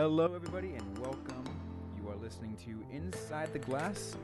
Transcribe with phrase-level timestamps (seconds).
[0.00, 1.42] Hello, everybody, and welcome.
[2.00, 4.16] You are listening to Inside the Glass,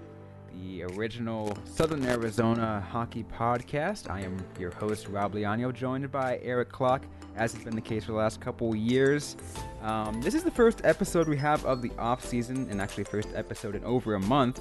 [0.53, 4.09] the original Southern Arizona hockey podcast.
[4.09, 7.03] I am your host, Rob Liano, joined by Eric Clock,
[7.35, 9.37] as has been the case for the last couple years.
[9.83, 13.31] Um, this is the first episode we have of the off season, and actually, first
[13.35, 14.61] episode in over a month.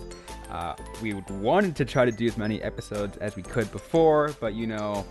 [0.50, 4.56] Uh, we wanted to try to do as many episodes as we could before, but
[4.56, 5.06] you know,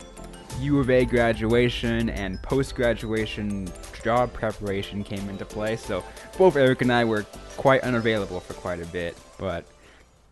[0.60, 3.68] U of A graduation and post graduation
[4.02, 5.76] job preparation came into play.
[5.76, 6.04] So
[6.38, 7.24] both Eric and I were
[7.56, 9.64] quite unavailable for quite a bit, but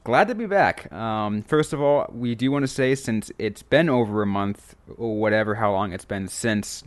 [0.05, 0.93] glad to be back.
[0.93, 4.74] Um, first of all, we do want to say since it's been over a month
[4.96, 6.84] or whatever, how long it's been since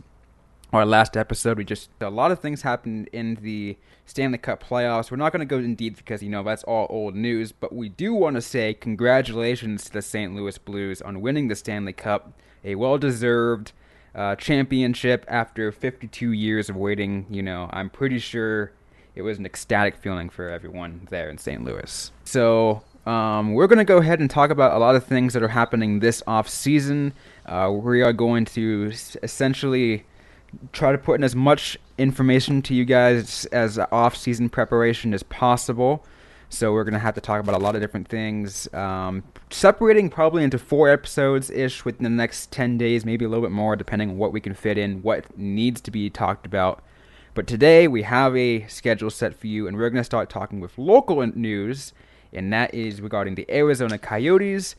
[0.74, 3.76] our last episode, we just a lot of things happened in the
[4.06, 5.10] Stanley Cup playoffs.
[5.10, 7.72] We're not going to go in deep because you know that's all old news, but
[7.72, 10.34] we do want to say congratulations to the St.
[10.34, 12.32] Louis Blues on winning the Stanley Cup
[12.64, 13.72] a well deserved
[14.14, 17.26] uh, championship after 52 years of waiting.
[17.28, 18.72] You know, I'm pretty sure
[19.14, 21.64] it was an ecstatic feeling for everyone there in St.
[21.64, 22.10] Louis.
[22.24, 25.42] So, um, we're going to go ahead and talk about a lot of things that
[25.42, 27.12] are happening this off season.
[27.44, 28.92] Uh, we are going to
[29.22, 30.04] essentially
[30.72, 35.22] try to put in as much information to you guys as off season preparation as
[35.24, 36.04] possible.
[36.54, 40.44] So we're gonna have to talk about a lot of different things, um, separating probably
[40.44, 44.10] into four episodes ish within the next ten days, maybe a little bit more, depending
[44.10, 46.80] on what we can fit in, what needs to be talked about.
[47.34, 50.78] But today we have a schedule set for you, and we're gonna start talking with
[50.78, 51.92] local news,
[52.32, 54.76] and that is regarding the Arizona Coyotes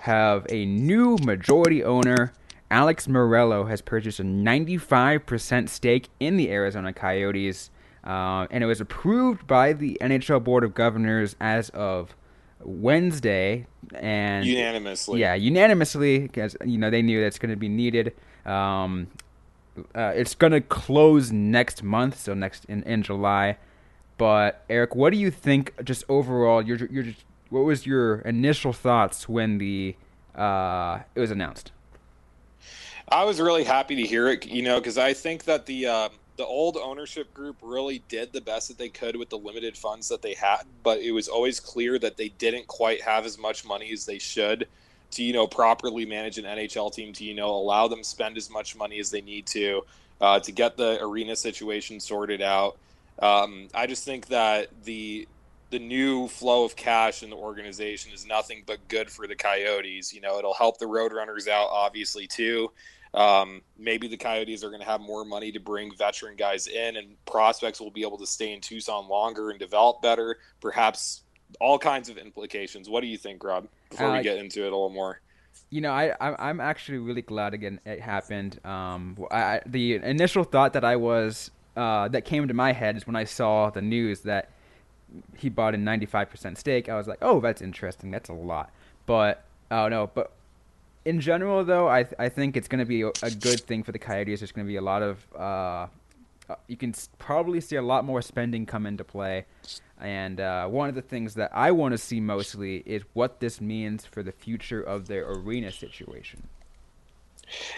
[0.00, 2.34] have a new majority owner.
[2.70, 7.70] Alex Meruelo has purchased a 95% stake in the Arizona Coyotes.
[8.08, 12.16] Uh, and it was approved by the NHL Board of Governors as of
[12.60, 15.20] Wednesday, and unanimously.
[15.20, 18.14] Yeah, unanimously, because you know they knew that's going to be needed.
[18.46, 19.08] Um,
[19.94, 23.58] uh, it's going to close next month, so next in, in July.
[24.16, 25.74] But Eric, what do you think?
[25.84, 29.96] Just overall, you're you're just what was your initial thoughts when the
[30.34, 31.72] uh, it was announced?
[33.10, 36.10] I was really happy to hear it, you know, because I think that the um,
[36.38, 40.08] the old ownership group really did the best that they could with the limited funds
[40.08, 43.64] that they had, but it was always clear that they didn't quite have as much
[43.66, 44.68] money as they should
[45.10, 48.50] to, you know, properly manage an NHL team to, you know, allow them spend as
[48.50, 49.82] much money as they need to
[50.20, 52.78] uh, to get the arena situation sorted out.
[53.18, 55.26] Um, I just think that the
[55.70, 60.14] the new flow of cash in the organization is nothing but good for the Coyotes.
[60.14, 62.70] You know, it'll help the Roadrunners out, obviously, too.
[63.14, 66.96] Um, maybe the Coyotes are going to have more money to bring veteran guys in,
[66.96, 70.38] and prospects will be able to stay in Tucson longer and develop better.
[70.60, 71.22] Perhaps
[71.60, 72.88] all kinds of implications.
[72.88, 73.68] What do you think, Rob?
[73.90, 75.20] Before uh, we get into it a little more.
[75.70, 78.64] You know, I I'm actually really glad again it happened.
[78.64, 83.06] Um, I, the initial thought that I was uh, that came to my head is
[83.06, 84.50] when I saw the news that
[85.36, 86.88] he bought a 95% stake.
[86.88, 88.10] I was like, oh, that's interesting.
[88.10, 88.70] That's a lot.
[89.06, 90.32] But oh no, but
[91.08, 93.92] in general, though, I th- I think it's going to be a good thing for
[93.92, 94.40] the Coyotes.
[94.40, 95.86] There's going to be a lot of uh,
[96.48, 99.46] uh, you can probably see a lot more spending come into play.
[100.00, 103.60] And uh, one of the things that I want to see mostly is what this
[103.60, 106.42] means for the future of their arena situation.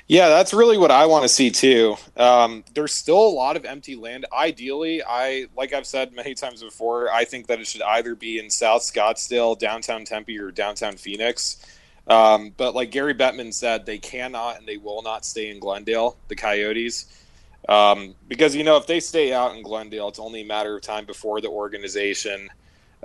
[0.09, 1.97] Yeah, that's really what I want to see too.
[2.17, 4.27] Um, there's still a lot of empty land.
[4.33, 8.41] Ideally, I like I've said many times before, I think that it should either be
[8.41, 11.65] in South Scottsdale, downtown Tempe, or downtown Phoenix.
[12.06, 16.16] Um, but like Gary Bettman said, they cannot and they will not stay in Glendale,
[16.28, 17.06] the Coyotes.
[17.69, 20.83] Um, because, you know, if they stay out in Glendale, it's only a matter of
[20.83, 22.49] time before the organization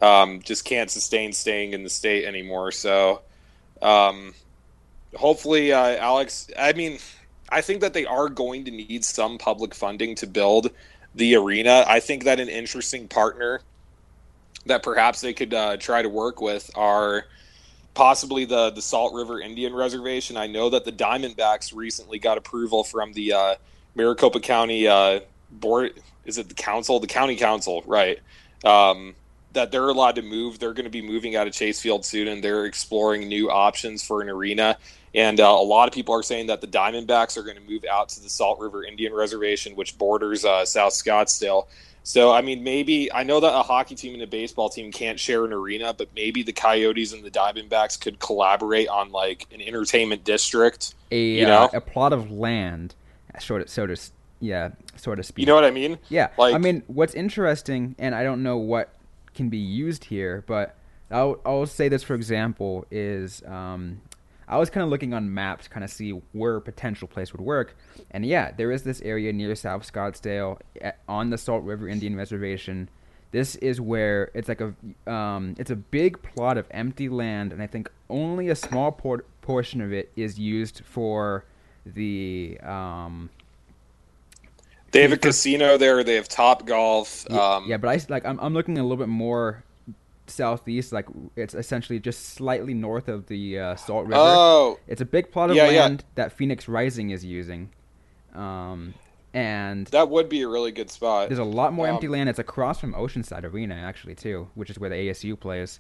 [0.02, 2.72] um, just can't sustain staying in the state anymore.
[2.72, 3.22] So
[3.82, 4.34] um,
[5.16, 7.00] hopefully, uh, Alex, I mean,
[7.50, 10.72] I think that they are going to need some public funding to build
[11.14, 11.86] the arena.
[11.88, 13.62] I think that an interesting partner
[14.66, 17.26] that perhaps they could uh, try to work with are
[17.96, 20.38] possibly the the Salt River Indian Reservation.
[20.38, 23.56] I know that the Diamondbacks recently got approval from the uh,
[23.96, 26.00] Maricopa County uh, board.
[26.26, 27.00] Is it the council?
[27.00, 28.20] The county council, right?
[28.64, 29.16] Um,
[29.54, 30.60] that they're allowed to move.
[30.60, 34.06] They're going to be moving out of Chase Field soon, and they're exploring new options
[34.06, 34.78] for an arena.
[35.14, 37.86] And uh, a lot of people are saying that the Diamondbacks are going to move
[37.90, 41.68] out to the Salt River Indian Reservation, which borders uh, South Scottsdale.
[42.08, 45.20] So, I mean, maybe I know that a hockey team and a baseball team can't
[45.20, 49.60] share an arena, but maybe the Coyotes and the Diamondbacks could collaborate on like an
[49.60, 50.94] entertainment district.
[51.10, 51.64] A you know?
[51.64, 52.94] uh, a plot of land,
[53.40, 53.98] sort of, so to
[54.40, 55.42] yeah, sort of speak.
[55.42, 55.98] You know what I mean?
[56.10, 56.30] Yeah.
[56.38, 58.94] Like, I mean, what's interesting, and I don't know what
[59.34, 60.76] can be used here, but
[61.10, 64.00] I'll I'll say this for example is um,
[64.48, 67.32] I was kind of looking on maps to kind of see where a potential place
[67.34, 67.76] would work,
[68.12, 72.16] and yeah, there is this area near South Scottsdale at, on the Salt River Indian
[72.16, 72.90] Reservation.
[73.32, 77.62] This is where it's like a um, it's a big plot of empty land, and
[77.62, 81.44] I think only a small por- portion of it is used for
[81.86, 83.30] the um,
[84.96, 86.06] they have a casino there.
[86.06, 87.26] They have Top Golf.
[87.30, 89.65] Yeah, um, yeah, but I like I'm I'm looking a little bit more
[90.28, 90.92] southeast.
[90.92, 94.22] Like it's essentially just slightly north of the uh, Salt River.
[94.24, 95.82] Oh, it's a big plot of yeah, yeah.
[95.82, 97.70] land that Phoenix Rising is using,
[98.34, 98.94] um,
[99.34, 101.30] and that would be a really good spot.
[101.30, 102.30] there's a lot more Um, empty land.
[102.30, 105.80] It's across from Oceanside Arena actually too, which is where the ASU plays,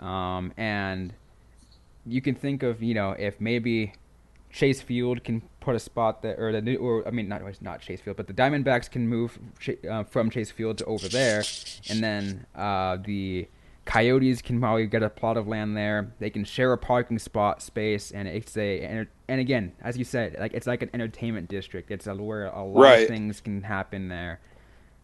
[0.00, 1.12] um, and
[2.06, 3.92] you can think of you know if maybe
[4.50, 7.80] Chase Field can put a spot there, or the new, or I mean not not
[7.80, 9.38] Chase Field, but the Diamondbacks can move
[9.90, 11.42] uh, from Chase Field to over there,
[11.90, 13.48] and then uh, the
[13.86, 16.12] Coyotes can probably get a plot of land there.
[16.18, 20.36] They can share a parking spot space, and it's a and, again, as you said,
[20.38, 21.90] like it's like an entertainment district.
[21.90, 23.02] It's a, where a lot Right.
[23.02, 24.40] of things can happen there.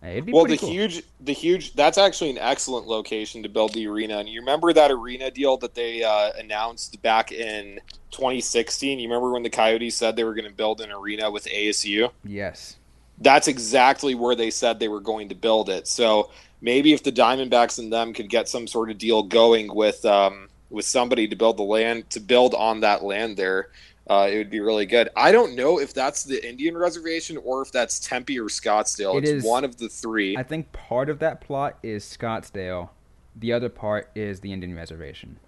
[0.05, 0.69] Uh, It'd be well, the cool.
[0.69, 1.75] huge, the huge.
[1.75, 4.19] That's actually an excellent location to build the arena.
[4.19, 7.79] And you remember that arena deal that they uh, announced back in
[8.11, 8.99] 2016?
[8.99, 12.11] You remember when the Coyotes said they were going to build an arena with ASU?
[12.25, 12.79] Yes.
[13.19, 15.87] That's exactly where they said they were going to build it.
[15.87, 16.31] So
[16.63, 20.49] maybe if the Diamondbacks and them could get some sort of deal going with um,
[20.71, 23.69] with somebody to build the land to build on that land there,
[24.09, 25.11] uh, it would be really good.
[25.15, 29.17] I don't know if that's the Indian reservation or if that's Tempe or Scottsdale.
[29.19, 30.37] It it's is- one of the three.
[30.37, 32.89] I think part of that plot is Scottsdale.
[33.37, 35.39] The other part is the Indian Reservation.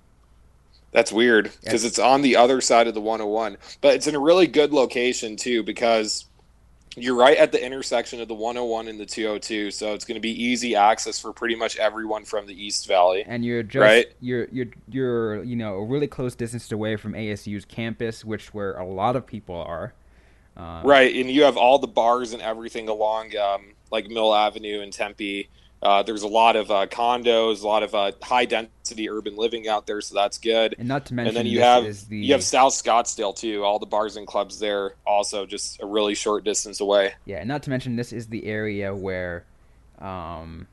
[0.92, 1.84] That's weird because Yes.
[1.84, 5.36] it's on the other side of the 101, but it's in a really good location
[5.36, 6.26] too because
[6.96, 10.20] you're right at the intersection of the 101 and the 202, so it's going to
[10.20, 13.24] be easy access for pretty much everyone from the East Valley.
[13.26, 14.06] And you're just Right.
[14.20, 18.74] you're you're you're you know a really close distance away from ASU's campus, which where
[18.74, 19.92] a lot of people are.
[20.56, 24.80] Um, Right, and you have all the bars and everything along um, like Mill Avenue
[24.80, 25.48] and Tempe.
[25.84, 29.68] Uh, there's a lot of uh, condos, a lot of uh, high density urban living
[29.68, 30.74] out there, so that's good.
[30.78, 33.62] And not to mention, and then you have the you have South Scottsdale too.
[33.64, 37.12] All the bars and clubs there, also just a really short distance away.
[37.26, 39.44] yeah, and not to mention this is the area where
[39.98, 40.66] um,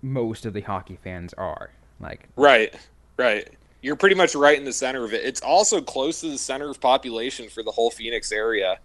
[0.00, 1.70] most of the hockey fans are.
[1.98, 2.72] Like Right,
[3.16, 3.48] right.
[3.82, 5.24] You're pretty much right in the center of it.
[5.24, 8.78] It's also close to the center of population for the whole Phoenix area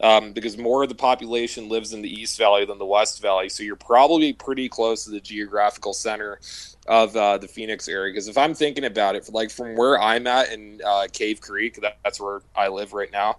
[0.00, 3.48] um, because more of the population lives in the East Valley than the West Valley.
[3.48, 6.40] So you're probably pretty close to the geographical center
[6.86, 8.12] of uh, the Phoenix area.
[8.12, 11.80] Because if I'm thinking about it, like from where I'm at in uh, Cave Creek,
[11.82, 13.38] that, that's where I live right now.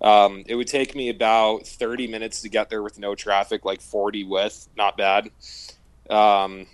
[0.00, 3.80] Um, it would take me about 30 minutes to get there with no traffic, like
[3.80, 5.30] 40 with, not bad.
[6.08, 6.66] Um,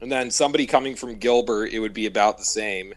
[0.00, 2.94] and then somebody coming from Gilbert, it would be about the same,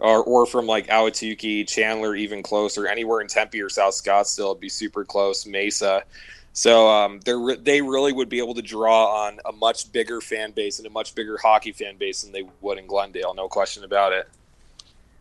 [0.00, 2.86] or or from like Ahwatukee, Chandler, even closer.
[2.86, 5.46] Anywhere in Tempe or South Scottsdale, it'd be super close.
[5.46, 6.02] Mesa.
[6.52, 10.20] So um, they re- they really would be able to draw on a much bigger
[10.20, 13.34] fan base and a much bigger hockey fan base than they would in Glendale.
[13.34, 14.28] No question about it.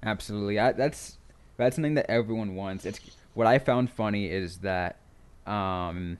[0.01, 0.59] Absolutely.
[0.59, 1.17] I, that's
[1.57, 2.85] that's something that everyone wants.
[2.85, 2.99] It's
[3.33, 4.97] what I found funny is that
[5.45, 6.17] um,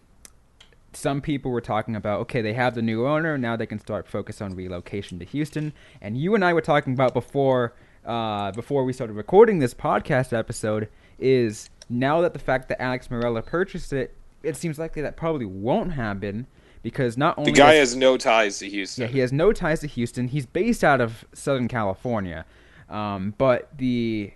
[0.93, 4.07] some people were talking about okay, they have the new owner now they can start
[4.07, 7.73] focus on relocation to Houston, and you and I were talking about before
[8.09, 10.89] uh, before we started recording this podcast episode
[11.19, 15.45] is now that the fact that Alex Meruelo purchased it, it seems likely that probably
[15.45, 16.47] won't happen
[16.81, 19.03] because not only The guy has no ties to Houston.
[19.03, 20.27] yeah, he has no ties to Houston.
[20.27, 22.45] He's based out of Southern California.
[22.89, 24.33] Um, but the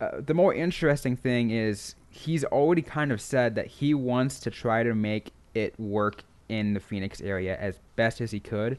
[0.00, 4.50] uh, the more interesting thing is he's already kind of said that he wants to
[4.50, 8.78] try to make it work in the Phoenix area as best as he could,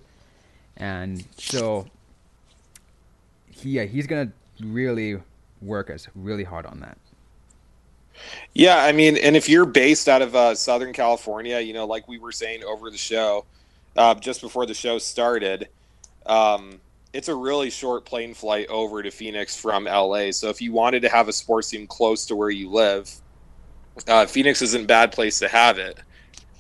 [0.76, 1.88] and so
[3.54, 5.18] he, yeah, he's gonna really
[5.62, 6.98] work us really hard on that.
[8.54, 12.08] Yeah, I mean, and if you're based out of uh, Southern California, you know, like
[12.08, 13.46] we were saying over the show,
[13.96, 15.70] uh, just before the show started,
[16.26, 16.80] um,
[17.12, 20.32] it's a really short plane flight over to Phoenix from LA.
[20.32, 23.12] So if you wanted to have a sports team close to where you live,
[24.08, 26.00] uh, Phoenix isn't a bad place to have it.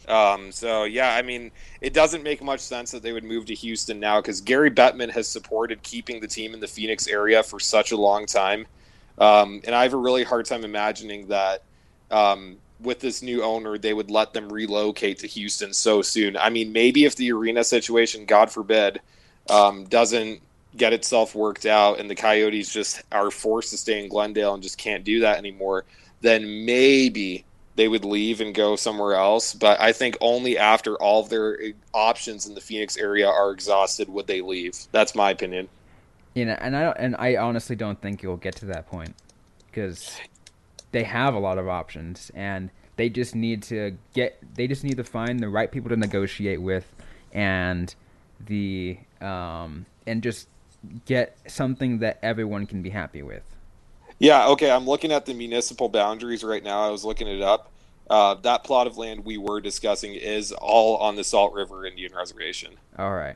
[0.08, 3.56] Um, so yeah, I mean, it doesn't make much sense that they would move to
[3.56, 7.60] Houston now because Gary Bettman has supported keeping the team in the Phoenix area for
[7.60, 8.66] such a long time.
[9.18, 11.64] Um, and I have a really hard time imagining that
[12.12, 16.36] um, with this new owner, they would let them relocate to Houston so soon.
[16.38, 19.02] I mean, maybe if the arena situation, God forbid,
[19.50, 20.42] um, doesn't
[20.76, 24.64] get itself worked out and the Coyotes just are forced to stay in Glendale and
[24.64, 25.86] just can't do that anymore,
[26.22, 27.46] then maybe
[27.76, 29.54] they would leave and go somewhere else.
[29.54, 31.58] But I think only after all of their
[31.94, 34.76] options in the Phoenix area are exhausted would they leave.
[34.92, 35.70] That's my opinion.
[36.36, 39.16] You know, and I don't, and I honestly don't think you'll get to that point.
[39.68, 40.20] because
[40.92, 44.98] they have a lot of options and they just need to get they just need
[44.98, 46.94] to find the right people to negotiate with
[47.34, 47.96] and
[48.46, 50.48] the um, and just
[51.06, 53.44] get something that everyone can be happy with.
[54.24, 54.72] Yeah, okay.
[54.72, 56.88] I'm looking at the municipal boundaries right now.
[56.88, 57.70] I was looking it up.
[58.10, 62.14] Uh, that plot of land we were discussing is all on the Salt River Indian
[62.16, 62.72] Reservation.
[62.98, 63.36] All right.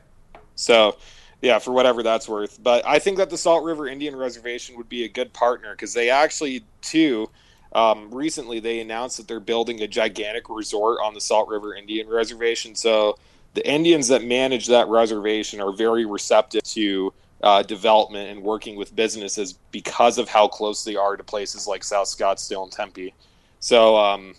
[0.54, 0.96] So,
[1.42, 2.62] yeah, for whatever that's worth.
[2.62, 5.92] But I think that the Salt River Indian Reservation would be a good partner because
[5.92, 7.28] they actually, too,
[7.74, 12.08] um, recently they announced that they're building a gigantic resort on the Salt River Indian
[12.08, 12.74] Reservation.
[12.74, 13.18] So
[13.52, 18.94] the Indians that manage that reservation are very receptive to uh, development and working with
[18.94, 23.14] businesses because of how close they are to places like South Scottsdale and Tempe.
[23.60, 24.34] So um,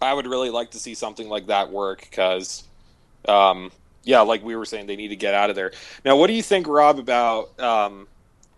[0.00, 2.64] I would really like to see something like that work because,
[3.26, 3.72] um,
[4.04, 5.72] yeah, like we were saying, they need to get out of there.
[6.04, 8.06] Now, what do you think, Rob, about um,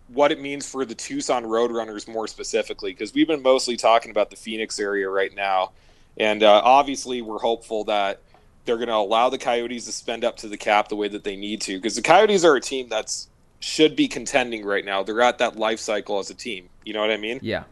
[0.08, 2.92] what it means for the Tucson Roadrunners more specifically?
[2.92, 5.72] Because we've been mostly talking about the Phoenix area right now.
[6.18, 8.20] And uh, obviously, we're hopeful that
[8.64, 11.24] they're going to allow the Coyotes to spend up to the cap the way that
[11.24, 11.76] they need to.
[11.76, 13.28] Because the Coyotes are a team that's
[13.60, 15.02] should be contending right now.
[15.02, 16.68] They're at that life cycle as a team.
[16.84, 17.40] You know what I mean?
[17.42, 17.64] Yeah.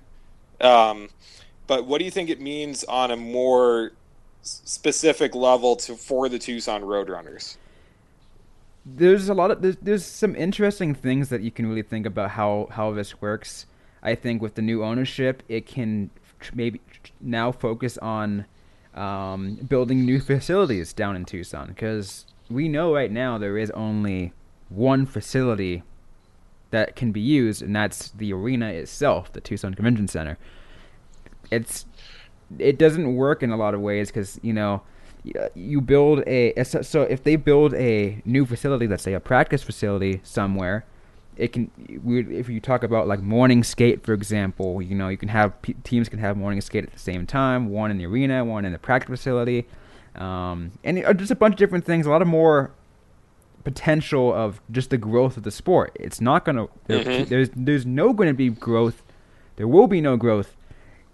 [0.61, 1.09] Um,
[1.67, 3.93] but what do you think it means on a more
[4.43, 7.57] specific level to for the Tucson Roadrunners?
[8.87, 12.31] There's a lot of there's, there's some interesting things that you can really think about
[12.31, 13.67] how how this works.
[14.03, 16.11] I think with the new ownership, it can
[16.53, 16.81] maybe
[17.21, 18.45] now focus on
[18.95, 24.33] um, building new facilities down in Tucson because we know right now there is only
[24.68, 25.83] one facility
[26.71, 30.38] that can be used, and that's the arena itself, the Tucson Convention Center.
[31.50, 31.87] It's
[32.59, 34.83] it doesn't work in a lot of ways because you know
[35.54, 40.21] you build a so if they build a new facility, let's say a practice facility
[40.23, 40.85] somewhere,
[41.37, 41.71] it can
[42.06, 45.52] if you talk about like morning skate for example, you know you can have
[45.85, 48.73] teams can have morning skate at the same time, one in the arena, one in
[48.73, 49.66] the practice facility,
[50.16, 52.06] um, and just a bunch of different things.
[52.06, 52.73] A lot of more
[53.64, 55.97] potential of just the growth of the sport.
[55.99, 57.28] It's not going to mm-hmm.
[57.28, 59.02] there's there's no going to be growth.
[59.56, 60.56] There will be no growth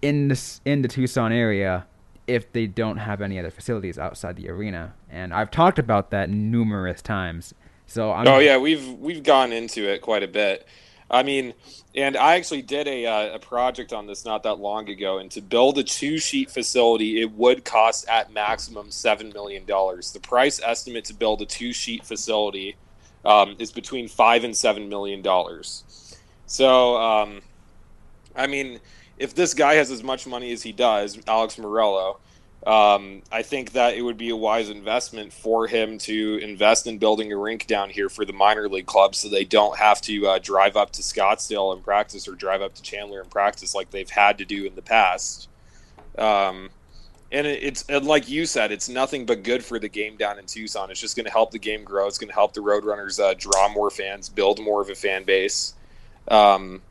[0.03, 1.87] in this in the Tucson area
[2.27, 4.95] if they don't have any other facilities outside the arena.
[5.09, 7.55] And I've talked about that numerous times.
[7.87, 10.67] So I'm, Oh yeah, we've we've gone into it quite a bit.
[11.11, 11.55] I mean,
[11.95, 15.19] and I actually did a, uh, a project on this not that long ago.
[15.19, 19.67] And to build a two sheet facility, it would cost at maximum $7 million.
[19.67, 22.77] The price estimate to build a two sheet facility
[23.25, 25.25] um, is between 5 and $7 million.
[26.47, 27.43] So, um,
[28.37, 28.79] I mean,
[29.19, 32.19] if this guy has as much money as he does, Alex Meruelo,
[32.67, 36.99] um, I think that it would be a wise investment for him to invest in
[36.99, 40.27] building a rink down here for the minor league clubs so they don't have to
[40.27, 43.91] uh, drive up to Scottsdale and practice or drive up to Chandler and practice like
[43.91, 45.49] they've had to do in the past.
[46.19, 46.69] Um,
[47.33, 50.39] and it, it's and like you said, it's nothing but good for the game down
[50.39, 50.91] in Tucson.
[50.91, 52.07] It's just going to help the game grow.
[52.09, 55.25] It's going to help the Roadrunners uh, draw more fans, build more of a fan
[55.25, 55.75] base.
[56.29, 56.83] Um,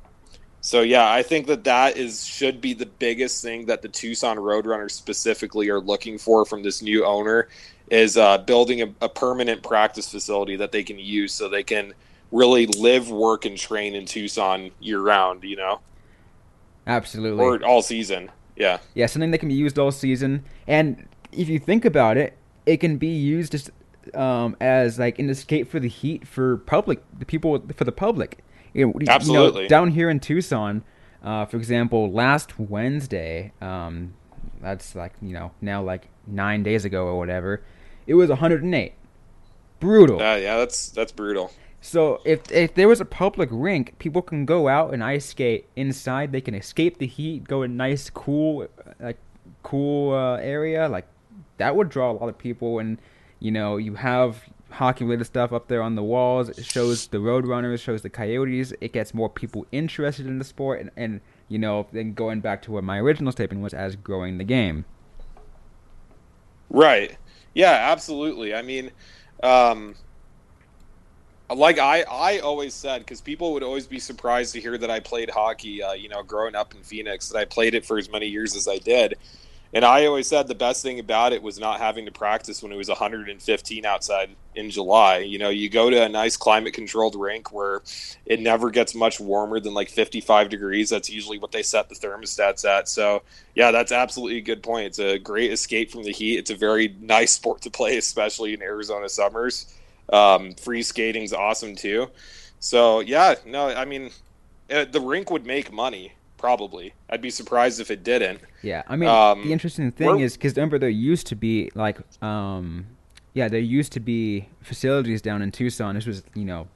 [0.61, 4.37] so yeah, I think that that is should be the biggest thing that the Tucson
[4.37, 7.47] Roadrunners specifically are looking for from this new owner
[7.89, 11.93] is uh, building a, a, permanent practice facility that they can use so they can
[12.31, 15.43] really live, work, and train in Tucson year round.
[15.43, 15.79] You know,
[16.87, 18.29] absolutely, or all season.
[18.57, 20.43] Yeah, yeah, something that can be used all season.
[20.67, 23.71] And if you think about it, it can be used as
[24.13, 28.43] um, as like an escape for the heat for public, the people for the public
[28.73, 29.63] you know, Absolutely.
[29.63, 30.83] You know, down here in Tucson,
[31.23, 34.13] uh, for example, last Wednesday, um,
[34.61, 37.61] that's like you know now like nine days ago or whatever,
[38.07, 38.93] it was 108.
[39.79, 40.21] Brutal.
[40.21, 41.51] Uh, yeah, that's that's brutal.
[41.81, 45.67] So if if there was a public rink, people can go out and ice skate
[45.75, 46.31] inside.
[46.31, 48.67] They can escape the heat, go in nice, cool,
[48.99, 49.17] like
[49.63, 50.89] cool uh, area.
[50.89, 51.07] Like
[51.57, 52.99] that would draw a lot of people, and
[53.39, 56.49] you know you have hockey related stuff up there on the walls.
[56.49, 58.73] It shows the Roadrunners, shows the Coyotes.
[58.81, 62.61] It gets more people interested in the sport, and, and you know, then going back
[62.63, 64.85] to what my original statement was as growing the game.
[66.69, 67.17] Right.
[67.53, 68.53] Yeah, absolutely.
[68.53, 68.91] I mean,
[69.41, 69.95] um,
[71.53, 74.99] like I, I always said, because people would always be surprised to hear that I
[74.99, 78.09] played hockey, uh, you know, growing up in Phoenix, that I played it for as
[78.09, 79.15] many years as I did.
[79.71, 82.71] And I always said the best thing about it was not having to practice when
[82.71, 85.19] it was 115 outside in July.
[85.19, 87.83] You know, you go to a nice climate controlled rink where
[88.25, 90.89] it never gets much warmer than like 55 degrees.
[90.89, 92.89] That's usually what they set the thermostats at.
[92.89, 93.21] So,
[93.53, 94.88] yeah, that's absolutely a good point.
[94.88, 96.39] It's a great escape from the heat.
[96.39, 99.71] It's a very nice sport to play, especially in Arizona summers.
[100.11, 102.09] Um, free skating's awesome too.
[102.59, 104.09] So, yeah, no, I mean,
[104.71, 106.93] uh, the rink would make money probably.
[107.10, 108.39] I'd be surprised if it didn't.
[108.63, 111.98] Yeah, I mean, Um, the interesting thing is because remember there used to be like,
[112.24, 112.88] um,
[113.36, 115.93] yeah, there used to be facilities down in Tucson.
[115.96, 116.67] This was you know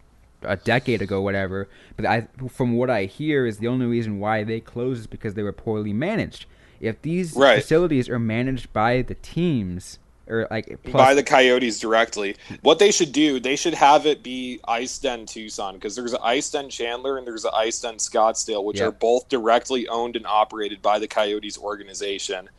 [0.43, 1.67] a decade ago, whatever.
[1.95, 5.33] But I, from what I hear, is the only reason why they closed is because
[5.33, 6.45] they were poorly managed.
[6.81, 7.61] If these Right.
[7.61, 9.99] facilities are managed by the teams
[10.33, 12.35] or like plus, by the Coyotes directly.
[12.61, 16.19] What they should do, they should have it be Ice Den Tucson because there's an
[16.23, 18.87] Ice Den Chandler and there's an Ice Den Scottsdale, which Yeah.
[18.87, 22.49] are both directly owned and operated by the Coyotes organization.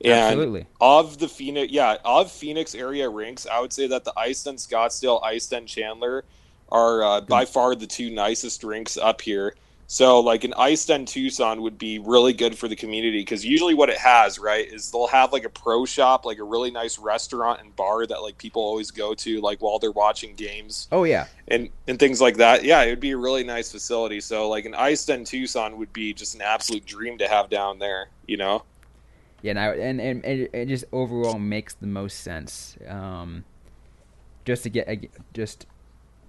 [0.00, 4.12] And absolutely, of the Phoenix, yeah, of Phoenix area rinks, I would say that the
[4.18, 6.24] Ice Den Scottsdale, Ice Den Chandler
[6.70, 9.54] are uh, by far the two nicest rinks up here.
[9.86, 13.74] So, like an Ice Den Tucson would be really good for the community because usually
[13.74, 16.98] what it has, right, is they'll have like a pro shop, like a really nice
[16.98, 21.04] restaurant and bar that like people always go to, like while they're watching games oh
[21.04, 22.64] yeah, and and things like that.
[22.64, 24.20] Yeah, it would be a really nice facility.
[24.20, 27.78] So, like an Ice Den Tucson would be just an absolute dream to have down
[27.78, 28.08] there.
[28.26, 28.64] You know.
[29.42, 32.78] Yeah, and, I, and, and and it just overall makes the most sense.
[32.88, 33.44] Um,
[34.46, 34.88] just to get
[35.34, 35.66] just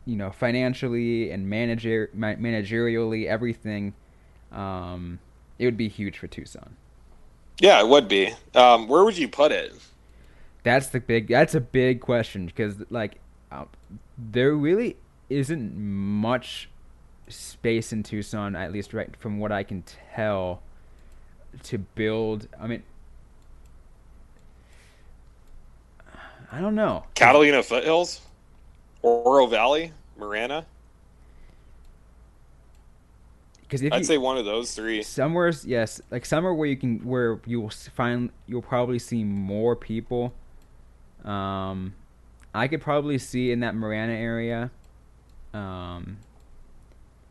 [0.05, 3.93] you know financially and manager ma- managerially everything,
[4.51, 5.19] um,
[5.59, 6.75] it would be huge for Tucson.
[7.59, 8.33] Yeah, it would be.
[8.53, 9.73] Um, where would you put it?
[10.63, 11.27] That's the big.
[11.27, 13.19] That's a big question because like
[13.51, 13.65] uh,
[14.17, 14.97] there really
[15.29, 16.69] isn't much
[17.27, 19.83] space in Tucson, at least right from what I can
[20.13, 20.61] tell,
[21.63, 22.47] to build.
[22.59, 22.83] I mean.
[26.51, 27.03] I don't know.
[27.15, 28.21] Catalina Foothills,
[29.05, 30.65] Oro Valley, Marana.
[33.61, 35.03] Because if I'd you, say one of those three.
[35.03, 39.75] somewhere, yes, like somewhere where you can, where you will find, you'll probably see more
[39.75, 40.33] people.
[41.23, 41.93] Um,
[42.53, 44.71] I could probably see in that Marana area.
[45.53, 46.17] Um,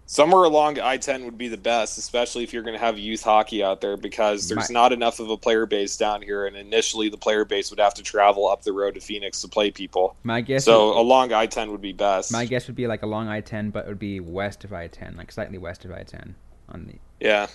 [0.07, 3.23] Somewhere along I 10 would be the best, especially if you're going to have youth
[3.23, 6.47] hockey out there because there's not enough of a player base down here.
[6.47, 9.49] And initially, the player base would have to travel up the road to Phoenix to
[9.49, 10.14] play people.
[10.23, 12.31] my guess, So would, along I 10 would be best.
[12.33, 14.88] my guess would be like along I ten, but it would be west of I
[14.88, 16.35] ten, like slightly west of I ten,
[16.69, 16.95] on the.
[17.21, 17.47] yeah.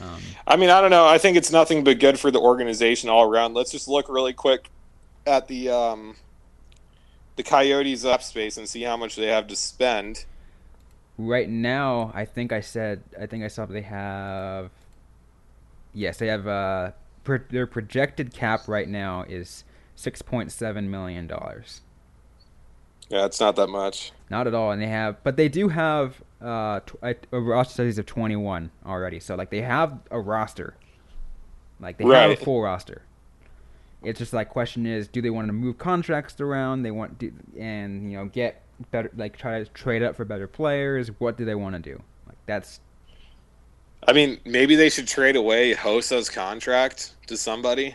[0.00, 1.06] Um, I mean, I don't know.
[1.06, 3.52] I think it's nothing but good for the organization all around.
[3.52, 4.70] Let's just look really quick
[5.26, 6.16] at the um,
[7.36, 10.24] the Coyotes up space and see how much they have to spend.
[11.28, 14.70] Right now, I think I said, I think I saw they have.
[15.94, 16.46] Yes, they have.
[16.46, 16.92] Uh,
[17.24, 21.82] pro- their projected cap right now is six point seven million dollars.
[23.08, 24.12] Yeah, it's not that much.
[24.30, 27.98] Not at all, and they have, but they do have uh, a, a roster studies
[27.98, 29.20] of twenty one already.
[29.20, 30.74] So like they have a roster,
[31.80, 33.02] like they have a full roster.
[34.02, 36.82] It's just like question is, do they want to move contracts around?
[36.82, 40.46] They want to, and you know get better, like try to trade up for better
[40.46, 41.08] players.
[41.18, 42.02] What do they want to do?
[42.26, 42.80] Like that's
[44.06, 47.94] I mean, maybe they should trade away Hossa's contract to somebody.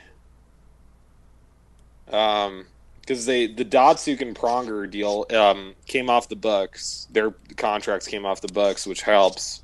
[2.11, 2.65] Um,
[3.01, 7.07] because they the Datsyuk and Pronger deal um came off the books.
[7.11, 9.63] Their contracts came off the books, which helps.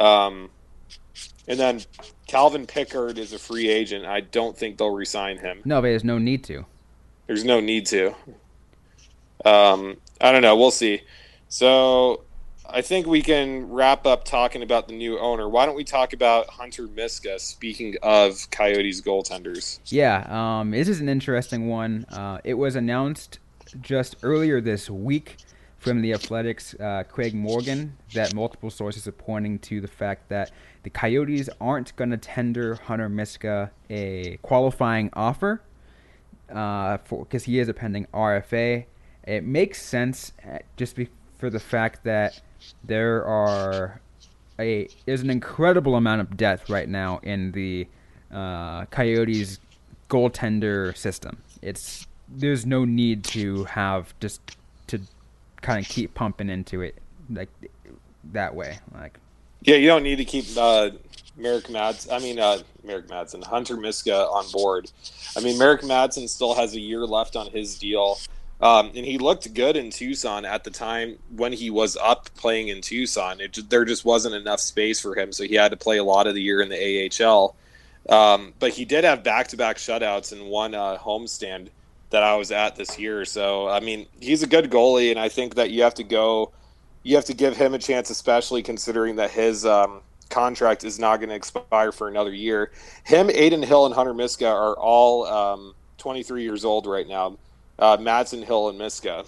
[0.00, 0.50] Um,
[1.46, 1.80] and then
[2.26, 4.04] Calvin Pickard is a free agent.
[4.04, 5.62] I don't think they'll resign him.
[5.64, 6.64] no, but there's no need to.
[7.26, 8.14] There's no need to.
[9.44, 10.56] Um, I don't know.
[10.56, 11.02] We'll see.
[11.48, 12.24] So
[12.70, 15.48] I think we can wrap up talking about the new owner.
[15.48, 17.38] Why don't we talk about Hunter Miska?
[17.38, 22.04] Speaking of Coyotes goaltenders, Yeah, um, this is an interesting one.
[22.10, 23.38] Uh, it was announced
[23.80, 25.36] just earlier this week
[25.78, 30.50] from the Athletics, uh, Craig Morgan, that multiple sources are pointing to the fact that
[30.82, 35.62] the Coyotes aren't going to tender Hunter Miska a qualifying offer
[36.52, 38.84] uh, because he is a pending RFA.
[39.28, 42.40] It makes sense uh, just be, for the fact that
[42.82, 44.00] there are
[44.58, 47.86] a there's an incredible amount of depth right now in the
[48.32, 49.60] uh, Coyotes
[50.08, 51.36] goaltender system.
[51.60, 54.40] It's there's no need to have just
[54.86, 55.00] to
[55.60, 56.96] kind of keep pumping into it
[57.28, 57.50] like
[58.32, 58.78] that way.
[58.94, 59.18] Like
[59.60, 60.90] yeah, you don't need to keep uh,
[61.36, 62.08] Merrick Mads.
[62.08, 64.90] I mean, uh, Merrick Madsen, Hunter Miska on board.
[65.36, 68.18] I mean, Merrick Madsen still has a year left on his deal.
[68.60, 72.68] Um, and he looked good in Tucson at the time when he was up playing
[72.68, 73.40] in Tucson.
[73.40, 76.26] It, there just wasn't enough space for him, so he had to play a lot
[76.26, 77.54] of the year in the AHL.
[78.08, 81.68] Um, but he did have back-to-back shutouts and one uh, homestand
[82.10, 83.24] that I was at this year.
[83.24, 86.50] So I mean, he's a good goalie, and I think that you have to go,
[87.04, 91.18] you have to give him a chance, especially considering that his um, contract is not
[91.18, 92.72] going to expire for another year.
[93.04, 97.36] Him, Adin Hill, and Hunter Miska are all um, 23 years old right now
[97.78, 99.24] uh, Madsen, Hill, and Miska.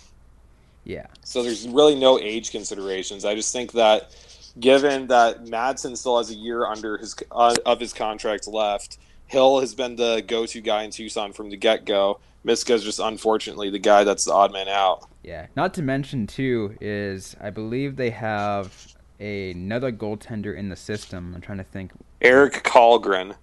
[0.85, 3.25] yeah, So there's really no age considerations.
[3.25, 4.15] I just think that
[4.59, 8.99] given that Madsen still has a year under his uh, of his contract left.
[9.27, 12.19] Hill has been the go-to guy in Tucson from the get-go.
[12.43, 15.09] Miska is just unfortunately the guy that's the odd man out.
[15.23, 15.47] Yeah.
[15.55, 21.33] Not to mention too is I believe they have another goaltender in the system.
[21.35, 21.93] I'm trying to think.
[22.21, 23.37] Eric Källgren.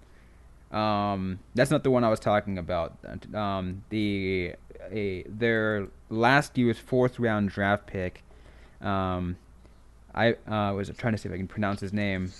[0.72, 2.98] Um, that's not the one I was talking about.
[3.32, 4.56] Um, the
[4.90, 8.22] a their last year's fourth round draft pick.
[8.80, 9.36] Um,
[10.14, 12.32] I uh, was trying to see if I can pronounce his name.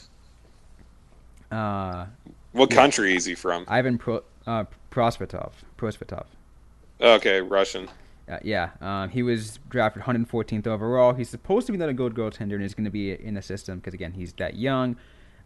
[1.50, 2.06] Uh,
[2.52, 3.64] what country is he from?
[3.68, 4.64] Ivan Pro, uh.
[4.90, 5.52] Prosvetov.
[7.00, 7.88] Okay, Russian.
[8.28, 11.14] Uh, yeah, um, he was drafted 114th overall.
[11.14, 13.42] He's supposed to be not a good goaltender, and he's going to be in the
[13.42, 14.96] system because again, he's that young.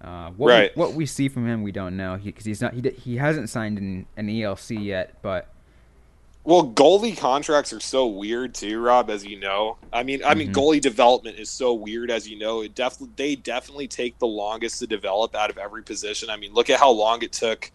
[0.00, 0.76] Uh, what right.
[0.76, 3.16] We, what we see from him, we don't know because he, he's not he he
[3.16, 5.51] hasn't signed an, an ELC yet, but
[6.44, 9.10] well, goalie contracts are so weird too, Rob.
[9.10, 10.60] As you know, I mean, I mean, mm-hmm.
[10.60, 12.10] goalie development is so weird.
[12.10, 15.82] As you know, it definitely they definitely take the longest to develop out of every
[15.82, 16.30] position.
[16.30, 17.70] I mean, look at how long it took.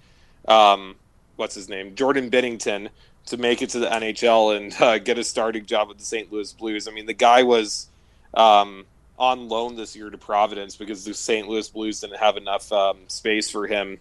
[0.48, 0.96] Um,
[1.38, 2.90] what's his name, Jordan Binnington,
[3.28, 6.32] to make it to the NHL and uh, get a starting job with the St.
[6.32, 6.88] Louis Blues.
[6.88, 7.88] I mean, the guy was
[8.34, 8.86] um,
[9.18, 11.48] on loan this year to Providence because the St.
[11.48, 14.00] Louis Blues didn't have enough um, space for him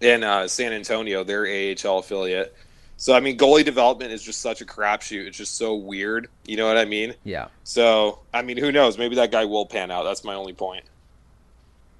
[0.00, 2.54] in uh, San Antonio, their AHL affiliate.
[3.00, 5.24] So I mean, goalie development is just such a crapshoot.
[5.26, 6.28] It's just so weird.
[6.46, 7.14] You know what I mean?
[7.22, 7.46] Yeah.
[7.62, 8.98] So I mean, who knows?
[8.98, 10.02] Maybe that guy will pan out.
[10.02, 10.84] That's my only point.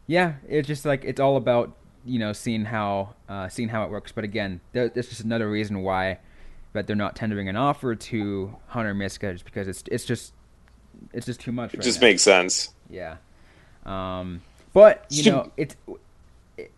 [0.08, 1.72] Yeah, it's just like it's all about
[2.04, 4.10] you know seeing how uh, seeing how it works.
[4.10, 6.18] But again, there's just another reason why
[6.72, 10.32] that they're not tendering an offer to Hunter Miska, just because it's it's just
[11.12, 11.74] it's just too much.
[11.74, 12.08] Right it just now.
[12.08, 12.70] makes sense.
[12.90, 13.18] Yeah.
[13.86, 15.76] Um, but you know, it's
[16.56, 16.72] it,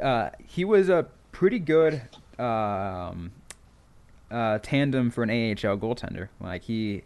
[0.00, 2.02] uh, he was a pretty good
[2.42, 3.32] um,
[4.30, 6.28] uh, tandem for an AHL goaltender.
[6.40, 7.04] Like he.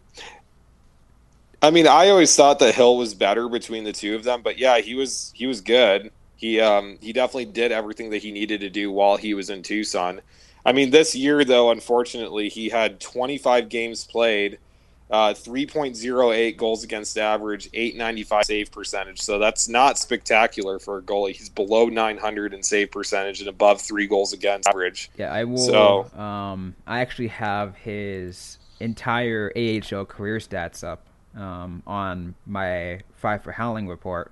[1.61, 4.57] I mean, I always thought that Hill was better between the two of them, but
[4.57, 6.11] yeah, he was he was good.
[6.35, 9.63] He um, he definitely did everything that he needed to do while he was in
[9.63, 10.21] Tucson.
[10.65, 14.59] I mean, this year though, unfortunately, he had 25 games played
[15.09, 19.21] uh, 3.08 goals against average, 895 save percentage.
[19.21, 21.33] So that's not spectacular for a goalie.
[21.33, 25.09] He's below 900 in save percentage and above three goals against average.
[25.17, 25.57] Yeah, I will.
[25.57, 33.43] So, um, I actually have his entire AHL career stats up um, on my Five
[33.43, 34.31] for Howling report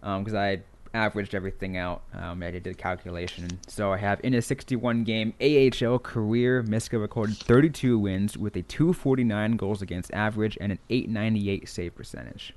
[0.00, 0.60] because um, I
[0.94, 2.02] averaged everything out.
[2.14, 3.60] Um, I did a calculation.
[3.66, 8.62] So I have in a 61 game AHL career, Miska recorded 32 wins with a
[8.62, 12.54] 249 goals against average and an 898 save percentage.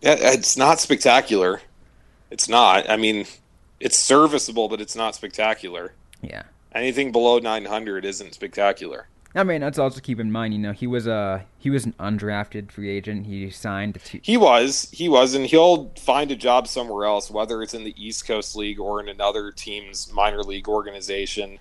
[0.00, 1.60] Yeah, it's not spectacular.
[2.30, 2.88] It's not.
[2.88, 3.26] I mean,
[3.80, 5.92] it's serviceable, but it's not spectacular.
[6.22, 6.44] Yeah.
[6.72, 9.08] Anything below 900 isn't spectacular.
[9.36, 11.94] I mean, let's also keep in mind, you know, he was a he was an
[11.98, 13.26] undrafted free agent.
[13.26, 14.00] He signed.
[14.04, 14.18] To...
[14.22, 17.94] He was, he was, and he'll find a job somewhere else, whether it's in the
[17.96, 21.58] East Coast League or in another team's minor league organization.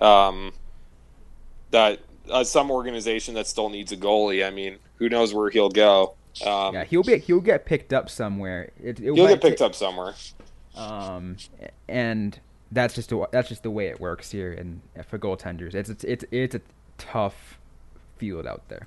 [0.00, 0.52] Um,
[1.72, 1.98] that
[2.30, 4.46] uh, some organization that still needs a goalie.
[4.46, 6.14] I mean, who knows where he'll go?
[6.46, 8.70] Um, yeah, he'll be he'll get picked up somewhere.
[8.80, 10.14] It, it he'll get picked t- up somewhere.
[10.76, 11.36] Um,
[11.88, 12.38] and
[12.70, 14.52] that's just the, that's just the way it works here.
[14.52, 16.60] And for goaltenders, it's it's it's, it's a
[17.00, 17.58] tough
[18.18, 18.86] field out there.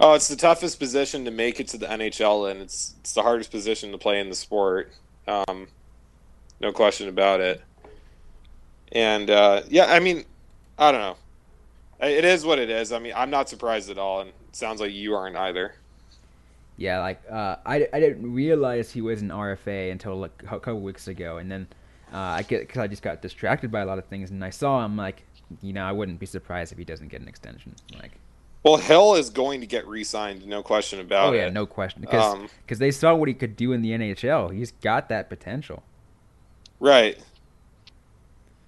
[0.00, 3.22] Oh, it's the toughest position to make it to the NHL, and it's it's the
[3.22, 4.92] hardest position to play in the sport.
[5.26, 5.68] Um,
[6.60, 7.62] no question about it.
[8.92, 10.24] And uh, yeah, I mean,
[10.78, 11.16] I don't know.
[12.00, 12.92] It is what it is.
[12.92, 15.74] I mean, I'm not surprised at all, and it sounds like you aren't either.
[16.76, 20.80] Yeah, like uh, I, I didn't realize he was an RFA until like a couple
[20.80, 21.66] weeks ago, and then
[22.12, 24.50] uh, I get because I just got distracted by a lot of things, and I
[24.50, 25.24] saw him like
[25.62, 27.74] you know, I wouldn't be surprised if he doesn't get an extension.
[27.94, 28.12] Like,
[28.62, 31.36] well, Hill is going to get re-signed, no question about it.
[31.36, 31.52] Oh yeah, it.
[31.52, 34.54] no question, because um, cause they saw what he could do in the NHL.
[34.54, 35.82] He's got that potential.
[36.80, 37.18] Right.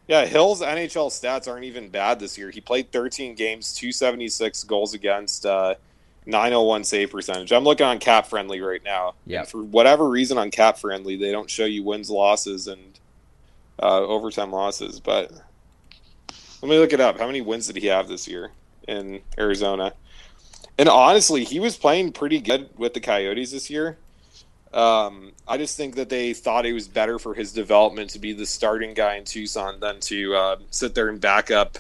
[0.09, 2.51] Yeah, Hill's NHL stats aren't even bad this year.
[2.51, 5.77] He played 13 games, 276 goals against, uh,
[6.27, 7.53] 901 save percentage.
[7.53, 9.15] I'm looking on Cap Friendly right now.
[9.27, 9.45] Yeah.
[9.45, 12.99] For whatever reason on Cap Friendly, they don't show you wins, losses, and
[13.81, 15.31] uh, overtime losses, but
[16.63, 17.19] let me look it up.
[17.19, 18.53] How many wins did he have this year
[18.87, 19.95] in Arizona?
[20.79, 23.99] And honestly, he was playing pretty good with the Coyotes this year.
[24.73, 28.33] Um, I just think that they thought it was better for his development to be
[28.33, 31.79] the starting guy in Tucson than to uh, sit there and back up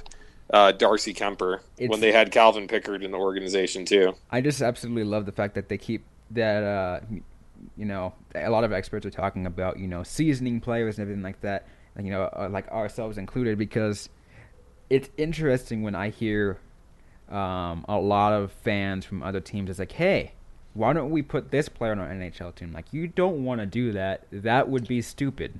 [0.52, 4.14] uh, Darcy Kuemper it's, when they had Calvin Pickard in the organization too.
[4.30, 6.62] I just absolutely love the fact that they keep that.
[6.62, 7.00] Uh,
[7.76, 11.22] you know, a lot of experts are talking about you know seasoning players and everything
[11.22, 11.66] like that.
[11.96, 14.08] You know, uh, like ourselves included, because
[14.90, 16.58] it's interesting when I hear
[17.30, 19.70] um, a lot of fans from other teams.
[19.70, 20.32] It's like, hey,
[20.74, 22.72] why don't we put this player on our NHL team?
[22.72, 24.26] Like, you don't want to do that.
[24.32, 25.58] That would be stupid.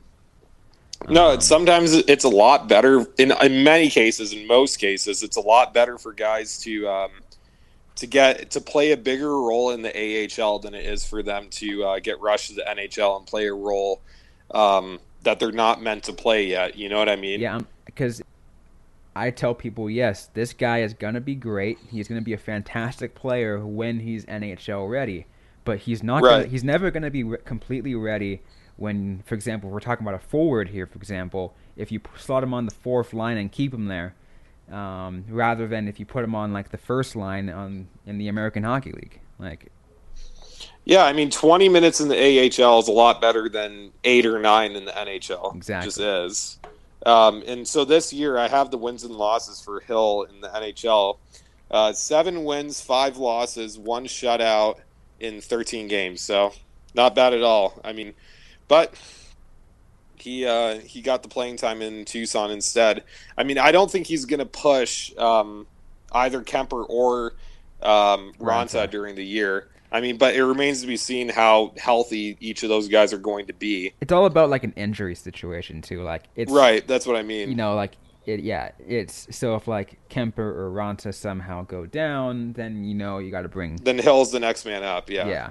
[1.08, 5.22] No, Um, it's sometimes it's a lot better in in many cases, in most cases,
[5.22, 7.10] it's a lot better for guys to um,
[7.96, 9.90] to get to play a bigger role in the
[10.38, 13.46] AHL than it is for them to uh, get rushed to the NHL and play
[13.46, 14.02] a role
[14.50, 16.76] um, that they're not meant to play yet.
[16.76, 17.40] You know what I mean?
[17.40, 18.20] Yeah, because
[19.14, 21.78] I tell people, yes, this guy is gonna be great.
[21.90, 25.26] He's gonna be a fantastic player when he's NHL ready.
[25.64, 26.22] But he's not.
[26.22, 28.42] Gonna, he's never gonna be re- completely ready
[28.76, 30.86] when, for example, we're talking about a forward here.
[30.86, 34.14] For example, if you slot him on the fourth line and keep him there,
[34.70, 38.28] um, rather than if you put him on like the first line on in the
[38.28, 39.70] American Hockey League, like
[40.84, 44.38] Yeah, I mean, 20 minutes in the AHL is a lot better than eight or
[44.38, 45.54] nine in the NHL.
[45.54, 45.88] Exactly.
[45.88, 46.58] Just is.
[47.06, 50.48] Um, and so this year, I have the wins and losses for Hill in the
[50.48, 51.18] NHL.
[51.70, 54.80] Uh, seven wins, five losses, one shutout
[55.20, 56.20] in 13 games.
[56.20, 56.52] So
[56.94, 57.80] not bad at all.
[57.84, 58.14] I mean,
[58.68, 58.94] but
[60.16, 63.04] he uh, he got the playing time in Tucson instead.
[63.36, 65.66] I mean, I don't think he's going to push um,
[66.12, 67.34] either Kuemper or
[67.82, 68.90] um, Ronta Raanta.
[68.90, 69.68] during the year.
[69.92, 73.18] I mean, but it remains to be seen how healthy each of those guys are
[73.18, 73.92] going to be.
[74.00, 76.02] it's all about like an injury situation too.
[76.02, 77.48] Like it's Right, that's what I mean.
[77.48, 82.52] you know, like it, yeah, it's so if like Kuemper or Raanta somehow go down,
[82.52, 85.10] then you know you got to bring then Hill's the next man up.
[85.10, 85.26] Yeah.
[85.26, 85.50] yeah.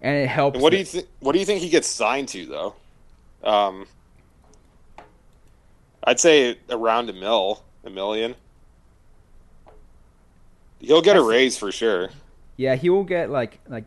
[0.00, 0.54] and it helps.
[0.54, 1.06] And what do you think?
[1.18, 2.74] What do you think he gets signed to though?
[3.42, 3.86] Um,
[6.04, 8.34] I'd say around a mil, a million.
[10.80, 12.08] He'll get a raise for sure.
[12.60, 13.86] Yeah, he will get like like,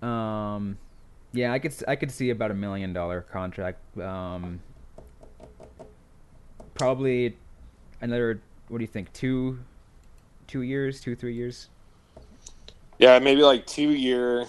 [0.00, 0.78] um,
[1.32, 3.78] yeah, I could I could see about a million dollar contract.
[3.98, 4.60] Um,
[6.72, 7.36] probably
[8.00, 8.40] another.
[8.68, 9.12] What do you think?
[9.12, 9.58] Two,
[10.46, 11.68] two years, two three years.
[12.98, 14.46] Yeah, maybe like two year,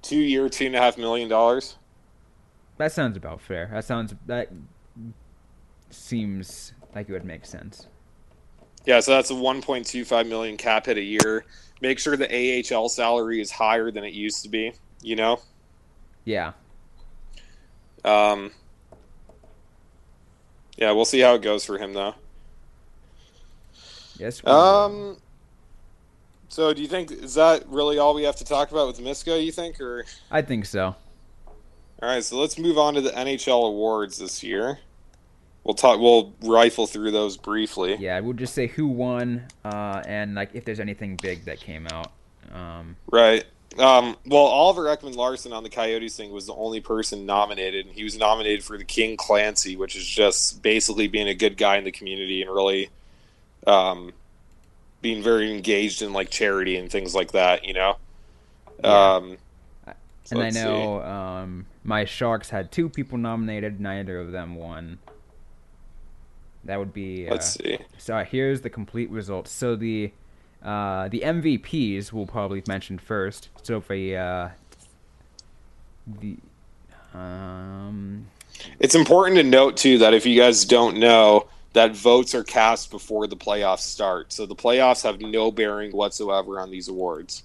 [0.00, 1.76] two year, two and a half million dollars.
[2.76, 3.70] That sounds about fair.
[3.72, 4.50] That sounds that
[5.90, 7.88] seems like it would make sense.
[8.86, 11.44] Yeah, so that's a 1.25 million cap hit a year.
[11.80, 12.28] Make sure the
[12.74, 14.72] AHL salary is higher than it used to be.
[15.02, 15.40] You know.
[16.24, 16.52] Yeah,
[18.04, 18.52] Um,
[20.78, 22.14] yeah, we'll see how it goes for him though.
[24.18, 24.44] yes.
[24.46, 25.18] Um.
[26.48, 29.38] So, do you think is that really all we have to talk about with Miska?
[29.42, 30.94] You think, or I think so.
[31.46, 32.24] all right?
[32.24, 34.78] So let's move on to the NHL awards this year.
[35.64, 35.98] We'll talk.
[35.98, 37.96] We'll rifle through those briefly.
[37.96, 41.86] Yeah, we'll just say who won, uh, and like if there's anything big that came
[41.86, 42.12] out.
[42.52, 43.44] Um, Right.
[43.78, 48.04] Um, well, Oliver Ekman-Larsson on the Coyotes thing was the only person nominated, and he
[48.04, 51.84] was nominated for the King Clancy, which is just basically being a good guy in
[51.84, 52.90] the community and really
[53.66, 54.12] um,
[55.02, 57.64] being very engaged in like charity and things like that.
[57.64, 57.96] You know.
[58.82, 59.14] Yeah.
[59.14, 59.38] Um,
[60.24, 63.80] so and I know um, my Sharks had two people nominated.
[63.80, 64.98] Neither of them won.
[66.64, 67.16] That would be.
[67.16, 67.28] see.
[67.28, 67.78] Uh, Let's see.
[67.98, 69.52] so here's the complete results.
[69.52, 70.12] So the
[70.62, 73.50] uh, the MVPs we'll probably mention first.
[73.62, 74.50] So uh,
[76.06, 76.36] the
[77.14, 78.26] um,
[78.80, 82.90] It's important to note too that if you guys don't know that votes are cast
[82.90, 87.42] before the playoffs start, so the playoffs have no bearing whatsoever on these awards.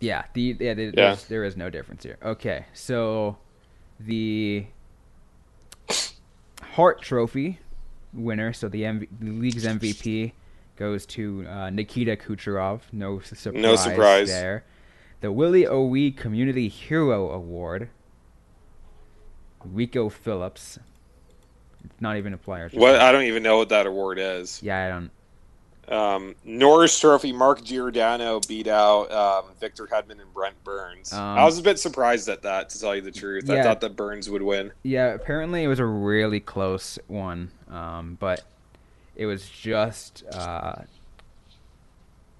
[0.00, 0.90] Yeah, the yeah, there, Yeah.
[0.94, 2.18] There's, there is no difference here.
[2.22, 3.36] Okay, so
[4.00, 4.66] the
[6.72, 7.58] Hart Trophy
[8.12, 10.32] winner, so the, MV, the league's MVP
[10.76, 12.80] goes to uh, Nikita Kucherov.
[12.92, 13.62] No surprise.
[13.62, 14.28] No surprise.
[14.28, 14.64] there.
[15.20, 17.90] The Willie O'Ree Community Hero Award.
[19.64, 20.78] Rico Phillips.
[21.84, 22.70] It's not even a player.
[22.72, 24.62] What I don't even know what that award is.
[24.62, 25.10] yeah, I don't.
[25.90, 27.32] Um, Norris Trophy.
[27.32, 31.12] Mark Giordano beat out um, Victor Hedman and Brent Burns.
[31.12, 33.50] Um, I was a bit surprised at that, to tell you the truth.
[33.50, 34.72] I thought that Burns would win.
[34.84, 38.42] Yeah, apparently it was a really close one, um, but
[39.16, 40.82] it was just, uh,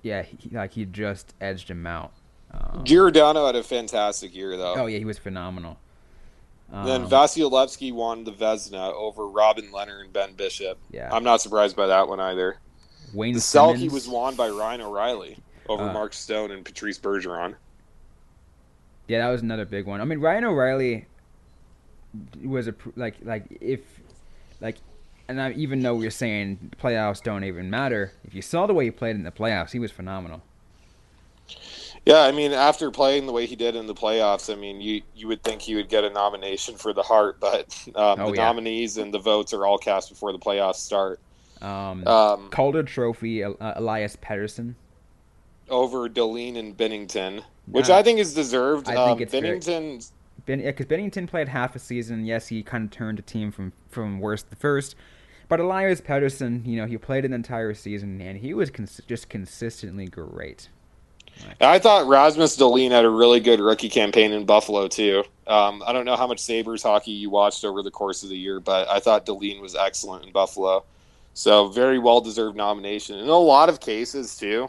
[0.02, 2.12] yeah, he, like he just edged him out.
[2.52, 4.74] Um, Giordano had a fantastic year, though.
[4.76, 5.78] oh yeah, he was phenomenal.
[6.72, 10.78] Um, then Vasilevskiy won the Vezina over Robin Lehner and Ben Bishop.
[10.90, 12.58] yeah, I'm not surprised by that one either.
[13.12, 17.56] Wayne The Selke was won by Ryan O'Reilly over Uh, Mark Stone and Patrice Bergeron.
[19.08, 20.00] Yeah, that was another big one.
[20.00, 21.06] I mean, Ryan O'Reilly
[22.44, 23.80] was a like like if
[24.60, 24.78] like,
[25.28, 28.74] and I, even though we are saying playoffs don't even matter, if you saw the
[28.74, 30.42] way he played in the playoffs, he was phenomenal.
[32.06, 35.02] Yeah, I mean, after playing the way he did in the playoffs, I mean, you
[35.14, 38.32] you would think he would get a nomination for the Hart, but um, Oh, the
[38.32, 38.46] yeah.
[38.46, 41.20] nominees and the votes are all cast before the playoffs start.
[41.62, 44.74] Um, Um, Calder Trophy, uh, Elias Pettersson.
[45.68, 47.44] over Dahlin and Binnington.
[47.66, 48.88] which Uh, I think is deserved.
[48.88, 50.10] I um, think it's very- Binnington.
[50.46, 52.24] Ben, yeah, because Binnington played half a season.
[52.24, 54.96] Yes, he kind of turned a team from from worst to first.
[55.48, 59.28] But Elias Pettersson, you know, he played an entire season and he was cons- just
[59.28, 60.68] consistently great.
[61.60, 65.22] I thought Rasmus Dahlin had a really good rookie campaign in Buffalo too.
[65.46, 68.36] Um, I don't know how much Sabres hockey you watched over the course of the
[68.36, 70.84] year, but I thought Dahlin was excellent in Buffalo.
[71.34, 73.18] So very well deserved nomination.
[73.18, 74.68] In a lot of cases too.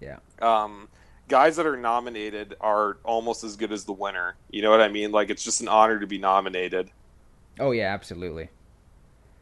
[0.00, 0.18] Yeah.
[0.42, 0.88] Um,
[1.28, 4.34] guys that are nominated are almost as good as the winner.
[4.50, 5.12] You know what I mean?
[5.12, 6.90] Like it's just an honor to be nominated.
[7.58, 8.50] Oh yeah, absolutely.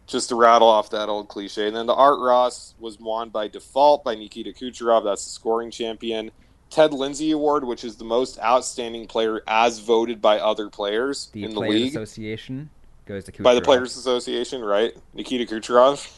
[0.07, 1.67] Just to rattle off that old cliche.
[1.67, 5.05] And then the Art Ross was won by default by Nikita Kucherov.
[5.05, 6.31] That's the scoring champion.
[6.71, 11.45] Ted Lindsay Award, which is the most outstanding player as voted by other players The
[11.45, 11.91] in the league.
[11.91, 12.71] Association
[13.05, 14.97] goes to By the Players Association, right?
[15.15, 16.11] Nikita Kucherov.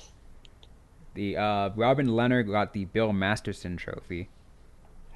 [1.14, 4.28] The uh, Robin Lehner got the Bill Masterton Trophy.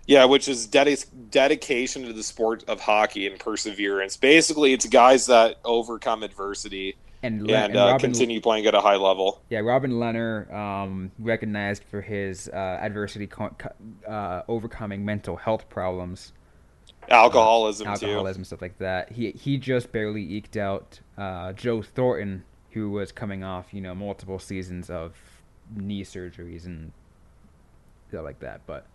[0.07, 4.17] Yeah, which is dedi- dedication to the sport of hockey and perseverance.
[4.17, 8.81] Basically, it's guys that overcome adversity And, Le- and, and uh, continue playing at a
[8.81, 9.43] high level.
[9.51, 13.55] yeah, Robin Lehner um, recognized for his uh, adversity, co-
[14.09, 16.33] uh, overcoming mental health problems.
[17.11, 17.91] Alcoholism, too.
[18.07, 19.11] alcoholism stuff like that.
[19.13, 23.95] He he just barely eked out uh, Joe Thornton, who was coming off you know
[23.95, 25.15] multiple seasons of
[25.75, 26.93] knee surgeries and
[28.09, 28.61] stuff like that.
[28.67, 28.87] But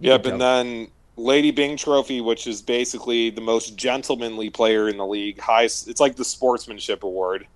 [0.00, 5.06] Yep, and then Lady Byng Trophy, which is basically the most gentlemanly player in the
[5.06, 5.38] league.
[5.38, 7.46] High, it's like the sportsmanship award.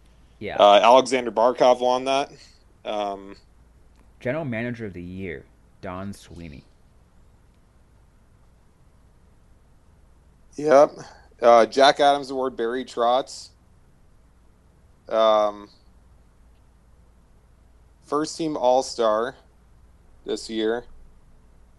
[0.40, 2.32] yeah, Uh, Alexander Barkov won that.
[2.84, 3.36] Um,
[4.20, 5.44] general manager of the year,
[5.80, 6.64] Don Sweeney.
[10.56, 10.90] yep.
[11.40, 13.48] Uh, Jack Adams Award, Barry Trotz.
[15.08, 15.68] Um,
[18.04, 19.36] first team All Star
[20.24, 20.84] this year.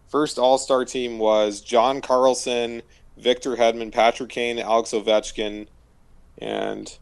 [0.08, 2.82] First All Star team was John Carlson,
[3.18, 5.68] Victor Hedman, Patrick Kane, Alex Ovechkin,
[6.38, 6.98] and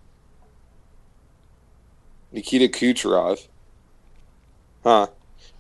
[2.31, 3.47] Nikita Kucherov.
[4.83, 5.07] Huh.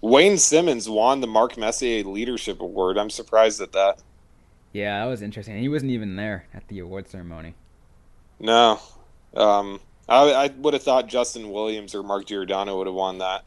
[0.01, 2.97] Wayne Simmonds won the Mark Messier Leadership Award.
[2.97, 4.01] I'm surprised at that.
[4.73, 5.57] Yeah, that was interesting.
[5.59, 7.53] He wasn't even there at the award ceremony.
[8.39, 8.79] No.
[9.35, 13.45] Um, I, I would have thought Justin Williams or Mark Giordano would have won that.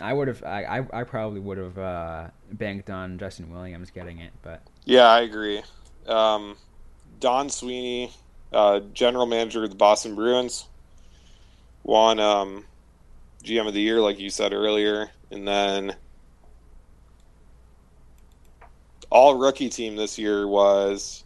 [0.00, 0.42] I would have.
[0.44, 5.06] I, I, I probably would have uh, banked on Justin Williams getting it, but Yeah,
[5.06, 5.62] I agree.
[6.06, 6.56] Um,
[7.18, 8.12] Don Sweeney,
[8.52, 10.66] uh, general manager of the Boston Bruins,
[11.82, 12.64] won um,
[13.42, 15.96] GM of the year, like you said earlier, and then
[19.10, 21.24] all rookie team this year was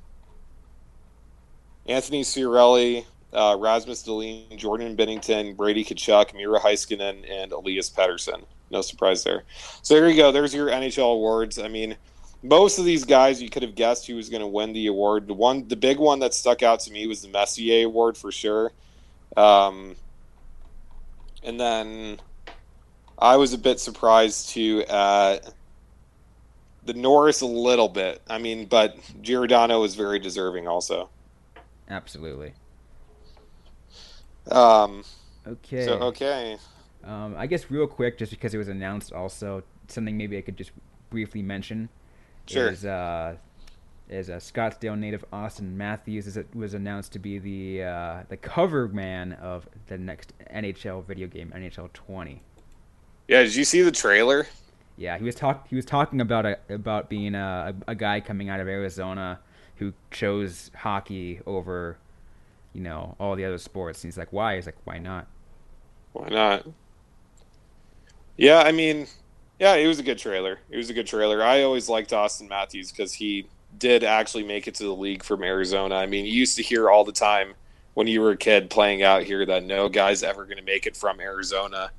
[1.87, 8.45] Anthony Cirelli, uh, Rasmus Dahlin, Jordan Binnington, Brady Tkachuk, Miro Heiskanen, and Elias Pettersson.
[8.71, 9.45] No surprise there.
[9.83, 10.33] So there you go.
[10.33, 11.59] There's your NHL awards.
[11.59, 11.97] I mean,
[12.43, 15.27] most of these guys you could have guessed who was going to win the award.
[15.27, 18.31] The one, the big one that stuck out to me was the Messier Award for
[18.31, 18.73] sure.
[19.37, 19.97] Um,
[21.43, 22.21] and then
[23.19, 25.53] I was a bit surprised too at
[26.85, 28.23] the Norris a little bit.
[28.29, 31.11] I mean, but Giordano was very deserving also.
[31.89, 32.55] absolutely.
[34.51, 35.05] Um,
[35.47, 35.85] Okay.
[35.85, 36.59] So okay,
[37.05, 40.57] Um, I guess real quick, just because it was announced, also something maybe I could
[40.57, 40.73] just
[41.11, 41.89] briefly mention
[42.47, 42.69] Sure.
[42.71, 43.37] is uh,
[44.09, 48.89] is a Scottsdale native Auston Matthews is was announced to be the uh, the cover
[48.89, 52.43] man of the next NHL video game, NHL 20.
[53.29, 53.43] yeah.
[53.43, 54.47] Did you see the trailer?
[54.97, 58.49] Yeah, he was talk he was talking about a, about being a, a guy coming
[58.51, 59.41] out of Arizona
[59.77, 61.97] who chose hockey over,
[62.75, 64.03] you know, all the other sports.
[64.05, 64.57] And he's like, why?
[64.57, 65.27] He's like, why not?
[66.13, 66.67] Why not?
[68.41, 69.07] Yeah, I mean,
[69.59, 70.61] yeah, it was a good trailer.
[70.71, 71.43] It was a good trailer.
[71.43, 73.47] I always liked Auston Matthews because he
[73.79, 75.97] did actually make it to the league from Arizona.
[75.97, 77.53] I mean, you used to hear all the time
[77.93, 80.87] when you were a kid playing out here that no guy's ever going to make
[80.87, 81.91] it from Arizona.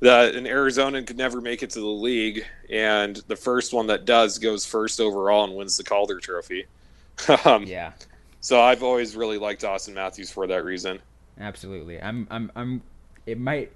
[0.00, 4.04] That an Arizonan could never make it to the league, and the first one that
[4.04, 6.66] does goes first overall and wins the Calder Trophy.
[7.46, 7.92] um, Yeah,
[8.40, 11.00] So I've always really liked Auston Matthews for that reason.
[11.40, 11.98] absolutely.
[11.98, 12.82] I'm I'm I'm.
[13.24, 13.72] It might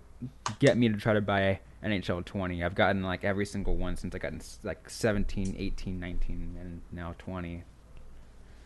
[0.58, 2.62] get me to try to buy NHL 20.
[2.62, 7.14] I've gotten like every single one since I got like 17, 18, 19, and now
[7.18, 7.64] 20.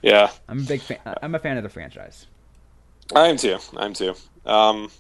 [0.03, 0.99] Yeah, I'm a big fan.
[1.23, 2.27] I'm a fan of the franchise.
[3.15, 3.59] I am too.
[3.77, 4.15] I'm too.
[4.45, 4.91] Um,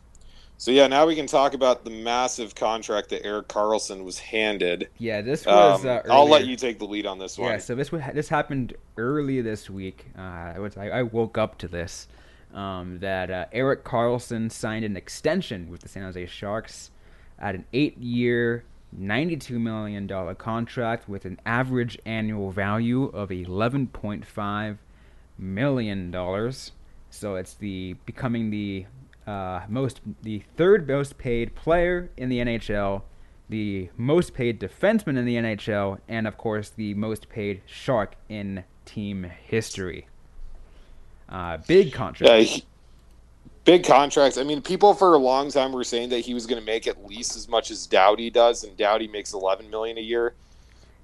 [0.59, 4.89] so yeah, now we can talk about the massive contract that Erik Karlsson was handed.
[4.99, 5.85] Yeah, this was.
[5.85, 7.51] Um, uh, I'll let you take the lead on this one.
[7.51, 10.07] Yeah, so this this happened early this week.
[10.17, 10.23] Uh,
[10.55, 12.09] I, was, I, I woke up to this
[12.55, 16.91] um, that uh, Erik Karlsson signed an extension with the San Jose Sharks
[17.39, 18.65] at an eight-year,
[18.99, 24.79] $92 million contract with an average annual value of $11.5
[25.39, 26.53] million.
[27.11, 28.87] So it's the becoming the
[29.27, 33.03] uh, most the third most paid player in the NHL,
[33.49, 38.65] the most paid defenseman in the NHL, and of course the most paid shark in
[38.85, 40.09] team history.
[41.29, 42.51] Uh, big contract.
[42.51, 42.59] Yeah,
[43.67, 44.39] big contracts.
[44.39, 46.87] I mean, people for a long time were saying that he was going to make
[46.87, 50.33] at least as much as Doughty does, and Doughty makes 11 million a year.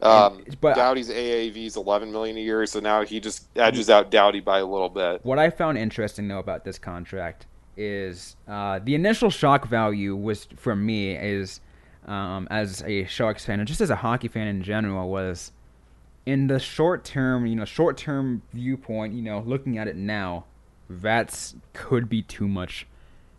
[0.00, 4.10] Um, but- Doughty's AAV is 11 million a year, so now he just edges out
[4.10, 5.24] Doughty by a little bit.
[5.24, 7.46] What I found interesting though about this contract
[7.76, 11.60] is uh, the initial shock value was for me is
[12.06, 15.52] um, as a Sharks fan and just as a hockey fan in general was
[16.26, 20.44] in the short term, you know, short term viewpoint, you know, looking at it now,
[21.01, 22.86] that's could be too much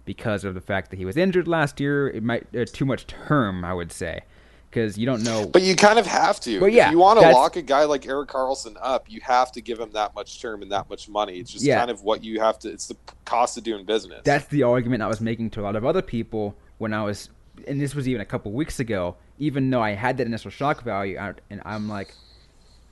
[0.05, 2.07] because of the fact that he was injured last year.
[2.09, 4.21] It might uh, too much term, I would say,
[4.69, 5.45] because you don't know.
[5.45, 6.59] But you kind of have to.
[6.59, 9.51] But yeah, if you want to lock a guy like Erik Karlsson up, you have
[9.53, 11.37] to give him that much term and that much money.
[11.37, 11.79] It's just Yeah.
[11.79, 12.69] kind of what you have to.
[12.69, 14.21] It's the cost of doing business.
[14.23, 17.29] That's the argument I was making to a lot of other people when I was,
[17.67, 19.15] and this was even a couple weeks ago.
[19.39, 21.17] Even though I had that initial shock value,
[21.49, 22.13] and I'm like,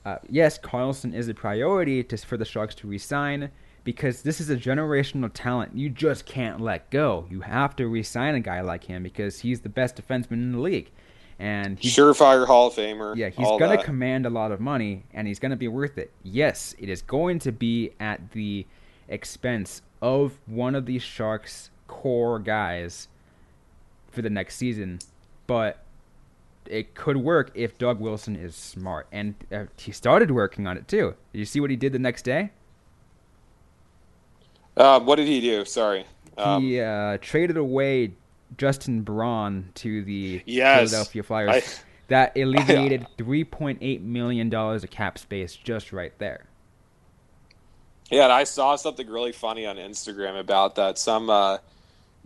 [0.05, 3.51] uh, yes, Karlsson is a priority to, for the Sharks to resign
[3.83, 5.75] because this is a generational talent.
[5.75, 7.25] You just can't let go.
[7.29, 10.59] You have to re-sign a guy like him because he's the best defenseman in the
[10.59, 10.91] league,
[11.39, 13.15] and he's Surefire Hall of Famer.
[13.15, 15.97] yeah, he's going to command a lot of money and he's going to be worth
[15.97, 16.11] it.
[16.23, 18.67] Yes, it is going to be at the
[19.07, 23.07] expense of one of these Sharks' core guys
[24.11, 24.99] for the next season,
[25.47, 25.83] but
[26.67, 29.07] it could work if Doug Wilson is smart.
[29.11, 31.15] And uh, he started working on it too.
[31.33, 32.51] Did you see what he did the next day?
[34.77, 35.65] Um, what did he do?
[35.65, 36.05] Sorry.
[36.37, 38.13] Um, he uh, traded away
[38.57, 40.89] Justin Braun to the Yes.
[40.89, 41.49] Philadelphia Flyers.
[41.49, 41.63] I-
[42.07, 46.43] that alleviated $3.8 million of cap space just right there.
[48.09, 50.97] Yeah, and I saw something really funny on Instagram about that.
[50.97, 51.59] Some uh,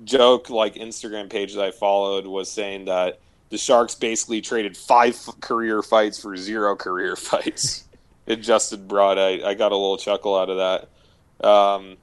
[0.03, 3.19] joke, like Instagram page that I followed, was saying that
[3.49, 7.83] the Sharks basically traded five career fights for zero career fights.
[8.25, 9.19] it Justin Broad.
[9.19, 11.47] I, I got a little chuckle out of that.
[11.47, 11.97] Um,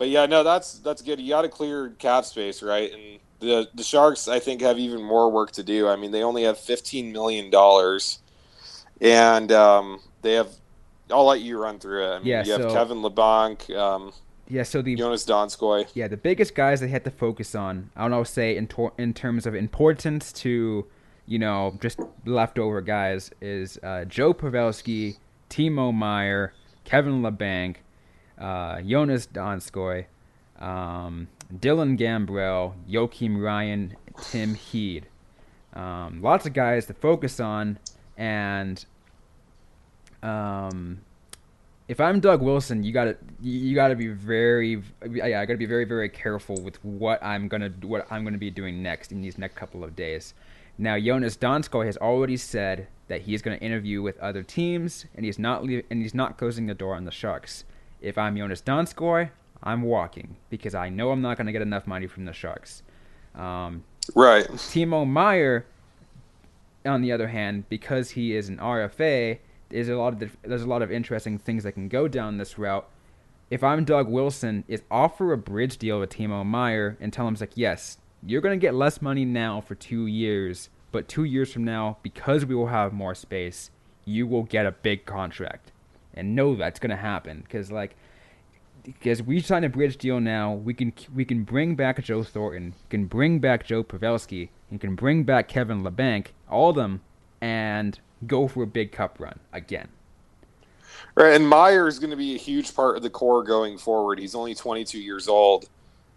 [0.00, 1.20] but yeah, no, that's that's good.
[1.20, 2.90] You got to clear cap space, right?
[2.90, 5.88] And the the Sharks, I think, have even more work to do.
[5.88, 8.20] I mean, they only have fifteen million dollars,
[9.00, 10.48] and um, they have.
[11.10, 12.08] I'll let you run through it.
[12.08, 14.12] I mean, Yeah, you have Kevin Labanc, um,
[14.48, 15.88] Yeah, so the Joonas Donskoi.
[15.92, 18.94] yeah the biggest guys they had to focus on, I don't know, say in tor-
[18.96, 20.86] in terms of importance to,
[21.26, 25.16] you know, just leftover guys is uh, Joe Pavelski,
[25.50, 27.76] Timo Meier, Kevin Labanc,
[28.40, 30.06] uh, Joonas Donskoi,
[30.58, 35.06] um, Dylan Gambrell, Joakim Ryan, Tim Heed.
[35.74, 37.78] Um, lots of guys to focus on,
[38.16, 38.84] and
[40.22, 41.00] um,
[41.90, 45.84] if I'm Doug Wilson, you gotta you gotta be very yeah I gotta be very
[45.84, 49.56] very careful with what I'm gonna what I'm gonna be doing next in these next
[49.56, 50.34] couple of days.
[50.78, 55.38] Now Joonas Donskoi has already said that he's gonna interview with other teams and he's
[55.38, 57.64] not leave, and he's not closing the door on the Sharks.
[58.00, 59.30] If I'm Joonas Donskoi,
[59.62, 62.82] I'm walking because I know I'm not gonna get enough money from the Sharks.
[63.34, 63.84] Um,
[64.14, 64.46] Right.
[64.48, 65.66] Timo Meier,
[66.84, 69.38] on the other hand, because he is an RFA,
[69.68, 72.58] there's a lot of there's a lot of interesting things that can go down this
[72.58, 72.88] route.
[73.50, 77.34] If I'm Doug Wilson, is offer a bridge deal with Timo Meier and tell him
[77.34, 81.52] it's like, yes, you're gonna get less money now for two years, but two years
[81.52, 83.70] from now, because we will have more space,
[84.04, 85.69] you will get a big contract,
[86.20, 87.96] and know that's gonna happen because like
[88.82, 92.74] because we sign a bridge deal now, we can we can bring back Joe Thornton,
[92.88, 97.00] can bring back Joe Pavelski, you can bring back Kevin Labanc, all of them,
[97.40, 99.88] and go for a big cup run again.
[101.14, 101.34] Right.
[101.34, 104.18] And Meier is going to be a huge part of the core going forward.
[104.18, 105.68] He's only 22 years old.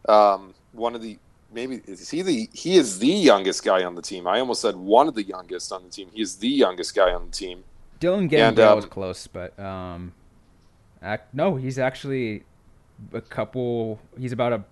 [0.07, 1.17] Um, one of the
[1.51, 4.27] maybe is he the he is the youngest guy on the team.
[4.27, 6.09] I almost said one of the youngest on the team.
[6.13, 7.63] He is the youngest guy on the team.
[8.03, 10.13] Dylan And, Gambrell um, was close, but um,
[11.01, 12.43] ac- no, he's actually
[13.13, 13.99] a couple.
[14.17, 14.63] He's about a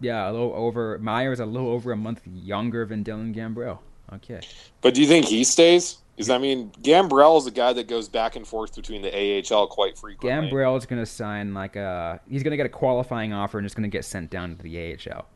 [0.00, 0.98] yeah, a little over.
[0.98, 3.78] Meier's a little over a month younger than Dylan Gambrell.
[4.12, 4.40] Okay.
[4.82, 5.98] But do you think he stays?
[6.14, 9.12] Because I mean, Gambrell is a guy that goes back and forth between the
[9.52, 10.50] AHL quite frequently.
[10.50, 12.20] Gambrell is going to sign like a.
[12.28, 14.62] He's going to get a qualifying offer and just going to get sent down to
[14.62, 15.26] the AHL.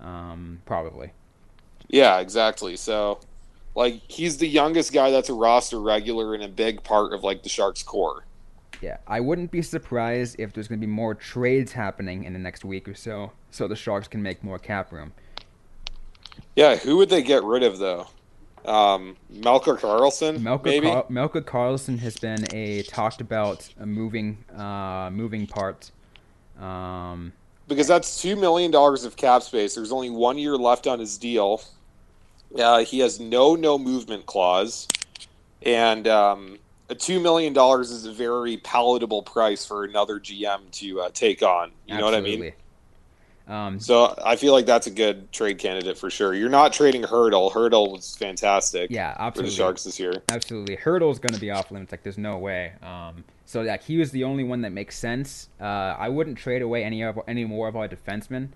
[0.00, 1.12] Um, probably.
[1.88, 2.76] Yeah, exactly.
[2.76, 3.20] So,
[3.74, 7.42] like, he's the youngest guy that's a roster regular and a big part of like
[7.42, 8.24] the Sharks core.
[8.80, 12.38] Yeah, I wouldn't be surprised if there's going to be more trades happening in the
[12.38, 15.12] next week or so, so the Sharks can make more cap room.
[16.56, 18.08] Yeah, who would they get rid of though?
[18.64, 20.86] Um, Melker Karlsson, Melker, maybe.
[20.88, 25.90] Car- Melker Karlsson has been a talked about a moving uh, moving part.
[26.58, 27.32] Um,
[27.68, 29.74] because that's two million dollars of cap space.
[29.74, 31.62] There's only one year left on his deal.
[32.58, 34.86] Uh, he has no no movement clause,
[35.62, 41.00] and um, a two million dollars is a very palatable price for another GM to
[41.00, 41.72] uh, take on.
[41.86, 42.34] You know what I mean?
[42.34, 42.54] absolutely.
[43.46, 46.34] Um, So I feel like that's a good trade candidate for sure.
[46.34, 47.52] You're not trading Hertl.
[47.52, 49.54] Hertl was fantastic yeah, for the absolutely.
[49.54, 50.22] Sharks this year.
[50.30, 51.92] Absolutely, Hertl's going to be off limits.
[51.92, 52.72] Like, there's no way.
[52.82, 55.48] Um, so like, he was the only one that makes sense.
[55.60, 58.48] Uh, I wouldn't trade away any of any more of our defensemen,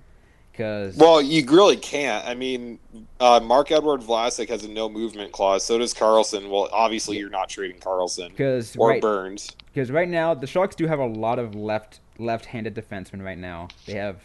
[0.58, 2.26] because Well, you really can't.
[2.26, 2.80] I mean,
[3.20, 5.64] uh, Marc-Edouard Vlasic has a no movement clause.
[5.64, 6.50] So does Karlsson.
[6.50, 9.52] Well, obviously you're not trading Karlsson because or right, Burns.
[9.66, 13.68] because right now the Sharks do have a lot of left left-handed defensemen right now.
[13.86, 14.16] They have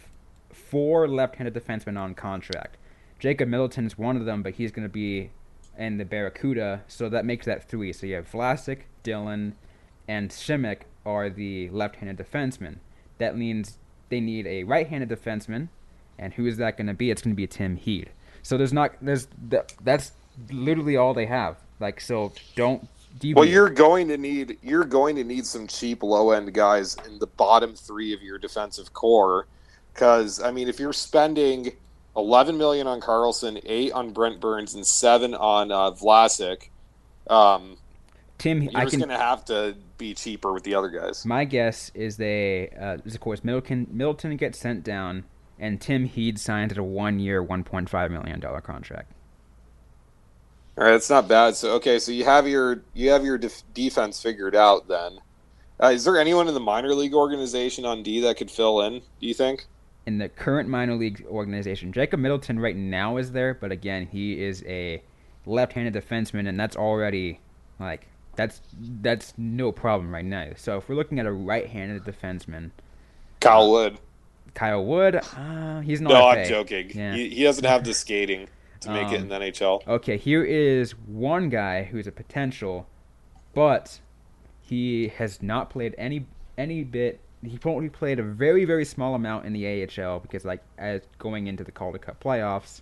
[0.52, 2.78] four left-handed defensemen on contract.
[3.20, 5.30] Jacob Middleton's one of them, but he's going to be
[5.78, 7.92] in the Barracuda, so that makes that three.
[7.92, 9.54] So you have Vlasic, Dillon,
[10.08, 12.78] and Simek are the left-handed defensemen.
[13.18, 13.78] That means
[14.08, 15.68] they need a right-handed defenseman,
[16.18, 17.10] and who is that going to be?
[17.10, 18.10] It's going to be Tim Heed.
[18.42, 20.12] So there's not there's that, that's
[20.50, 21.56] literally all they have.
[21.80, 22.88] Like so, don't.
[23.18, 23.36] Deviate.
[23.36, 27.20] Well, you're going to need you're going to need some cheap low end guys in
[27.20, 29.46] the bottom three of your defensive core,
[29.92, 31.70] because I mean, if you're spending
[32.16, 36.68] 11 million on Karlsson, eight on Brent Burns, and seven on uh, Vlasic,
[37.28, 37.76] um,
[38.38, 38.62] Tim.
[38.62, 41.24] you're I just going to have to be cheaper with the other guys.
[41.24, 45.24] My guess is they, uh, is of course, Middleton, Middleton gets sent down,
[45.64, 49.10] and Tim Heed signed a one-year, one point five million dollar contract.
[50.76, 51.56] All right, that's not bad.
[51.56, 54.88] So okay, so you have your you have your def- defense figured out.
[54.88, 55.20] Then,
[55.82, 59.00] uh, is there anyone in the minor league organization on D that could fill in?
[59.20, 59.64] Do you think?
[60.06, 64.44] In the current minor league organization, Jacob Middleton right now is there, but again, he
[64.44, 65.02] is a
[65.46, 67.40] left-handed defenseman, and that's already
[67.80, 68.06] like
[68.36, 68.60] that's
[69.00, 70.50] that's no problem right now.
[70.56, 72.70] So if we're looking at a right-handed defenseman,
[73.40, 73.98] Kyle Wood.
[74.54, 76.10] Kyle Wood, uh, he's not.
[76.10, 76.90] No, a I'm joking.
[76.94, 77.14] Yeah.
[77.14, 78.48] He, he doesn't have the skating
[78.80, 79.86] to make it in Um, the NHL.
[79.86, 82.86] Okay, here is one guy who's a potential,
[83.54, 84.00] but
[84.60, 86.26] he has not played any
[86.56, 87.20] any bit.
[87.42, 91.46] He only played a very very small amount in the AHL because like as going
[91.46, 92.80] into the Calder Cup playoffs,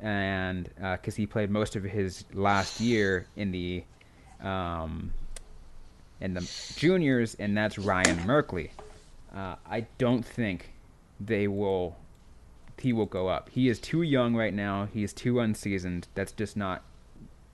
[0.00, 3.84] and because he played most of his last year in the
[4.40, 5.12] um,
[6.20, 8.70] in the juniors, and that's Ryan Merkley.
[9.34, 10.71] Uh, I don't think
[11.26, 11.96] they will
[12.78, 13.48] he will go up.
[13.50, 14.88] He is too young right now.
[14.92, 16.08] He is too unseasoned.
[16.14, 16.82] That's just not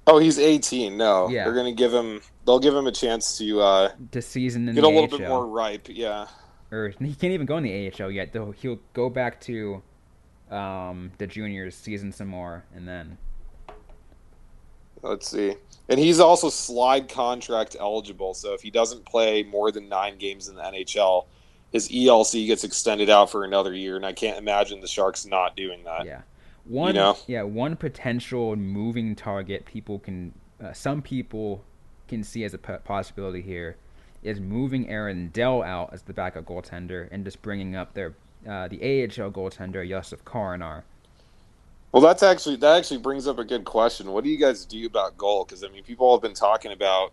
[0.07, 0.97] Oh, he's 18.
[0.97, 1.45] No, Yeah.
[1.45, 2.23] they're gonna give him.
[2.47, 5.19] They'll give him a chance to uh, to season in get a little AHL.
[5.19, 5.89] bit more ripe.
[5.91, 6.27] Yeah.
[6.73, 8.33] Or he can't even go in the AHL yet.
[8.33, 9.83] Though he'll go back to
[10.51, 13.19] um, the juniors, season some more, and then
[15.03, 15.55] Let's see.
[15.89, 18.35] And he's also slide contract eligible.
[18.35, 21.27] So if he doesn't play more than nine games in the NHL,
[21.73, 23.97] his ELC gets extended out for another year.
[23.97, 26.07] And I can't imagine the Sharks not doing that.
[26.07, 26.23] yeah,
[26.65, 27.17] one know?
[27.27, 31.65] yeah one potential moving target people can uh, some people
[32.09, 33.77] can see as a p- possibility here
[34.23, 38.15] is moving Aaron Dell out as the backup goaltender and just bringing up their
[38.49, 40.83] uh, the AHL goaltender Josef Korenar.
[41.93, 44.11] Well, that's actually that actually brings up a good question.
[44.13, 45.45] What do you guys do about goal?
[45.45, 47.13] Because I mean, people have been talking about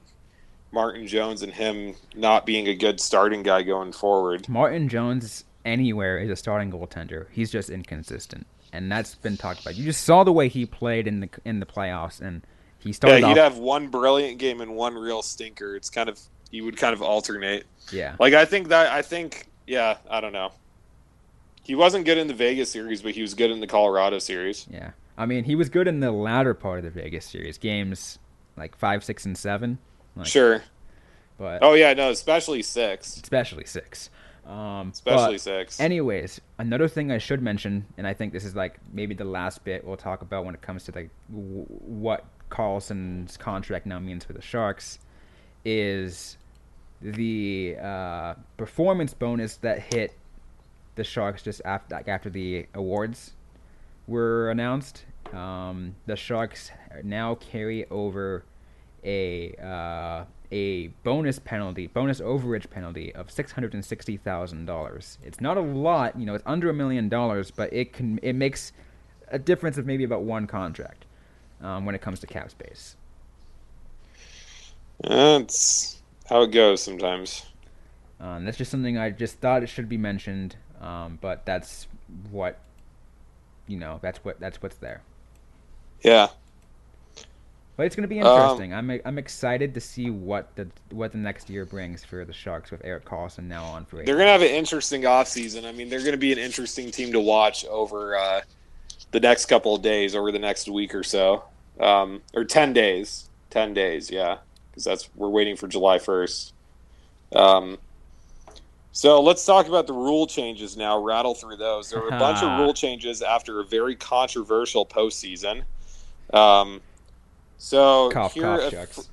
[0.75, 4.47] Martin Jones and him not being a good starting guy going forward.
[4.47, 7.25] Martin Jones anywhere is a starting goaltender.
[7.31, 9.75] He's just inconsistent, and that's been talked about.
[9.75, 12.45] You just saw the way he played in the in the playoffs, and
[12.77, 13.21] he started.
[13.21, 13.53] Yeah, he'd off.
[13.53, 15.75] have one brilliant game and one real stinker.
[15.75, 16.19] It's kind of
[16.51, 17.65] he would kind of alternate.
[17.91, 20.51] yeah, Like I think that I think yeah, I don't know.
[21.63, 24.67] He wasn't good in the Vegas series, but he was good in the Colorado series.
[24.69, 24.91] yeah.
[25.17, 28.19] I mean, he was good in the latter part of the Vegas series, games
[28.57, 29.79] like five, six, and seven.
[30.15, 30.63] Like, Sure.
[31.37, 33.17] but Oh yeah, no, especially six.
[33.17, 34.09] especially six.
[34.45, 35.79] Um, Especially six.
[35.79, 39.63] Anyways, another thing I should mention, and I think this is like maybe the last
[39.63, 44.23] bit we'll talk about when it comes to like w- what Karlsson's contract now means
[44.23, 44.99] for the Sharks,
[45.65, 46.37] is
[47.01, 50.13] the uh, performance bonus that hit
[50.93, 53.33] the Sharks just after like after the awards
[54.05, 55.05] were announced.
[55.33, 56.69] Um, the Sharks
[57.03, 58.43] now carry over
[59.05, 65.17] a uh, a bonus penalty, bonus overage penalty of six hundred and sixty thousand dollars.
[65.23, 68.33] It's not a lot, you know, it's under a million dollars, but it can it
[68.33, 68.71] makes
[69.29, 71.05] a difference of maybe about one contract
[71.61, 72.95] um, when it comes to cap space.
[75.01, 77.45] That's how it goes sometimes.
[78.19, 81.87] Um, that's just something I just thought it should be mentioned, um, but that's
[82.31, 82.59] what
[83.67, 83.99] you know.
[84.01, 85.01] That's what that's what's there.
[86.01, 86.29] Yeah.
[87.77, 88.73] But it's going to be interesting.
[88.73, 92.31] Um, I'm I'm excited to see what the what the next year brings for the
[92.31, 93.97] Sharks with Erik Karlsson now on for.
[93.97, 95.65] they They're going to have an interesting offseason.
[95.65, 98.41] I mean, they're going to be an interesting team to watch over uh,
[99.11, 101.43] the next couple of days, over the next week or so,
[101.79, 103.29] um, or ten days.
[103.49, 104.37] Ten days, yeah,
[104.71, 106.53] because that's we're waiting for July first.
[107.33, 107.77] Um,
[108.93, 110.97] so let's talk about the rule changes now.
[110.97, 111.89] Rattle through those.
[111.89, 115.63] There were a bunch of rule changes after a very controversial postseason.
[116.33, 116.79] Um,
[117.57, 119.09] so cough, here, cough checks.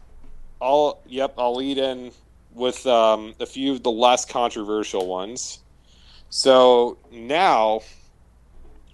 [0.60, 2.12] I'll yep, I'll lead in
[2.54, 5.60] with um, a few of the less controversial ones.
[6.30, 7.80] So now,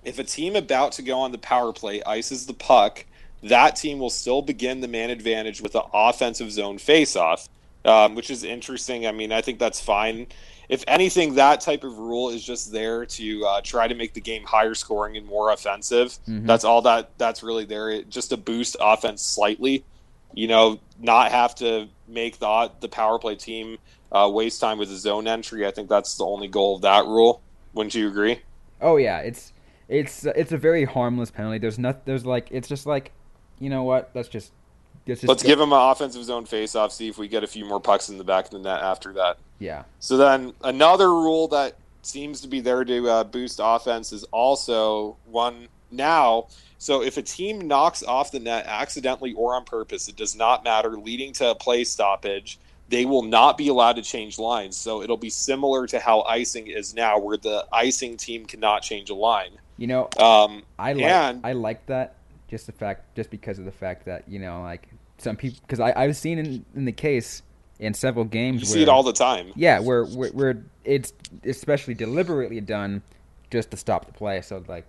[0.04, 3.04] if a team about to go on the power play ices the puck,
[3.42, 7.48] that team will still begin the man advantage with an offensive zone faceoff,
[7.84, 9.06] um, which is interesting.
[9.06, 10.26] I mean, I think that's fine.
[10.68, 14.20] If anything, that type of rule is just there to uh, try to make the
[14.20, 16.08] game higher scoring and more offensive.
[16.28, 16.46] Mm-hmm.
[16.46, 19.84] That's all that that's really there, it, just to boost offense slightly.
[20.34, 23.78] You know, not have to make the the power play team
[24.12, 25.66] uh, waste time with a zone entry.
[25.66, 27.40] I think that's the only goal of that rule.
[27.72, 28.40] Wouldn't you agree?
[28.80, 29.52] Oh yeah, it's
[29.88, 31.58] it's it's a very harmless penalty.
[31.58, 33.12] There's not there's like it's just like
[33.58, 34.10] you know what?
[34.14, 34.52] Let's just
[35.08, 36.92] let's, give him an offensive zone face off.
[36.92, 39.12] See if we get a few more pucks in the back of the net after
[39.14, 39.38] that.
[39.58, 39.84] Yeah.
[40.00, 45.16] So then another rule that seems to be there to uh, boost offense is also
[45.26, 46.48] one now.
[46.78, 50.62] So if a team knocks off the net accidentally or on purpose, it does not
[50.62, 52.58] matter, leading to a play stoppage.
[52.88, 54.76] They will not be allowed to change lines.
[54.76, 59.10] So it'll be similar to how icing is now, where the icing team cannot change
[59.10, 59.50] a line.
[59.76, 62.16] You know, um, I like and, I like that
[62.48, 64.88] just the fact, just because of the fact that you know, like
[65.18, 67.42] some people, because I I've seen in in the case
[67.78, 68.62] in several games.
[68.62, 69.52] You where, see it all the time.
[69.54, 71.12] Yeah, where, where where it's
[71.44, 73.02] especially deliberately done
[73.50, 74.40] just to stop the play.
[74.40, 74.86] So like,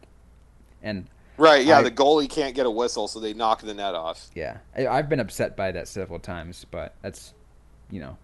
[0.82, 1.08] and
[1.38, 4.30] right, yeah, I, the goalie can't get a whistle, so they knock the net off.
[4.36, 7.34] Yeah, I, have been upset by that several times, but that's
[7.90, 8.18] you know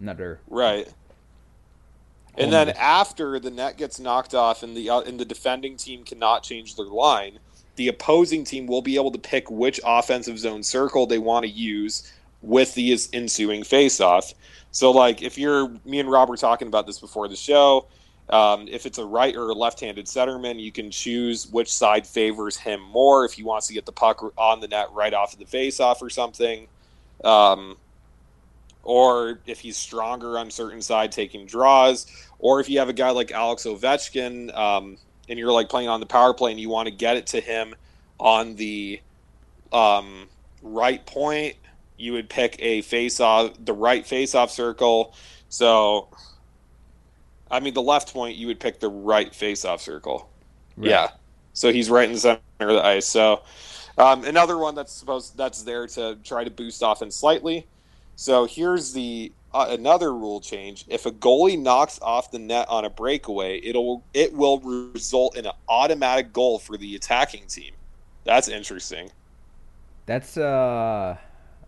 [0.00, 0.88] another right.
[2.36, 6.02] And then after the net gets knocked off and the uh, and the defending team
[6.02, 7.38] cannot change their line,
[7.76, 11.50] the opposing team will be able to pick which offensive zone circle they want to
[11.50, 12.12] use
[12.42, 14.34] with the ensuing face-off.
[14.70, 17.86] So, like, if you're me and Rob were talking about this before the show,
[18.28, 22.56] um, if it's a right or a left-handed centerman, you can choose which side favors
[22.56, 23.24] him more.
[23.24, 26.02] If he wants to get the puck on the net right off of the face-off
[26.02, 26.66] or something,
[27.22, 27.76] um,
[28.82, 32.06] or if he's stronger on certain side taking draws,
[32.38, 34.98] or if you have a guy like Alex Ovechkin um,
[35.28, 37.40] and you're like playing on the power play and you want to get it to
[37.40, 37.74] him
[38.18, 39.00] on the
[39.72, 40.28] um,
[40.62, 41.56] right point
[41.96, 45.14] you would pick a face off the right face off circle.
[45.48, 46.08] So
[47.50, 50.28] I mean the left point you would pick the right face off circle.
[50.76, 50.90] Right.
[50.90, 51.10] Yeah.
[51.52, 53.06] So he's right in the center of the ice.
[53.06, 53.42] So
[53.96, 57.66] um, another one that's supposed that's there to try to boost offense slightly.
[58.16, 60.84] So here's the uh, another rule change.
[60.88, 65.46] If a goalie knocks off the net on a breakaway, it'll it will result in
[65.46, 67.72] an automatic goal for the attacking team.
[68.24, 69.10] That's interesting.
[70.06, 71.16] That's uh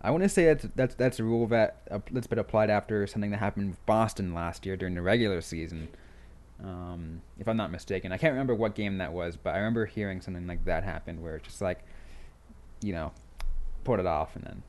[0.01, 3.07] I want to say that's that's that's a rule that uh, that's been applied after
[3.07, 5.87] something that happened with Boston last year during the regular season.
[6.63, 9.85] Um, if I'm not mistaken, I can't remember what game that was, but I remember
[9.85, 11.79] hearing something like that happen where it's just like,
[12.81, 13.11] you know,
[13.83, 14.63] put it off and then.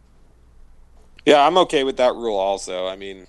[1.29, 2.39] Yeah, I'm okay with that rule.
[2.39, 3.27] Also, I mean,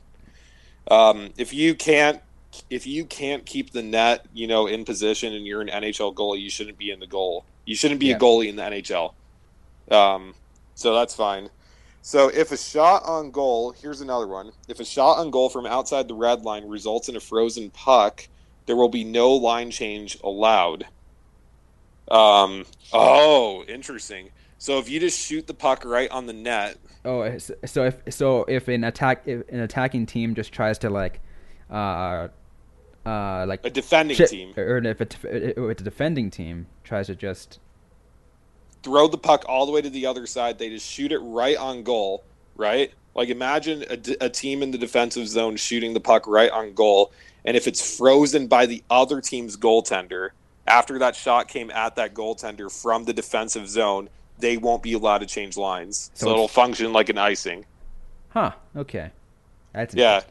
[0.89, 2.21] um, if you can't
[2.69, 6.41] if you can't keep the net, you know, in position and you're an NHL goalie,
[6.41, 7.45] you shouldn't be in the goal.
[7.65, 8.15] You shouldn't be yeah.
[8.15, 9.13] a goalie in the NHL.
[9.91, 10.33] Um,
[10.75, 11.49] so that's fine.
[12.01, 14.53] So if a shot on goal, here's another one.
[14.69, 18.27] If a shot on goal from outside the red line results in a frozen puck,
[18.65, 20.85] there will be no line change allowed.
[22.09, 24.29] Um, oh, interesting.
[24.57, 26.77] So if you just shoot the puck right on the net.
[27.05, 31.21] Oh, so if so if an attack if an attacking team just tries to like
[31.71, 32.27] uh
[33.05, 37.59] uh like a defending team or if a, if a defending team tries to just
[38.83, 40.57] throw the puck all the way to the other side.
[40.57, 42.23] They just shoot it right on goal,
[42.55, 42.91] right?
[43.15, 47.11] Like imagine a, a, team in the defensive zone shooting the puck right on goal,
[47.43, 50.29] and if it's frozen by the other team's goaltender
[50.67, 54.07] after that shot came at that goaltender from the defensive zone,
[54.39, 56.11] they won't be allowed to change lines.
[56.13, 57.65] So, so it'll function like an icing.
[58.29, 58.51] Huh.
[58.75, 59.11] Okay.
[59.73, 60.21] That's yeah.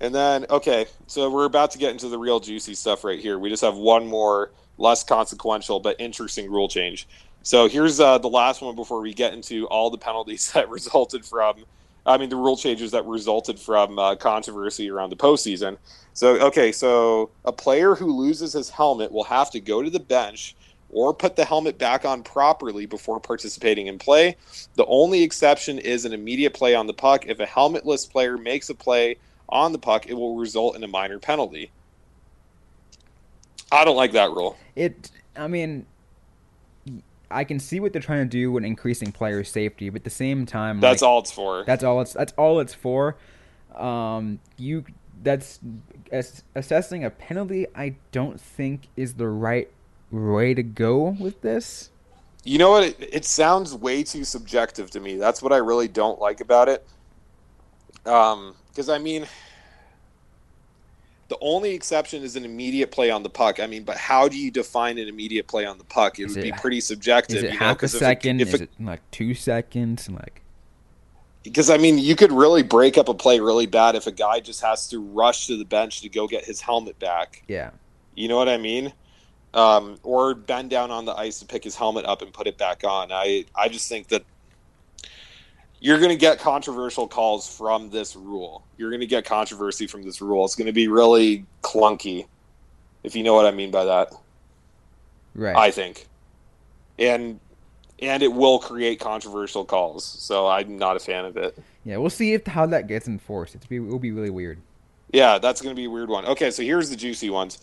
[0.00, 3.38] And then okay, so we're about to get into the real juicy stuff right here.
[3.38, 7.08] We just have one more less consequential but interesting rule change.
[7.42, 11.24] So here's uh, the last one before we get into all the penalties that resulted
[11.24, 11.64] from,
[12.06, 15.78] I mean, the rule changes that resulted from uh, controversy around the postseason.
[16.14, 20.00] So, okay, so a player who loses his helmet will have to go to the
[20.00, 20.56] bench
[20.90, 24.36] or put the helmet back on properly before participating in play.
[24.74, 27.26] The only exception is an immediate play on the puck.
[27.26, 29.16] If a helmetless player makes a play
[29.48, 31.70] on the puck, it will result in a minor penalty.
[33.70, 34.56] I don't like that rule.
[34.76, 35.84] It, I mean,
[37.30, 40.10] I can see what they're trying to do when increasing player safety, but at the
[40.10, 41.64] same time, That's like, all it's for.
[41.64, 42.14] That's all it's.
[42.14, 43.16] That's all it's for.
[43.76, 44.84] Um, you.
[45.22, 45.58] That's
[46.12, 47.66] ass- assessing a penalty.
[47.74, 49.68] I don't think is the right
[50.10, 51.90] way to go with this.
[52.44, 52.84] You know what?
[52.84, 55.16] It, it sounds way too subjective to me.
[55.16, 56.86] That's what I really don't like about it.
[58.06, 59.26] Um, because I mean,
[61.28, 63.60] the only exception is an immediate play on the puck.
[63.60, 66.18] I mean, but how do you define an immediate play on the puck?
[66.18, 67.38] It Is would it- be pretty subjective.
[67.38, 68.40] Is it you know, half a second?
[68.40, 70.08] If is it, it like two seconds?
[70.08, 70.40] Like
[71.42, 74.40] because I mean, you could really break up a play really bad if a guy
[74.40, 77.42] just has to rush to the bench to go get his helmet back.
[77.48, 77.70] yeah,
[78.14, 78.92] You know what I mean?
[79.54, 82.58] Um, or bend down on the ice to pick his helmet up and put it
[82.58, 83.10] back on.
[83.10, 84.22] I I just think that
[85.80, 88.64] you're going to get controversial calls from this rule.
[88.76, 90.44] You're going to get controversy from this rule.
[90.44, 92.26] It's going to be really clunky,
[93.04, 94.12] if you know what I mean by that.
[95.34, 95.56] right.
[95.56, 96.08] I think,
[96.98, 97.40] and
[98.00, 100.04] and it will create controversial calls.
[100.04, 101.58] So I'm not a fan of it.
[101.84, 103.54] yeah, we'll see if how that gets enforced.
[103.54, 104.60] It's be, it'll be really weird.
[105.12, 106.26] Yeah, that's going to be a weird one.
[106.26, 107.60] Okay, so here's the juicy ones.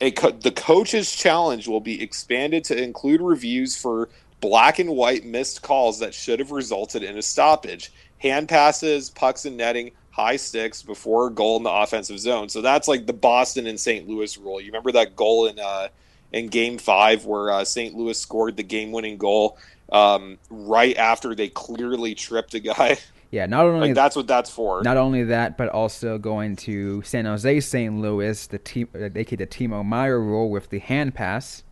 [0.00, 4.08] Co- the coaches challenge will be expanded to include reviews for
[4.40, 9.44] black and white missed calls that should have resulted in a stoppage, hand passes, pucks
[9.44, 12.48] and netting, high sticks before a goal in the offensive zone.
[12.48, 14.08] So that's like the Boston and St.
[14.08, 14.60] Louis rule.
[14.60, 15.88] You remember that goal in uh,
[16.32, 17.94] in Game Five where uh, St.
[17.94, 19.56] Louis scored the game-winning goal
[19.90, 22.98] um, right after they clearly tripped a guy.
[23.34, 24.80] Yeah, not only like that's what that's for.
[24.84, 27.92] not only that, but also going to San Jose, St.
[27.98, 31.64] Louis, the team, uh, they keep the Timo Meier rule with the hand pass,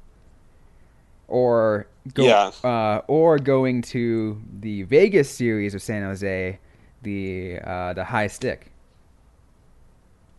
[1.29, 2.51] or go, Yeah.
[2.65, 6.59] uh, or going to the Vegas series of San Jose,
[7.03, 8.73] the uh, the high stick.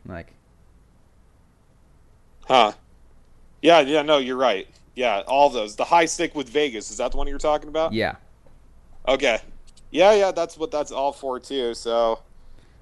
[0.06, 0.34] Like,
[2.50, 2.74] Huh.
[3.62, 4.68] Yeah, yeah, no, you're right.
[4.94, 5.78] Yeah, all those.
[5.78, 7.94] The high stick with Vegas, is that the one you're talking about?
[7.94, 8.16] yeah,
[9.08, 9.40] Okay.
[9.94, 11.74] Yeah, yeah, that's what that's all for too.
[11.76, 12.20] So,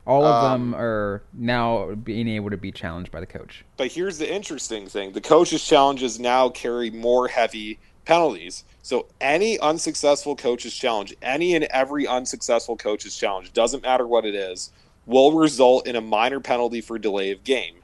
[0.08, 3.64] all of Um, them are now being able to be challenged by the coach.
[3.78, 5.12] but here's the interesting thing.
[5.12, 8.64] The coaches challenges now carry more heavy penalties.
[8.82, 14.34] So any unsuccessful coach's challenge, any and every unsuccessful coach's challenge, doesn't matter what it
[14.34, 14.72] is,
[15.06, 17.76] will result in a minor penalty for delay of game.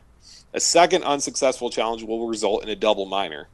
[0.53, 3.47] A second unsuccessful challenge will result in a double minor.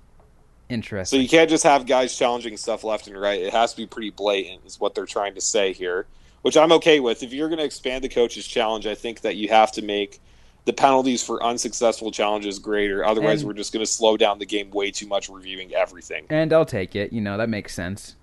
[1.09, 3.39] So you can't just have guys challenging stuff left and right.
[3.41, 6.05] It has to be pretty blatant, is what they're trying to say here,
[6.41, 7.21] which I'm okay with.
[7.23, 10.19] If you're going to expand the coach's challenge, I think that you have to make
[10.65, 13.03] the penalties for unsuccessful challenges greater.
[13.05, 16.25] Otherwise, And- we're just going to slow down the game way too much reviewing everything.
[16.29, 17.11] and I'll take it.
[17.13, 18.15] You know that makes sense.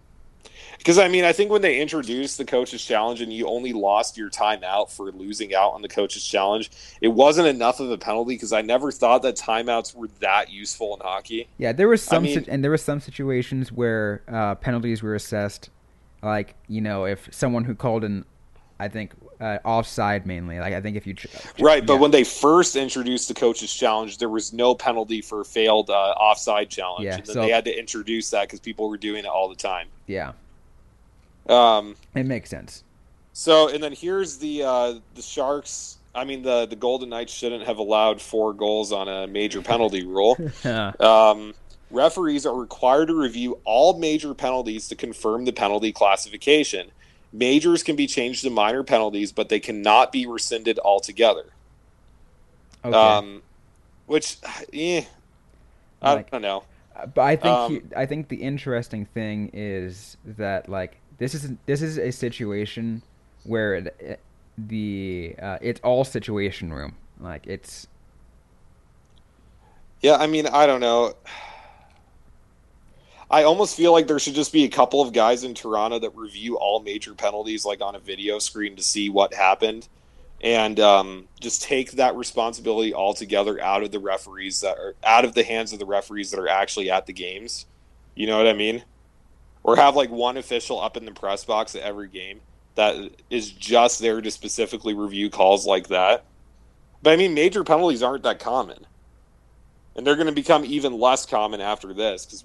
[0.81, 4.17] Because, I mean, I think when they introduced the coaches challenge and you only lost
[4.17, 6.71] your timeout for losing out on the coaches challenge,
[7.03, 10.95] it wasn't enough of a penalty because I never thought that timeouts were that useful
[10.95, 11.49] in hockey.
[11.59, 15.15] Yeah, there was some, mean- sit- and there were some situations where uh, penalties were
[15.15, 15.69] assessed,
[16.23, 18.25] like you know, if someone who called an,
[18.79, 20.61] I think uh, offside mainly.
[20.61, 21.15] Like I think if you,
[21.59, 21.99] Right, but yeah.
[22.01, 26.71] when they first introduced the coaches challenge, there was no penalty for failed uh, offside
[26.71, 29.29] challenge, Yeah, and then so- they had to introduce that because people were doing it
[29.29, 29.89] all the time.
[30.07, 30.33] yeah,
[31.51, 32.85] Um, it makes sense.
[33.33, 35.99] so, and then here's the uh, the Sharks.
[36.15, 40.05] I mean, the the Golden Knights shouldn't have allowed four goals on a major penalty
[40.07, 40.37] rule.
[41.01, 41.55] Um,
[41.91, 46.91] referees are required to review all major penalties to confirm the penalty classification.
[47.33, 51.47] Majors can be changed to minor penalties, but they cannot be rescinded altogether.
[52.85, 53.43] okay, Um,
[54.07, 54.37] which,
[54.73, 55.03] eh,
[56.03, 56.65] I Like- don't know.
[57.15, 61.53] But I think um, he, I think the interesting thing is that like this is
[61.67, 63.03] this is a situation
[63.45, 63.93] where
[64.57, 66.97] the uh, it's all situation room.
[67.21, 67.87] Like it's
[70.01, 71.15] Yeah, I mean, I don't know.
[73.31, 76.17] I almost feel like there should just be a couple of guys in Toronto that
[76.17, 79.89] review all major penalties, like on a video screen, to see what happened,
[80.41, 85.35] and um, just take that responsibility altogether out of the referees that are out of
[85.35, 87.67] the hands of the referees that are actually at the games.
[88.15, 88.85] You know what I mean?
[89.63, 92.41] Or have like one official up in the press box at every game
[92.77, 92.97] that
[93.29, 96.25] is just there to specifically review calls like that.
[97.03, 98.87] But I mean, major penalties aren't that common
[99.97, 102.45] and they're going to become even less common after this because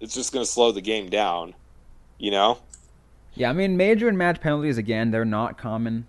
[0.00, 1.54] it's just going to slow the game down.
[2.18, 2.58] You know,
[3.34, 3.50] yeah.
[3.50, 5.10] I mean, major and match penalties again.
[5.10, 6.06] They're not common.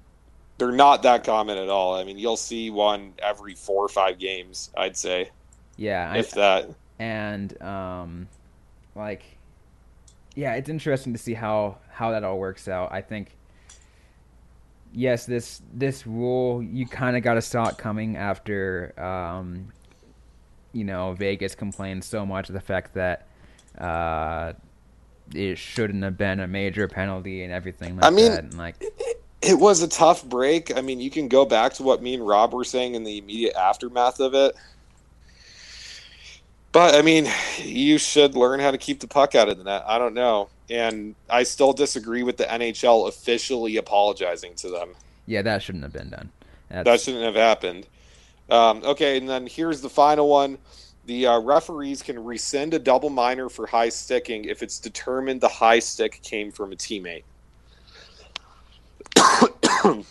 [0.57, 1.95] they're not that common at all.
[1.95, 5.31] I mean, you'll see one every four or five games, I'd say,
[5.75, 6.69] Yeah, I, if that.
[6.99, 8.29] and um,
[8.95, 9.36] like,
[10.37, 12.91] yeah, it's interesting to see how how that all works out.
[12.91, 13.35] I think
[14.93, 19.69] yes, this this rule you kind of got to saw it coming after um,
[20.73, 23.27] you know Vegas complained so much of the fact that
[23.79, 24.53] uh,
[25.33, 28.43] it shouldn't have been a major penalty and everything like I mean, that.
[28.43, 28.75] And like,
[29.41, 30.75] It was a tough break.
[30.77, 33.17] I mean, you can go back to what me and Rob were saying in the
[33.17, 34.55] immediate aftermath of it.
[36.77, 39.83] But I mean, you should learn how to keep the puck out of the net.
[39.87, 40.49] I don't know.
[40.69, 44.93] And I still disagree with the NHL officially apologizing to them.
[45.25, 46.29] yeah, that shouldn't have been done.
[46.69, 47.87] That's, That shouldn't have happened.
[48.51, 50.59] Um, okay, and then here's the final one.
[51.07, 55.47] The uh, referees can rescind a double minor for high sticking if it's determined the
[55.47, 57.23] high stick came from a teammate.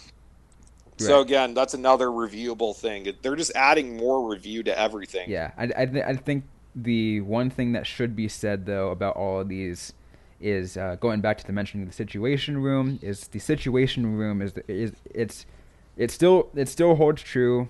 [0.98, 3.12] So again, that's another reviewable thing.
[3.20, 5.28] They're just adding more review to everything.
[5.28, 6.44] Yeah, I, I, th- I think
[6.76, 9.94] the one thing that should be said though about all of these
[10.38, 14.42] is uh, going back to the mentioning of the situation room is the situation room
[14.42, 15.46] is the, is it's
[15.96, 17.68] it still it still holds true,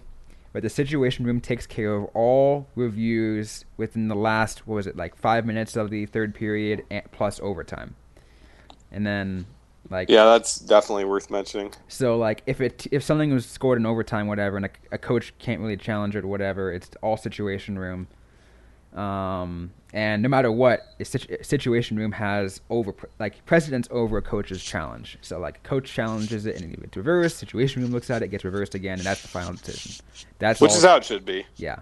[0.52, 4.96] but the situation room takes care of all reviews within the last what was it
[4.96, 6.82] like five minutes of the third period
[7.12, 7.94] plus overtime,
[8.90, 9.46] and then
[9.88, 11.72] like Yeah, that's definitely worth mentioning.
[11.86, 15.32] so like if it if something was scored in overtime, whatever, and a, a coach
[15.38, 18.08] can't really challenge it, whatever, it's all situation room.
[18.96, 24.22] Um, and no matter what, a situ- situation room has over like precedence over a
[24.22, 25.18] coach's challenge.
[25.22, 27.38] So like coach challenges it and it gets reversed.
[27.38, 30.04] Situation room looks at it, gets reversed again, and that's the final decision.
[30.38, 31.46] That's Which all, is how it should be.
[31.56, 31.76] yeah,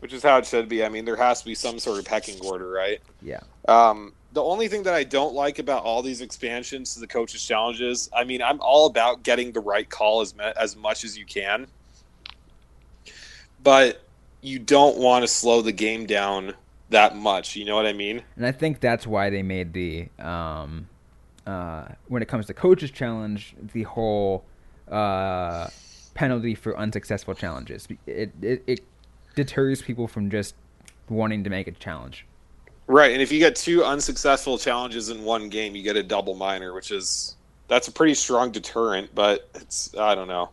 [0.00, 0.84] Which is how it should be.
[0.84, 3.00] I mean, there has to be some sort of pecking order, right?
[3.22, 7.06] yeah, Um, the only thing that I don't like about all these expansions to the
[7.06, 11.16] coaches' challenges, I mean, I'm all about getting the right call as as much as
[11.16, 11.66] you can,
[13.62, 14.02] but
[14.40, 16.54] you don't want to slow the game down
[16.90, 17.56] that much.
[17.56, 18.22] You know what I mean?
[18.36, 20.88] and I think that's why they made the um,
[21.46, 24.44] uh, when it comes to coaches challenge, the whole
[24.90, 25.68] uh,
[26.14, 27.88] penalty for unsuccessful challenges.
[28.06, 28.80] It, it it
[29.34, 30.54] deters people from just
[31.08, 32.26] wanting to make a challenge.
[32.86, 33.12] Right.
[33.12, 36.72] And if you get two unsuccessful challenges in one game, you get a double minor,
[36.72, 37.36] which is
[37.68, 39.14] that's a pretty strong deterrent.
[39.14, 40.50] But it's I don't know.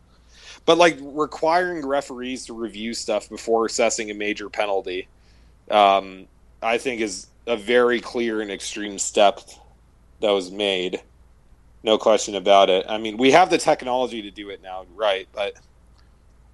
[0.66, 5.08] But like requiring referees to review stuff before assessing a major penalty,
[5.70, 6.28] um,
[6.62, 9.42] I think is a very clear and extreme step
[10.22, 11.02] that was made.
[11.84, 12.86] No question about it.
[12.90, 15.28] I mean, we have the technology to do it now, right?
[15.34, 15.54] But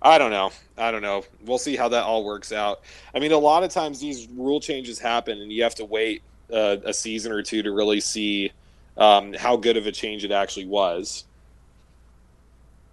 [0.01, 0.51] I don't know.
[0.77, 1.23] I don't know.
[1.45, 2.81] We'll see how that all works out.
[3.15, 6.23] I mean, a lot of times these rule changes happen, and you have to wait
[6.51, 8.51] uh, a season or two to really see
[8.97, 11.25] um, how good of a change it actually was.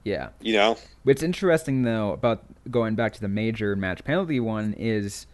[0.08, 0.28] Yeah.
[0.40, 0.76] You know?
[1.02, 5.26] What's interesting though about going back to the major match penalty one is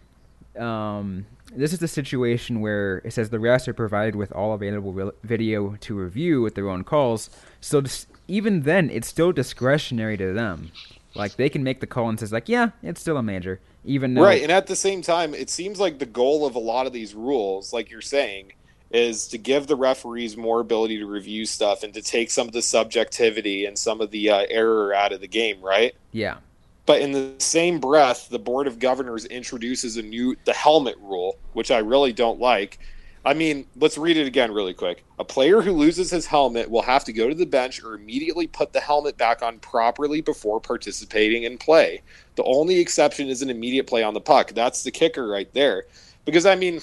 [0.59, 4.93] um, this is the situation where it says the refs are provided with all available
[4.93, 7.31] re- video to review with their own calls.
[7.61, 10.71] So dis- even then, it's still discretionary to them.
[11.15, 14.15] Like they can make the call and says like, yeah, it's still a major, even
[14.15, 14.43] though Right.
[14.43, 17.15] And at the same time, it seems like the goal of a lot of these
[17.15, 18.53] rules, like you're saying,
[18.91, 22.53] is to give the referees more ability to review stuff and to take some of
[22.53, 25.95] the subjectivity and some of the uh, error out of the game, right?
[26.13, 26.39] yeah,
[26.87, 31.39] But in the same breath, the board of governors introduces a new the helmet rule,
[31.53, 32.79] which I really don't like.
[33.27, 35.03] I mean, let's read it again really quick.
[35.19, 38.47] A player who loses his helmet will have to go to the bench or immediately
[38.47, 42.03] put the helmet back on properly before participating in play.
[42.37, 44.53] The only exception is an immediate play on the puck.
[44.53, 45.85] That's the kicker right there.
[46.27, 46.81] Because I mean,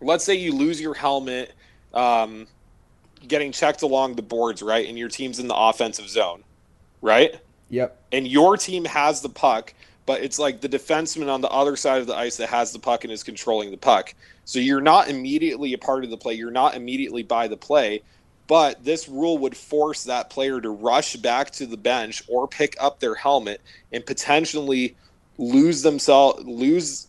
[0.00, 1.52] let's say you lose your helmet
[1.94, 2.46] um,
[3.26, 4.88] getting checked along the boards, right?
[4.88, 6.42] And your team's in the offensive zone,
[7.02, 7.36] right?
[7.68, 9.72] yep, and your team has the puck,
[10.06, 12.78] but it's like the defenseman on the other side of the ice that has the
[12.78, 14.14] puck and is controlling the puck.
[14.44, 16.34] So you're not immediately a part of the play.
[16.34, 18.02] You're not immediately by the play,
[18.48, 22.76] but this rule would force that player to rush back to the bench or pick
[22.80, 23.60] up their helmet
[23.92, 24.96] and potentially
[25.38, 27.06] lose themselves lose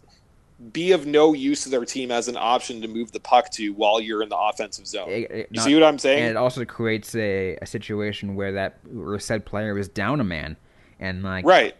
[0.71, 3.69] be of no use to their team as an option to move the puck to
[3.73, 5.09] while you're in the offensive zone.
[5.09, 6.19] It- it you not- see what I'm saying?
[6.21, 10.23] and it also creates a, a situation where that where said player is down a
[10.23, 10.57] man,
[10.99, 11.75] and like right.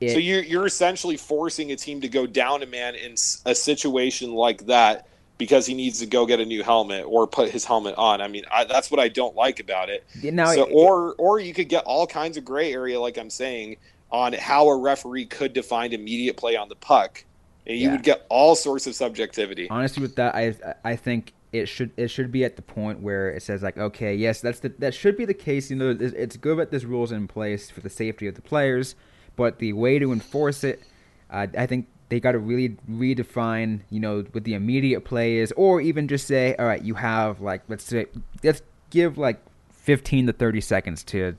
[0.00, 3.12] it- so you're you're essentially forcing a team to go down a man in
[3.46, 5.06] a situation like that
[5.38, 8.20] because he needs to go get a new helmet or put his helmet on.
[8.20, 10.04] I mean, I, that's what I don't like about it.
[10.22, 13.76] now so, or or you could get all kinds of gray area, like I'm saying,
[14.10, 17.24] on how a referee could define immediate play on the puck,
[17.66, 17.92] you Yeah.
[17.92, 19.68] would get all sorts of subjectivity.
[19.70, 20.54] honestly with that i
[20.84, 24.14] i think it should it should be at the point where it says like okay
[24.14, 27.12] yes that's the that should be the case you know it's good that this rules
[27.12, 28.94] in place for the safety of the players
[29.36, 30.82] but the way to enforce it
[31.30, 35.80] uh, i think they got to really redefine, you know, with the immediate plays, or
[35.80, 38.04] even just say, all right, you have like let's say
[38.44, 38.60] let's
[38.90, 41.34] give like fifteen to thirty seconds to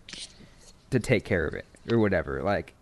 [0.90, 2.42] to take care of it or whatever.
[2.42, 2.74] Like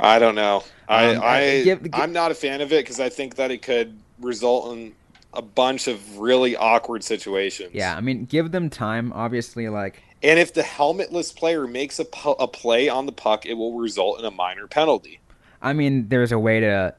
[0.00, 0.62] I don't know.
[0.88, 3.50] I, Um, I give- give- I'm not a fan of it because I think that
[3.50, 4.92] it could result in
[5.34, 7.70] a bunch of really awkward situations.
[7.74, 9.12] yeah, I mean, give them time.
[9.12, 13.46] Obviously, like And if the helmetless player makes a, pu- a play on the puck,
[13.46, 15.20] it will result in a minor penalty.
[15.62, 16.94] I mean, there's a way to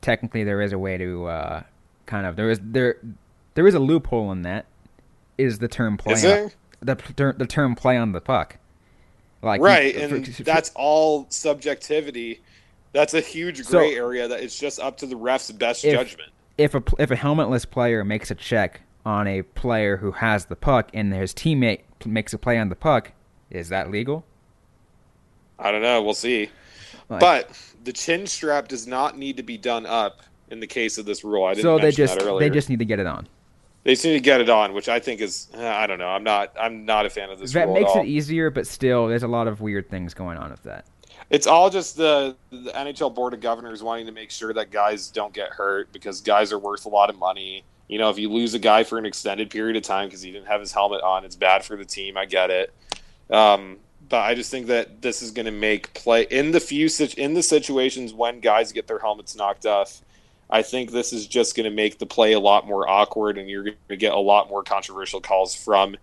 [0.00, 1.62] technically there is a way to uh,
[2.06, 2.96] kind of there is there
[3.54, 4.66] there is a loophole in that
[5.38, 6.50] is the term play Is on- there?
[6.80, 8.56] the the term play on the puck.
[9.44, 12.40] Like right, for- and for- that's all subjectivity.
[12.92, 15.92] That's a huge So- gray area that it's just up to the ref's best If-
[15.92, 16.30] judgment.
[16.58, 20.56] if a if a helmetless player makes a check on a player who has the
[20.56, 23.12] puck and his teammate makes a play on the puck,
[23.50, 24.24] is that legal?
[25.58, 26.02] I don't know.
[26.02, 26.48] We'll see.
[27.08, 27.50] Like- but
[27.84, 30.20] the chin strap does not need to be done up
[30.50, 31.44] in the case of this rule.
[31.44, 32.48] I didn't so they just that earlier.
[32.48, 33.28] they just need to get it on.
[33.84, 36.08] They seem to get it on, which I think is uh, I don't know.
[36.08, 39.22] I'm not I'm not a fan of this That makes it easier, but still, there's
[39.22, 40.86] a lot of weird things going on with that.
[41.30, 45.10] It's all just the the NHL board of governors wanting to make sure that guys
[45.10, 47.64] don't get hurt because guys are worth a lot of money.
[47.88, 50.32] You know, if you lose a guy for an extended period of time because he
[50.32, 52.16] didn't have his helmet on, it's bad for the team.
[52.16, 52.72] I get it.
[53.30, 53.78] Um,
[54.08, 57.34] but I just think that this is going to make play in the few in
[57.34, 60.00] the situations when guys get their helmets knocked off.
[60.50, 63.48] I think this is just going to make the play a lot more awkward, and
[63.48, 65.96] you're going to get a lot more controversial calls from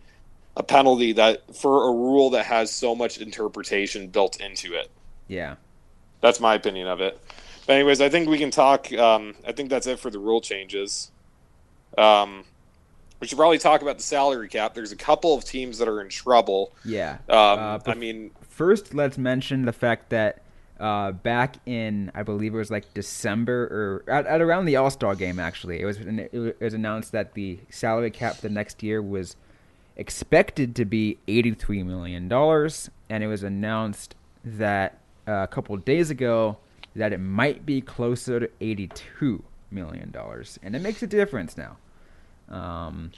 [0.57, 4.89] a penalty that for a rule that has so much interpretation built into it.
[5.27, 5.55] Yeah.
[6.19, 7.19] That's my opinion of it.
[7.65, 8.91] But anyways, I think we can talk.
[8.93, 11.11] Um, I think that's it for the rule changes.
[11.97, 12.43] Um,
[13.19, 14.73] we should probably talk about the salary cap.
[14.73, 16.73] There's a couple of teams that are in trouble.
[16.83, 17.19] Yeah.
[17.29, 20.40] Um, Uh, I mean, First, let's mention the fact that
[20.81, 24.89] uh, back in, I believe it was like December or at, at around the All
[24.89, 28.81] Star game, actually, it was it was announced that the salary cap for the next
[28.81, 29.35] year was
[29.95, 35.77] expected to be eighty three million dollars, and it was announced that uh, a couple
[35.77, 36.57] days ago
[36.95, 41.55] that it might be closer to eighty two million dollars, and it makes a difference
[41.57, 41.77] now.
[42.49, 43.11] Um,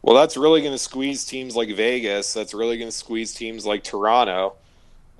[0.00, 2.32] well, that's really going to squeeze teams like Vegas.
[2.32, 4.54] That's really going to squeeze teams like Toronto.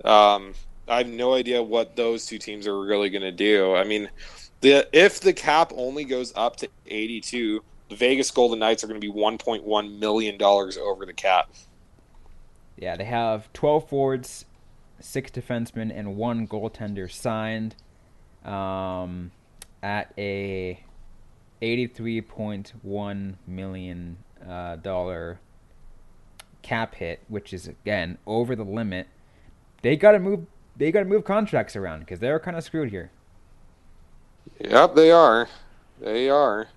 [0.03, 0.55] Um,
[0.93, 3.75] I have no idea what those two teams are really going to do.
[3.75, 4.11] I mean,
[4.61, 9.01] the if the cap only goes up to 82, the Vegas Golden Knights are going
[9.01, 11.51] to be 1.1 million dollars over the cap.
[12.77, 14.45] Yeah, they have 12 forwards,
[15.01, 17.77] six defensemen, and one goaltender signed
[18.45, 19.31] um,
[19.83, 20.83] at a
[21.63, 24.17] 83.1 million
[24.47, 25.39] uh, dollar
[26.63, 29.07] cap hit, which is again over the limit.
[29.83, 30.47] They got to move.
[30.77, 33.11] They got to move contracts around because they're kind of screwed here.
[34.61, 35.49] Yep, they are.
[36.01, 36.69] They are.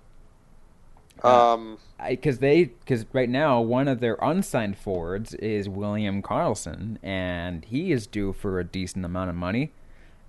[1.22, 1.78] Uh, Um,
[2.08, 7.90] because they because right now one of their unsigned forwards is William Karlsson, and he
[7.92, 9.72] is due for a decent amount of money.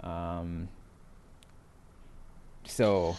[0.01, 0.69] Um,
[2.65, 3.17] so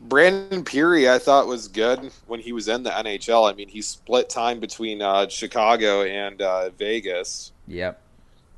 [0.00, 3.50] Brandon Pirri, I thought was good when he was in the NHL.
[3.50, 7.52] I mean, he split time between uh, Chicago and uh, Vegas.
[7.66, 8.00] yep,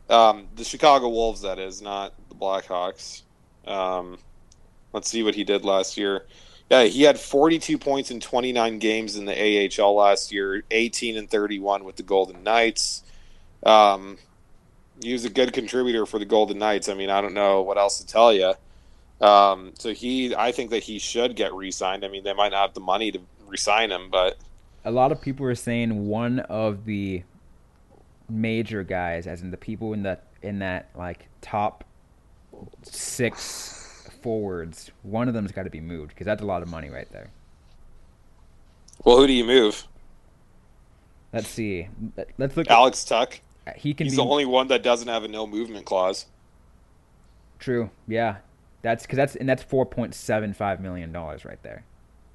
[0.09, 3.23] Um, the Chicago Wolves, that is, not the Blackhawks.
[3.67, 4.19] Um,
[4.93, 6.27] let's see what he did last year.
[6.71, 11.31] Yeah, he had 42 points in 29 games in the AHL last year, 18 and
[11.31, 13.03] 31 with the Golden Knights.
[13.65, 14.19] Um,
[15.03, 16.89] he was a good contributor for the Golden Knights.
[16.89, 18.55] I mean, I don't know what else to tell you.
[19.21, 22.05] Um, so he, I think that he should get re-signed.
[22.05, 24.39] I mean, they might not have the money to re-sign him, but
[24.85, 27.23] a lot of people are saying one of the
[28.29, 31.85] major guys, as in the people in that in that like top
[32.83, 36.89] six forwards, one of them's got to be moved because that's a lot of money
[36.91, 37.31] right there.
[39.05, 39.87] well, who do you move?
[41.33, 41.89] Let's see.
[42.17, 42.67] Let- Let's look.
[42.71, 43.41] At, Alex Tuch.
[43.67, 46.27] Uh, he can He's be the only one that doesn't have a no movement clause.
[47.59, 47.91] true.
[48.07, 48.37] Yeah,
[48.83, 51.85] that's because that's and that's four point seven five million dollars right there.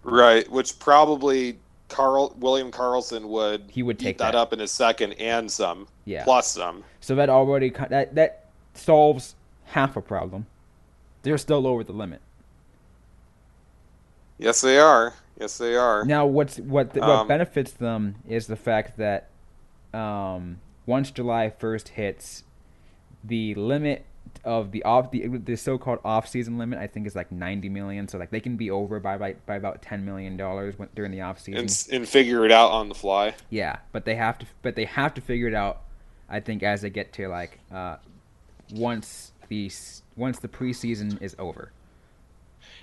[0.04, 1.60] Right, which probably
[1.90, 4.38] Carl William Karlsson would He would take that, that.
[4.38, 6.24] up in a second and some Yeah.
[6.24, 6.84] plus some.
[7.02, 9.36] So that already that that solves
[9.66, 10.46] half a problem.
[11.24, 12.22] They're still over the limit.
[14.38, 15.14] Yes, they are.
[15.40, 16.06] Yes, they are.
[16.06, 19.28] Now, what's what the, what Um, benefits them is the fact that
[19.94, 22.44] um, once July first hits,
[23.24, 24.06] the limit
[24.44, 28.08] of the off the the so-called off-season limit I think is like 90 million.
[28.08, 31.22] So like they can be over by by, by about 10 million dollars during the
[31.22, 31.60] off-season.
[31.60, 33.36] And, and figure it out on the fly.
[33.50, 35.82] Yeah, but they have to but they have to figure it out.
[36.30, 37.98] I think as they get to like uh,
[38.72, 39.72] once the
[40.16, 41.72] once the preseason is over.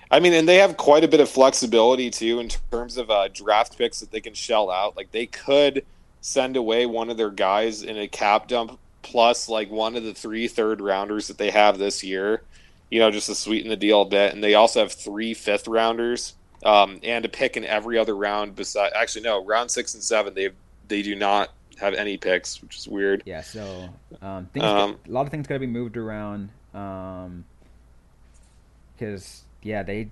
[0.09, 3.27] I mean, and they have quite a bit of flexibility too in terms of uh,
[3.29, 4.95] draft picks that they can shell out.
[4.95, 5.85] Like they could
[6.21, 10.13] send away one of their guys in a cap dump plus like one of the
[10.13, 12.43] three third rounders that they have this year,
[12.91, 14.33] you know, just to sweeten the deal a bit.
[14.33, 16.33] And they also have three fifth rounders
[16.63, 18.55] um, and a pick in every other round.
[18.55, 20.49] Besides, actually, no, round six and seven, they
[20.87, 23.23] they do not have any picks, which is weird.
[23.25, 23.89] Yeah, so
[24.21, 26.49] um, things um, a lot of things got to be moved around.
[26.73, 27.45] Um,
[28.93, 30.09] because yeah, they.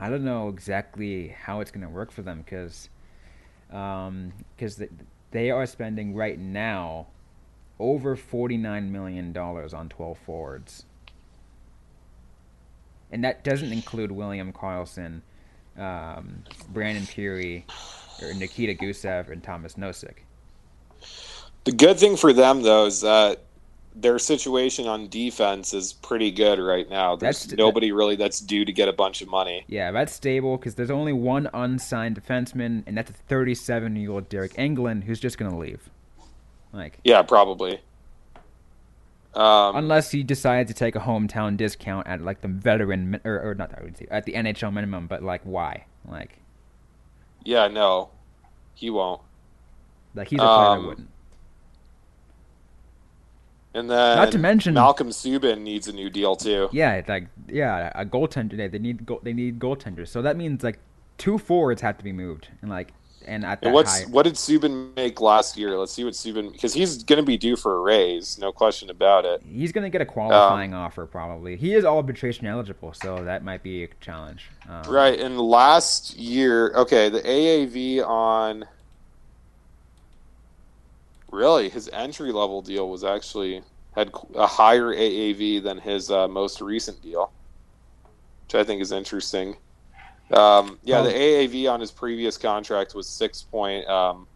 [0.00, 2.88] I don't know exactly how it's going to work for them because,
[3.72, 4.80] um, because
[5.30, 7.08] they, are spending right now
[7.78, 10.84] over forty nine million dollars on twelve forwards,
[13.10, 15.22] and that doesn't include William Karlsson,
[15.76, 17.64] um, Brandon Pirri,
[18.22, 20.18] or Nikita Gusev, and Thomas Nosek.
[21.64, 23.42] The good thing for them though is that
[23.94, 27.16] their situation on defense is pretty good right now.
[27.16, 29.64] There's that's, nobody really that's due to get a bunch of money.
[29.66, 34.28] Yeah, that's stable because there's only one unsigned defenseman, and that's a 37 year old
[34.28, 35.90] Deryk Engelland who's just gonna leave.
[36.72, 37.80] Like, yeah, probably.
[39.34, 43.54] Um, Unless he decides to take a hometown discount at like the veteran or, or
[43.54, 45.84] not, I would say at the NHL minimum, but like why?
[46.06, 46.38] Like,
[47.44, 48.10] yeah, no,
[48.74, 49.20] he won't.
[50.14, 51.08] Like he's a player um, that wouldn't.
[53.74, 56.68] And then not to mention Malcolm Subban needs a new deal too.
[56.72, 58.56] Yeah, like yeah, a goaltender.
[58.56, 60.08] They, they need go, they need goaltenders.
[60.08, 60.78] So that means like
[61.18, 62.92] two forwards have to be moved, and like
[63.26, 64.10] and at and what's high...
[64.10, 65.78] what did Subban make last year?
[65.78, 68.90] Let's see what Subban because he's going to be due for a raise, no question
[68.90, 69.42] about it.
[69.46, 71.56] He's going to get a qualifying um, offer probably.
[71.56, 74.50] He is arbitration eligible, so that might be a challenge.
[74.68, 78.64] Um, right, and last year, okay, the AAV on
[81.30, 83.62] really his entry level deal was actually
[83.94, 87.32] had a higher AAV than his uh, most recent deal,
[88.44, 89.56] which I think is interesting.
[90.30, 94.26] Um, yeah, the AAV on his previous contract was six point, um,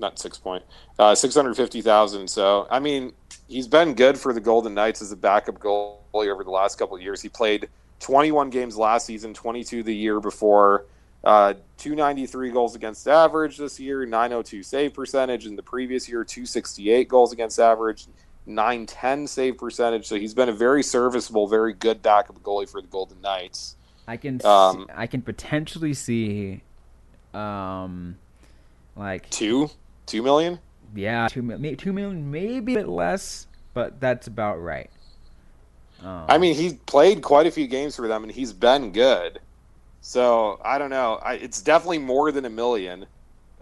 [0.00, 0.64] not six point,
[0.98, 2.28] uh, six hundred fifty thousand.
[2.28, 3.12] So I mean,
[3.46, 6.96] he's been good for the Golden Knights as a backup goalie over the last couple
[6.96, 7.20] of years.
[7.20, 7.68] He played
[8.00, 10.86] twenty one games last season, twenty two the year before.
[11.24, 15.46] Uh, 293 goals against average this year, 902 save percentage.
[15.46, 18.06] In the previous year, 268 goals against average,
[18.46, 20.06] 910 save percentage.
[20.06, 23.76] So he's been a very serviceable, very good backup goalie for the Golden Knights.
[24.06, 26.62] I can um, see, I can potentially see,
[27.32, 28.16] um,
[28.94, 29.70] like two
[30.04, 30.58] two million.
[30.94, 34.90] Yeah, two million, two million, maybe a bit less, but that's about right.
[36.02, 39.40] Um, I mean, he's played quite a few games for them, and he's been good.
[40.06, 41.18] So I don't know.
[41.22, 43.06] I, it's definitely more than a million,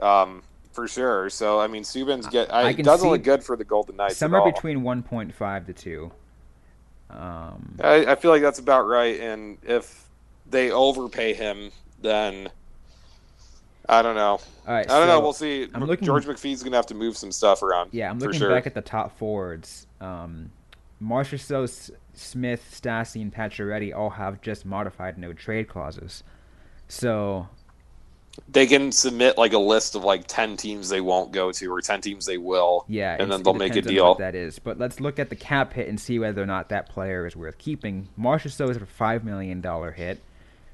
[0.00, 1.30] um, for sure.
[1.30, 2.52] So I mean, Subban's get.
[2.52, 4.16] I, I it doesn't look good for the Golden Knights.
[4.16, 6.10] Somewhere between one point five to two.
[7.10, 9.20] Um, I, I feel like that's about right.
[9.20, 10.08] And if
[10.50, 11.70] they overpay him,
[12.00, 12.48] then
[13.88, 14.40] I don't know.
[14.66, 15.20] All right, I don't so know.
[15.20, 15.68] We'll see.
[15.72, 17.90] I'm looking, George McPhee's gonna have to move some stuff around.
[17.92, 18.50] Yeah, I'm looking sure.
[18.50, 19.86] back at the top forwards.
[20.00, 20.50] Um,
[21.00, 26.22] Marchessault, Smith, Stastny, and Pacioretty all have just modified no trade clauses.
[26.88, 27.48] So
[28.48, 31.80] they can submit like a list of like 10 teams they won't go to or
[31.80, 34.14] 10 teams they will yeah and then they'll make a deal.
[34.16, 34.58] that is.
[34.58, 37.36] But let's look at the cap hit and see whether or not that player is
[37.36, 38.08] worth keeping.
[38.18, 40.20] Marchessault is a five million dollar hit.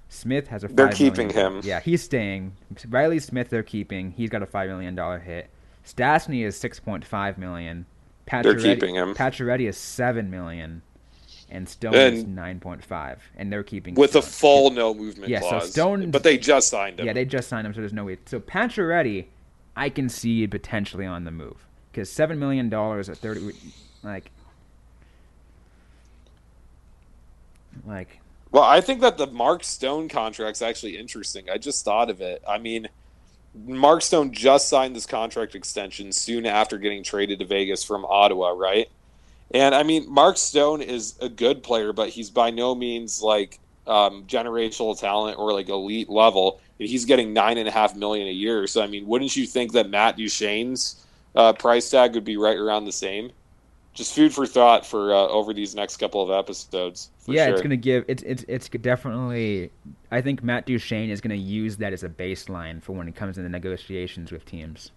[0.08, 1.60] Smith has a they're keeping million, him.
[1.64, 2.52] Yeah he's staying.
[2.88, 4.12] Reilly Smith they're keeping.
[4.12, 5.50] He's got a five million dollar hit.
[5.86, 7.86] Stastny is 6.5 million.
[8.26, 9.14] Pacioretty, they're keeping him.
[9.14, 10.82] Pacioretty is 7 million
[11.50, 14.22] and Stone and is nine point five, and they're keeping with Stone.
[14.22, 15.64] a full no movement yeah, clause.
[15.64, 17.06] so Stone, but they just signed him.
[17.06, 18.18] Yeah, they just signed him, so there's no way.
[18.26, 19.26] So Pacioretty,
[19.76, 23.52] I can see potentially on the move because seven million dollars at thirty,
[24.02, 24.30] like,
[27.86, 28.20] like.
[28.50, 31.50] Well, I think that the Mark Stone contract's actually interesting.
[31.50, 32.42] I just thought of it.
[32.48, 32.88] I mean,
[33.54, 38.50] Mark Stone just signed this contract extension soon after getting traded to Vegas from Ottawa,
[38.50, 38.88] right?
[39.52, 43.58] And I mean, Mark Stone is a good player, but he's by no means like
[43.86, 46.60] um, generational talent or like elite level.
[46.78, 48.66] And he's getting nine and a half million a year.
[48.66, 51.04] So I mean, wouldn't you think that Matt Duchene's
[51.34, 53.32] uh, price tag would be right around the same?
[53.94, 57.10] Just food for thought for uh, over these next couple of episodes.
[57.26, 57.54] yeah, sure.
[57.54, 59.72] it's gonna give it's it's it's definitely.
[60.10, 63.38] I think Matt Duchene is gonna use that as a baseline for when it comes
[63.38, 64.92] into negotiations with teams.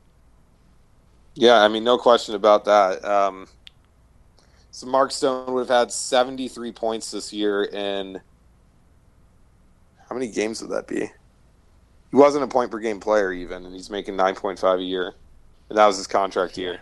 [1.34, 3.04] Yeah, I mean, no question about that.
[3.06, 3.48] Um,
[4.72, 8.22] so Mark Stone would have had 73 points this year in
[10.08, 11.12] how many games would that be?
[12.10, 15.14] He wasn't a point per game player even, and he's making 9.5 a year,
[15.70, 16.80] and that was his contract year.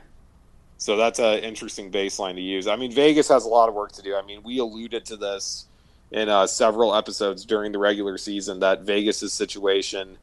[0.77, 2.67] So that's an interesting baseline to use.
[2.67, 4.15] I mean, Vegas has a lot of work to do.
[4.15, 5.65] I mean, we alluded to this
[6.11, 10.17] in uh, several episodes during the regular season that Vegas's situation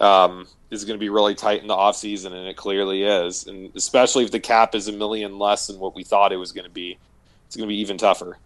[0.00, 3.46] um, is going to be really tight in the offseason, and it clearly is.
[3.46, 6.52] And especially if the cap is a million less than what we thought it was
[6.52, 6.98] going to be,
[7.46, 8.38] it's going to be even tougher.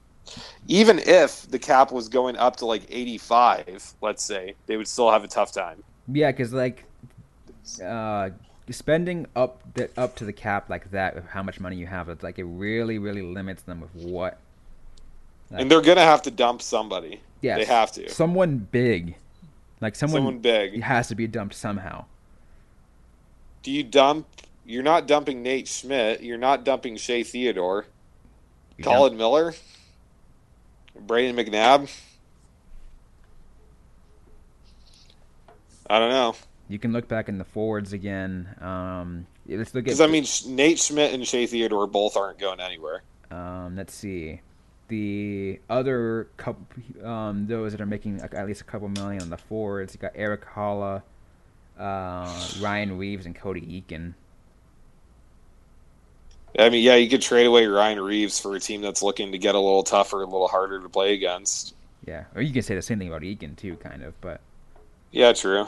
[0.67, 5.11] Even if the cap was going up to like 85, let's say, they would still
[5.11, 5.83] have a tough time.
[6.09, 6.85] Yeah, because like
[7.83, 8.31] uh,
[8.71, 12.09] spending up the, up to the cap like that with how much money you have,
[12.09, 14.39] it's like it really, really limits them with what.
[15.51, 17.21] Like, and they're gonna have to dump somebody.
[17.43, 18.09] Yeah, they have to.
[18.09, 19.17] Someone big,
[19.85, 22.07] like someone, someone big, has to be dumped somehow.
[23.63, 24.27] Do you dump?
[24.65, 26.23] You're not dumping Nate Schmidt.
[26.23, 27.85] You're not dumping Shea Theodore.
[28.79, 29.55] You're Colin dump- Miller.
[31.07, 31.91] Brayden McNabb.
[35.91, 36.35] I don't know.
[36.69, 38.49] You can look back in the forwards again.
[38.63, 39.85] Um, let's look at.
[39.85, 43.03] Because I mean, Nate Schmidt and Shea Theodore both aren't going anywhere.
[43.31, 44.41] Um, let's see.
[44.89, 46.67] The other couple,
[47.03, 50.13] um, those that are making at least a couple million on the forwards, you got
[50.15, 51.03] Erik Haula,
[51.79, 54.15] uh, Ryan Reaves, and Cody Eakin.
[56.59, 59.39] I mean, yeah, you could trade away Ryan Reaves for a team that's looking to
[59.39, 61.75] get a little tougher, a little harder to play against.
[62.07, 64.41] Yeah, or you can say the same thing about Eakin too, kind of, but.
[65.11, 65.67] Yeah, true.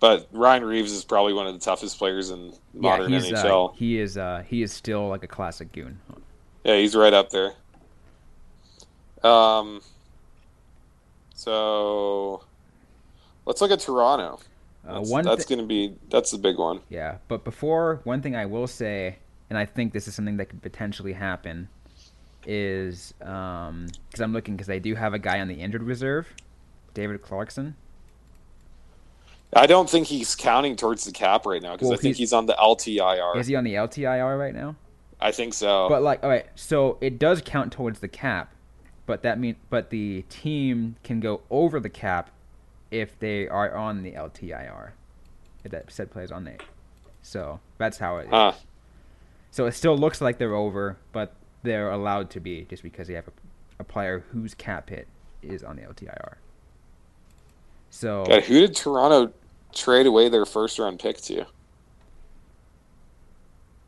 [0.00, 3.70] But Ryan Reaves is probably one of the toughest players in modern yeah, NHL.
[3.70, 4.16] Uh, he is.
[4.16, 5.98] Uh, he is still like a classic goon.
[6.64, 7.54] Yeah, he's right up there.
[9.22, 9.80] Um.
[11.34, 12.42] So,
[13.46, 14.40] let's look at Toronto.
[14.86, 16.80] Uh, that's, that's th- going to be that's the big one.
[16.88, 19.18] Yeah, but before one thing I will say,
[19.50, 21.68] and I think this is something that could potentially happen,
[22.46, 23.86] is because um,
[24.18, 26.32] I'm looking because they do have a guy on the injured reserve,
[26.94, 27.76] David Clarkson.
[29.54, 32.30] I don't think he's counting towards the cap right now because well, I think he's,
[32.30, 33.36] he's on the LTIR.
[33.36, 34.76] Is he on the LTIR right now?
[35.20, 35.88] I think so.
[35.88, 38.52] But like, all right, so it does count towards the cap,
[39.08, 42.28] but that mean, but the team can go over the cap
[42.90, 44.90] if they are on the LTIR.
[45.64, 46.58] If that said plays on there,
[47.22, 48.28] so that's how it.
[48.28, 48.52] Huh.
[48.54, 48.56] Ah.
[49.50, 51.32] So it still looks like they're over, but
[51.62, 53.32] they're allowed to be just because they have a,
[53.80, 55.08] a player whose cap hit
[55.42, 56.34] is on the LTIR.
[57.88, 59.32] So God, who did Toronto
[59.74, 61.46] trade away their first round pick to?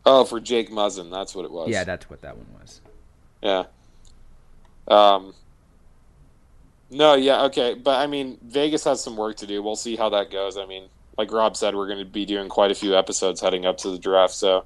[0.06, 1.68] Oh, for Jake Muzzin, that's what it was.
[1.68, 2.80] Yeah, that's what that one was.
[3.42, 3.64] Yeah.
[4.90, 5.34] Um.
[6.92, 9.62] No, yeah, okay, but I mean, Vegas has some work to do.
[9.62, 10.58] We'll see how that goes.
[10.58, 13.64] I mean, like Rob said, we're going to be doing quite a few episodes heading
[13.64, 14.64] up to the draft, so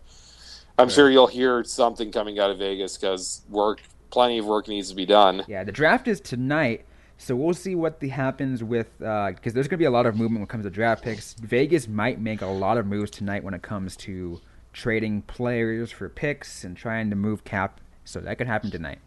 [0.79, 4.89] I'm sure you'll hear something coming out of Vegas because work, plenty of work needs
[4.89, 5.45] to be done.
[5.47, 6.87] Yeah, the draft is tonight.
[7.17, 10.05] So we'll see what the happens with because uh, there's going to be a lot
[10.05, 11.35] of movement when it comes to draft picks.
[11.35, 14.41] Vegas might make a lot of moves tonight when it comes to
[14.73, 17.81] trading players for picks and trying to move cap.
[18.05, 18.99] So that could happen tonight.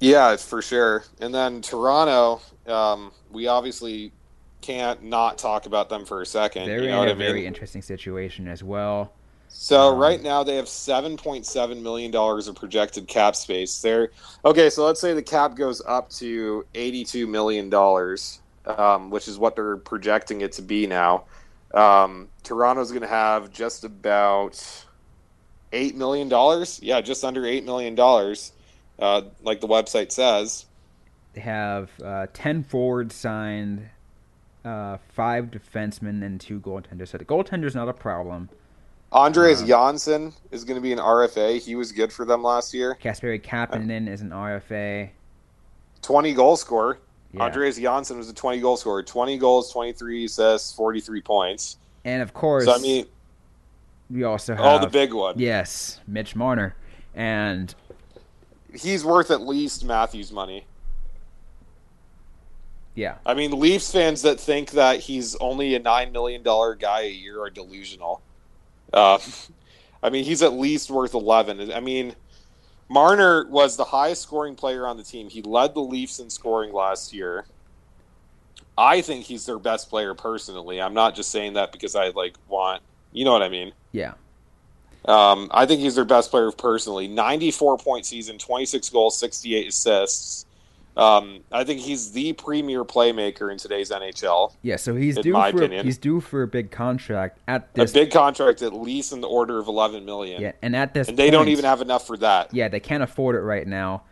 [0.00, 1.04] Yeah, for sure.
[1.20, 4.12] And then Toronto, um, we obviously
[4.60, 6.66] can't not talk about them for a second.
[6.66, 9.12] They're you know in a very interesting situation as well.
[9.48, 13.80] So um, right now they have seven point seven million dollars of projected cap space.
[13.80, 14.10] There.
[14.44, 19.28] Okay, so let's say the cap goes up to eighty two million dollars, um, which
[19.28, 21.24] is what they're projecting it to be now.
[21.72, 24.62] Um, Toronto's going to have just about
[25.72, 26.80] eight million dollars.
[26.82, 28.52] Yeah, just under eight million dollars,
[28.98, 30.66] uh, like the website says.
[31.34, 33.88] They have uh, ten forwards signed,
[34.64, 37.08] uh, five defensemen, and two goaltenders.
[37.08, 38.48] So the goaltender's not a problem.
[39.12, 41.60] Andreas uh, Johnsson is going to be an RFA.
[41.60, 42.98] He was good for them last year.
[43.02, 45.10] Kasperi Kapanen is an RFA.
[46.02, 46.98] 20 goal scorer.
[47.32, 47.42] Yeah.
[47.42, 49.02] Andreas Johnsson was a 20 goal scorer.
[49.02, 51.78] 20 goals, 23 assists, 43 points.
[52.04, 53.06] And of course, so, I mean,
[54.10, 54.64] we also have.
[54.64, 55.38] Oh, the big one.
[55.38, 56.74] Yes, Mitch Marner.
[57.14, 57.74] And.
[58.78, 60.66] He's worth at least Matthews' money.
[62.94, 63.16] Yeah.
[63.26, 67.42] I mean, Leafs fans that think that he's only a $9 million guy a year
[67.42, 68.22] are delusional.
[68.92, 69.18] Uh,
[70.02, 71.72] I mean, he's at least worth 11.
[71.72, 72.14] I mean,
[72.88, 75.28] Marner was the highest scoring player on the team.
[75.28, 77.46] He led the Leafs in scoring last year.
[78.78, 80.80] I think he's their best player personally.
[80.80, 82.82] I'm not just saying that because I like want,
[83.12, 83.72] you know what I mean?
[83.92, 84.14] Yeah.
[85.06, 87.08] Um, I think he's their best player personally.
[87.08, 90.46] 94 point season, 26 goals, 68 assists.
[90.96, 94.54] Um, I think he's the premier playmaker in today's NHL.
[94.62, 95.84] Yeah, so he's due for opinion.
[95.84, 99.28] he's due for a big contract at this a big contract at least in the
[99.28, 100.40] order of 11 million.
[100.40, 102.54] Yeah, and at this and they point, don't even have enough for that.
[102.54, 104.04] Yeah, they can't afford it right now.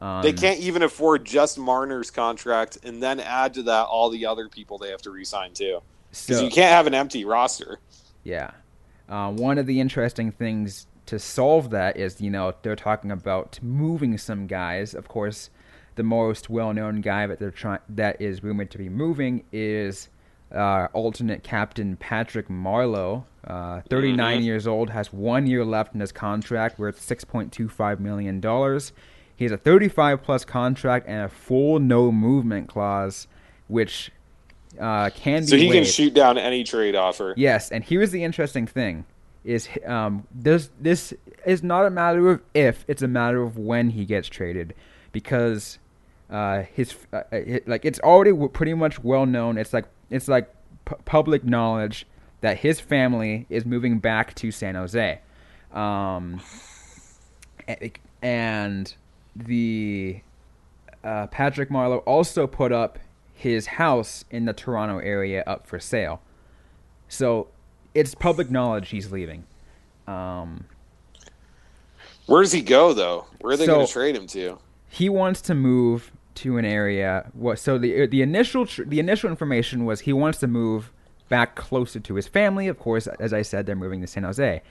[0.00, 4.26] Um, they can't even afford just Marner's contract, and then add to that all the
[4.26, 5.80] other people they have to resign too,
[6.10, 7.78] because so, you can't have an empty roster.
[8.24, 8.50] Yeah,
[9.08, 13.58] uh, one of the interesting things to solve that is you know they're talking about
[13.62, 14.94] moving some guys.
[14.94, 15.50] Of course,
[15.96, 20.08] the most well-known guy that they're trying that is rumored to be moving is
[20.54, 24.44] uh, alternate captain Patrick Marleau, uh, 39 Mhm.
[24.44, 28.92] years old, has one year left in his contract worth 6.25 million dollars.
[29.34, 33.26] He has a 35 plus contract and a full no movement clause,
[33.66, 34.12] which
[34.80, 37.34] uh, can So be he can shoot down any trade offer.
[37.36, 39.04] Yes, and here's the interesting thing:
[39.44, 41.12] is um, this this
[41.44, 44.74] is not a matter of if; it's a matter of when he gets traded,
[45.12, 45.78] because
[46.30, 49.58] uh, his uh, it, like it's already pretty much well known.
[49.58, 50.52] It's like it's like
[50.84, 52.06] pu- public knowledge
[52.40, 55.20] that his family is moving back to San Jose,
[55.72, 56.40] um,
[58.22, 58.94] and
[59.36, 60.20] the
[61.04, 62.98] uh, Patrick Marleau also put up
[63.42, 66.20] his house in the Toronto area up for sale.
[67.08, 67.48] So
[67.94, 69.44] it's public knowledge he's leaving.
[70.06, 70.64] Um,
[72.26, 73.26] Where does he go though?
[73.40, 74.58] Where are they So- going to trade him to?
[74.88, 77.30] he wants to move to an area.
[77.34, 77.58] What?
[77.58, 80.92] So the the initial tr- the initial information was he wants to move
[81.28, 82.68] back closer to his family.
[82.68, 84.62] Of course, as I said, they're moving to San Jose.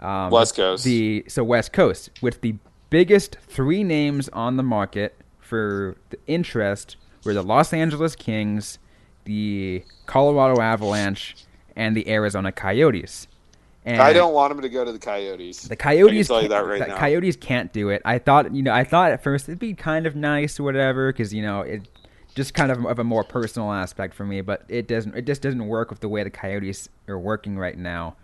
[0.00, 0.84] Um, West Coast.
[0.84, 2.56] The so West Coast with the
[2.90, 8.78] biggest three names on the market for the interest were the Los Angeles Kings,
[9.24, 11.36] the Colorado Avalanche,
[11.76, 13.28] and the Arizona Coyotes.
[13.84, 15.62] And I don't want him to go to the Coyotes.
[15.62, 16.28] the Coyotes.
[16.28, 16.98] Tell you that right the now.
[16.98, 18.02] Coyotes can't do it.
[18.04, 21.10] I thought, you know, I thought at first it'd be kind of nice or whatever,
[21.10, 21.88] because you know it
[22.34, 24.42] just kind of of a more personal aspect for me.
[24.42, 25.16] But it doesn't.
[25.16, 28.16] It just doesn't work with the way the Coyotes are working right now.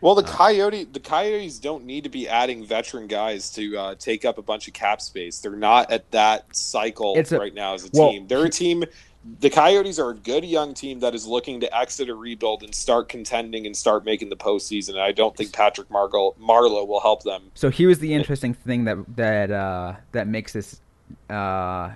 [0.00, 3.94] Well, Uh, the Coyote, the Coyotes don't need to be adding veteran guys to uh,
[3.96, 5.38] take up a bunch of cap space.
[5.40, 8.26] They're not at that cycle a- right now as a well, team.
[8.26, 8.84] They're a team.
[9.40, 12.74] The Coyotes are a good young team that is looking to exit a rebuild and
[12.74, 14.90] start contending and start making the postseason.
[14.90, 17.50] And I don't think Patrick Margo, Marleau will help them.
[17.54, 20.80] So here's the interesting thing that that uh, that makes this
[21.28, 21.90] uh,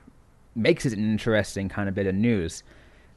[0.55, 2.62] makes it an interesting kind of bit of news.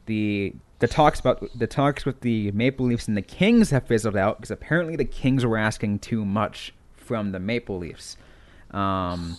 [0.06, 4.16] The the talks about the talks with the Maple Leafs and the Kings have fizzled
[4.16, 8.16] out because apparently the Kings were asking too much from the Maple Leafs.
[8.70, 9.38] Um,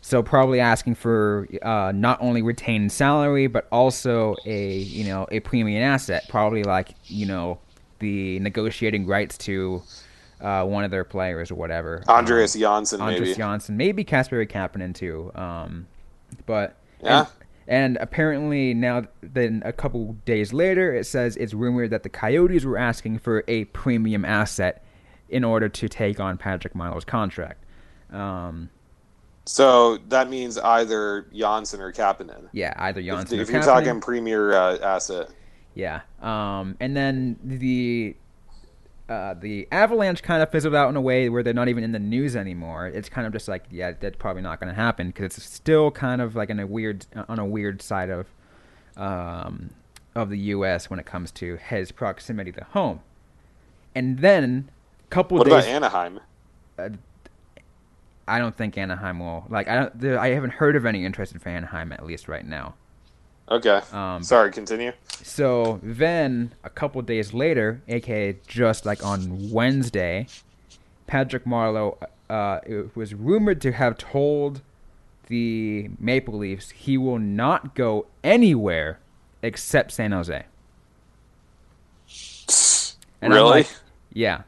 [0.00, 5.40] so probably asking for uh, not only retained salary but also a you know a
[5.40, 7.58] premium asset, probably like you know
[8.00, 9.82] the negotiating rights to
[10.40, 12.02] uh, one of their players or whatever.
[12.08, 13.14] Andreas Um, Johnsson, maybe.
[13.14, 15.30] Andres Johnsson, maybe Kasper Kapanen too.
[15.36, 15.86] Um,
[16.46, 17.20] but Yeah.
[17.20, 17.28] and,
[17.72, 22.66] and apparently now, then a couple days later, it says it's rumored that the Coyotes
[22.66, 24.84] were asking for a premium asset
[25.30, 27.64] in order to take on Patrick Marleau's contract.
[28.12, 28.68] Um,
[29.46, 32.50] So that means either Johnsson or Kapanen.
[32.52, 33.64] yeah, either If, Johnsson or if you're Kapanen.
[33.64, 35.30] talking premier uh, asset.
[35.74, 36.02] Yeah.
[36.20, 38.14] Um, and then the
[39.12, 41.92] uh, the Avalanche kind of fizzled out in a way where they're not even in
[41.92, 42.86] the news anymore.
[42.86, 45.90] It's kind of just like, yeah, that's probably not going to happen because it's still
[45.90, 48.26] kind of like in a weird on a weird side of
[48.96, 49.70] um,
[50.14, 50.88] of the U.S.
[50.88, 53.00] when it comes to his proximity to home.
[53.94, 54.70] And then
[55.06, 55.64] a couple What days.
[55.64, 56.20] about Anaheim?
[58.26, 59.68] I don't think Anaheim will like.
[59.68, 60.16] I don't.
[60.16, 62.74] I haven't heard of any interest in Anaheim at least right now.
[63.50, 63.80] Okay.
[63.92, 64.92] Um, Sorry, continue.
[65.22, 70.26] So then, a couple days later, aka just like on Wednesday,
[71.06, 71.98] Patrick Marleau
[72.30, 74.62] uh, it was rumored to have told
[75.26, 78.98] the Maple Leafs he will not go anywhere
[79.42, 80.44] except San Jose.
[83.20, 83.50] And really?
[83.50, 83.68] like,
[84.12, 84.42] yeah.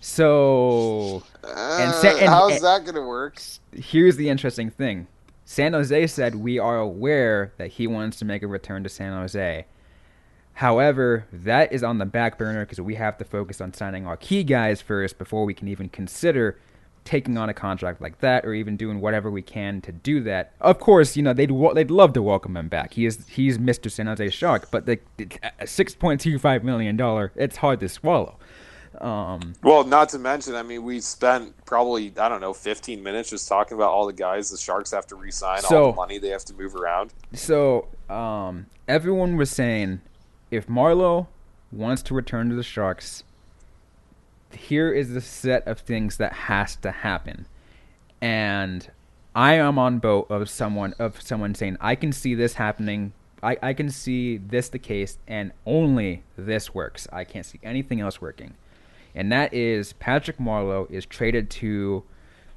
[0.00, 3.40] So Uh, Sa- and- how's and- that going to work?
[3.72, 5.06] here's the interesting thing.
[5.48, 9.12] San Jose said we are aware that he wants to make a return to San
[9.12, 9.64] Jose.
[10.54, 14.16] However, that is on the back burner because we have to focus on signing our
[14.16, 16.58] key guys first before we can even consider
[17.04, 20.52] taking on a contract like that or even doing whatever we can to do that.
[20.60, 22.94] Of course, you know they'd they'd love to welcome him back.
[22.94, 23.88] He is he's Mr.
[23.88, 24.98] San Jose Shark, but the
[25.64, 28.36] six point two five million dollar it's hard to swallow.
[29.00, 33.30] Um, Well, not to mention, I mean, we spent probably I don't know 15 minutes
[33.30, 36.28] just talking about all the guys the Sharks have to re-sign, all the money they
[36.28, 37.12] have to move around.
[37.32, 40.00] So, um, everyone was saying
[40.50, 41.26] if Marleau
[41.72, 43.24] wants to return to the Sharks,
[44.52, 47.46] here is the set of things that has to happen.
[48.20, 48.90] And
[49.34, 53.12] I am on boat of someone of someone saying I can see this happening.
[53.42, 57.06] I, I can see this the case and only this works.
[57.12, 58.54] I can't see anything else working
[59.16, 62.04] and that is Patrick Marleau is traded to,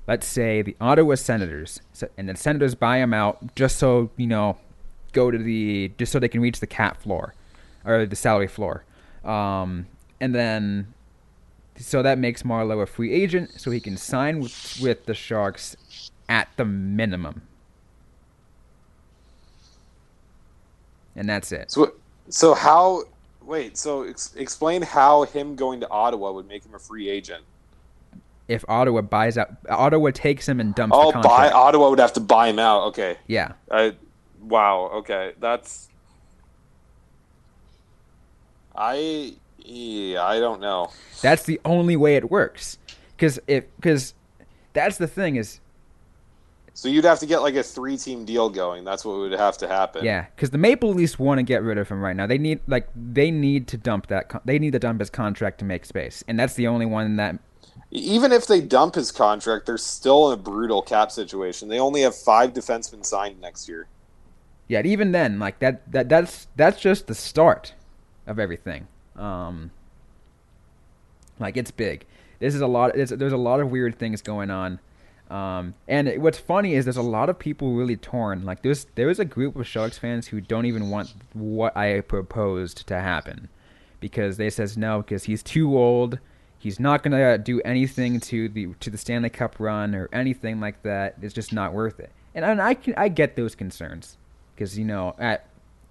[0.07, 1.81] let's say, the Ottawa Senators,
[2.17, 4.57] and the Senators buy him out just so you know,
[5.13, 7.33] go to the just so they can reach the cap floor,
[7.85, 8.83] or the salary floor,
[9.23, 9.87] um,
[10.21, 10.93] and then
[11.79, 16.11] so that makes Marleau a free agent, so he can sign with, with the Sharks
[16.27, 17.43] at the minimum.
[21.15, 21.71] And that's it.
[21.71, 21.93] So,
[22.27, 23.03] so how
[23.49, 23.77] Wait.
[23.79, 27.43] So ex- explain how him going to Ottawa would make him a free agent.
[28.47, 32.19] If Ottawa buys out, Ottawa takes him and dumps Oh, buy Ottawa would have to
[32.19, 32.83] buy him out.
[32.89, 33.17] Okay.
[33.25, 33.95] yeah, I.
[34.39, 34.91] Wow.
[34.97, 35.33] Okay.
[35.39, 35.89] That's.
[38.75, 39.33] I.
[39.57, 40.91] Yeah, I don't know.
[41.21, 42.77] that's the only way it works.
[43.15, 44.13] Because if because
[44.73, 45.59] that's the thing is
[46.73, 48.83] So you'd have to get like a three-team deal going.
[48.83, 50.05] That's what would have to happen.
[50.05, 52.27] Yeah, because the Maple Leafs want to get rid of him right now.
[52.27, 54.29] They need like they need to dump that.
[54.29, 57.15] Con- they need to dump his contract to make space, and that's the only one
[57.17, 57.39] that.
[57.91, 61.69] Even if they dump his contract, they're still in a brutal cap situation.
[61.69, 63.87] They only have five defensemen signed next year.
[64.67, 65.91] Yeah, even then, like that.
[65.91, 67.73] That that's that's just the start
[68.27, 68.87] of everything.
[69.15, 69.71] Um,
[71.39, 72.05] like it's big.
[72.39, 72.95] This is a lot.
[72.95, 74.79] It's, there's a lot of weird things going on.
[75.29, 78.45] Um, and what's funny is there's a lot of people really torn.
[78.45, 82.87] Like there's there's a group of Sharks fans who don't even want what I proposed
[82.87, 83.49] to happen
[83.99, 86.19] because they says no because he's too old.
[86.57, 90.81] He's not gonna do anything to the to the Stanley Cup run or anything like
[90.81, 91.15] that.
[91.21, 92.11] It's just not worth it.
[92.33, 94.17] And, and I can I get those concerns
[94.55, 95.45] because you know at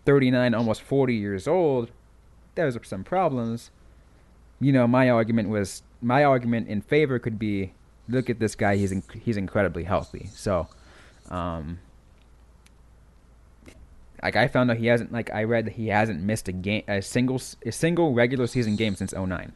[0.04, 1.90] 39, almost 40 years old,
[2.54, 3.70] there's some problems.
[4.58, 7.72] You know, my argument was my argument in favor could be
[8.08, 10.66] look at this guy he's in, he's incredibly healthy so
[11.30, 11.78] um
[14.22, 16.82] like i found out he hasn't like i read that he hasn't missed a game
[16.88, 19.52] a single a single regular season game since 09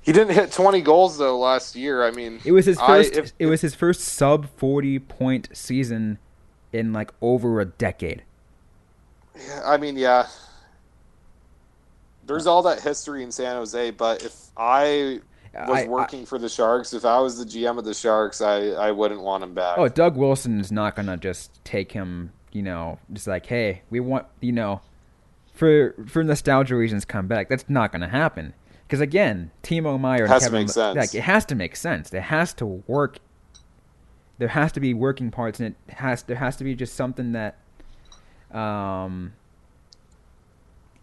[0.00, 2.02] He didn't hit 20 goals though last year.
[2.02, 5.50] I mean, it was his I- first if- it was his first sub 40 point
[5.52, 6.16] season
[6.72, 8.22] in like over a decade
[9.64, 10.26] I mean, yeah.
[12.28, 15.20] There's all that history in San Jose, but if I
[15.66, 18.40] was I- I- working for the Sharks, if I was the GM of the Sharks,
[18.40, 19.78] I, I wouldn't want him back.
[19.78, 22.32] Oh, Doug Wilson is not gonna just take him.
[22.52, 24.80] You know, just like, hey, we want you know,
[25.54, 27.48] for for nostalgia reasons, come back.
[27.48, 28.54] That's not gonna happen.
[28.86, 30.96] Because again, Timo Meier Has to make sense.
[30.96, 32.12] like it has to make sense.
[32.12, 33.18] It has to work.
[34.38, 37.32] There has to be working parts, and it has there has to be just something
[37.32, 37.58] that,
[38.56, 39.34] um,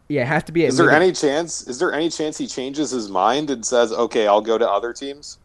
[0.08, 0.66] yeah, it has to be.
[0.66, 1.68] a is there any chance?
[1.68, 4.94] Is there any chance he changes his mind and says, "Okay, I'll go to other
[4.94, 5.40] teams"?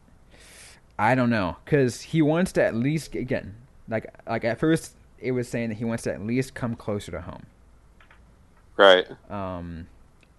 [0.99, 3.55] I don't know, because he wants to at least again,
[3.89, 7.12] like like at first it was saying that he wants to at least come closer
[7.12, 7.47] to home.
[8.77, 9.07] Right.
[9.31, 9.87] Um,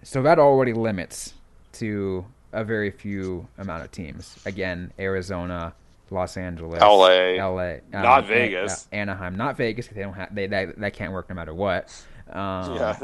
[0.04, 1.34] so that already limits
[1.74, 4.38] to a very few amount of teams.
[4.46, 5.74] Again, Arizona,
[6.10, 7.36] Los Angeles, LA.
[7.38, 8.88] LA, um, Not Vegas.
[8.92, 9.88] uh, Anaheim, not Vegas.
[9.88, 11.90] they don't have they that that can't work no matter what.
[12.32, 12.98] Um, yeah.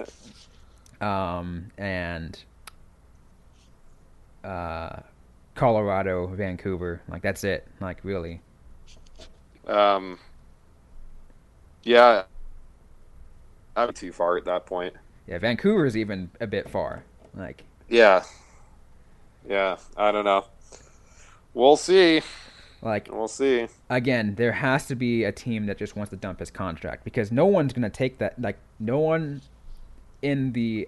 [1.01, 2.37] Um, and
[4.43, 5.01] uh,
[5.55, 7.67] Colorado, Vancouver, like that's it.
[7.79, 8.41] Like really.
[9.67, 10.19] Um.
[11.83, 12.23] Yeah.
[13.75, 14.93] I'm too far at that point.
[15.27, 17.03] Yeah, Vancouver is even a bit far.
[17.35, 18.23] Like Yeah.
[19.47, 19.77] Yeah.
[19.95, 20.45] I don't know.
[21.53, 22.21] We'll see.
[22.81, 23.67] like We'll see.
[23.89, 27.31] again, there has to be a team that just wants to dump his contract because
[27.31, 28.39] no one's gonna take that.
[28.41, 29.41] Like no one
[30.21, 30.87] in the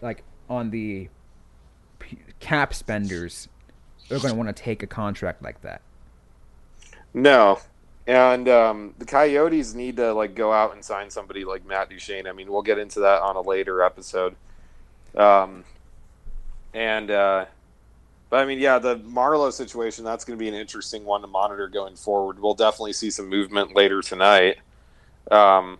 [0.00, 1.08] like on the
[2.40, 3.48] cap spenders
[4.08, 5.82] they're gonna want to take a contract like that.
[7.12, 7.60] No.
[8.06, 12.26] And um, the Coyotes need to like go out and sign somebody like Matt Duchene.
[12.26, 14.34] I mean, we'll get into that on a later episode.
[15.14, 15.64] Um,
[16.72, 17.44] and uh,
[18.30, 21.26] but I mean, yeah, the Marleau situation that's going to be an interesting one to
[21.26, 22.40] monitor going forward.
[22.40, 24.56] We'll definitely see some movement later tonight.
[25.30, 25.78] Um,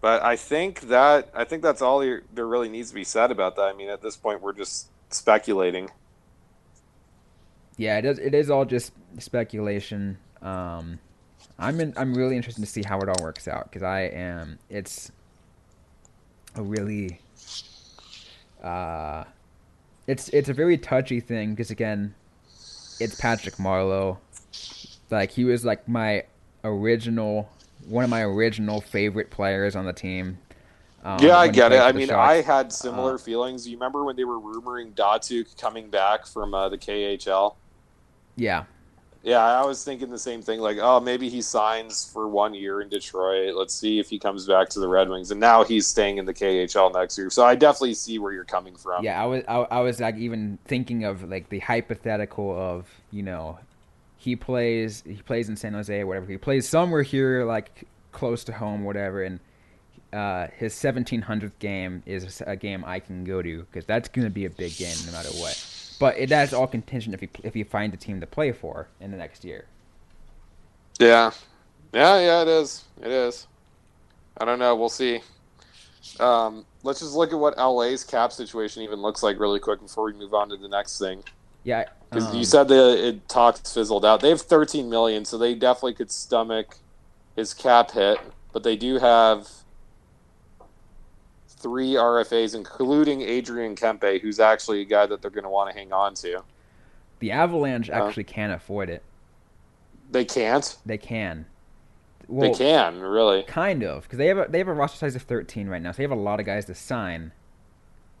[0.00, 3.56] but I think that I think that's all there really needs to be said about
[3.56, 3.62] that.
[3.62, 5.90] I mean, at this point, we're just speculating.
[7.76, 8.18] Yeah, it is.
[8.18, 10.18] It is all just speculation.
[10.42, 10.98] Um,
[11.58, 14.58] I'm in, I'm really interested to see how it all works out because I am.
[14.68, 15.10] It's
[16.54, 17.20] a really.
[18.62, 19.24] Uh,
[20.06, 22.14] it's it's a very touchy thing because again,
[23.00, 24.18] it's Patrick Marleau.
[25.10, 26.24] Like he was like my
[26.64, 27.48] original,
[27.88, 30.38] one of my original favorite players on the team.
[31.04, 31.80] Um, yeah, I get it.
[31.80, 32.10] I mean.
[32.10, 33.66] I had similar Uh, feelings.
[33.68, 37.54] You remember when they were rumoring Datsyuk coming back from uh, the KHL?
[38.36, 38.64] yeah,
[39.22, 40.60] Yeah, I was thinking the same thing.
[40.60, 43.54] Like, oh, maybe he signs for one year in Detroit.
[43.54, 45.30] Let's see if he comes back to the Red Wings.
[45.30, 47.28] And now he's staying in the KHL next year.
[47.30, 49.04] So I definitely see where you're coming from.
[49.04, 53.22] Yeah, I was I, I was like even thinking of like the hypothetical of you
[53.22, 53.58] know,
[54.28, 56.26] he plays he plays in San Jose or whatever.
[56.26, 59.40] He plays somewhere here like close to home, whatever, and
[60.12, 64.30] uh, his 1700th game is a game I can go to because that's going to
[64.30, 65.96] be a big game no matter what.
[65.98, 68.88] But it, that's all contingent if he if he finds a team to play for
[69.00, 69.64] in the next year.
[70.98, 71.30] Yeah.
[71.94, 72.84] Yeah, yeah, it is.
[73.00, 73.46] It is.
[74.38, 74.76] I don't know.
[74.76, 75.20] We'll see.
[76.20, 80.04] Um, let's just look at what LA's cap situation even looks like really quick before
[80.04, 81.22] we move on to the next thing.
[81.64, 84.20] Yeah, Because um, you said that it talks fizzled out.
[84.20, 86.76] They have 13 million, so they definitely could stomach
[87.36, 88.18] his cap hit.
[88.52, 89.48] But they do have
[91.48, 95.78] three RFAs, including Adrian Kempe, who's actually a guy that they're going to want to
[95.78, 96.42] hang on to.
[97.18, 99.02] the Avalanche Uh, actually can't afford it.
[100.10, 100.76] They can't.
[100.86, 101.46] They can.
[102.28, 103.42] Well, they can really.
[103.42, 105.92] Kind of, because they have a they have a roster size of 13 right now,
[105.92, 107.32] so they have a lot of guys to sign,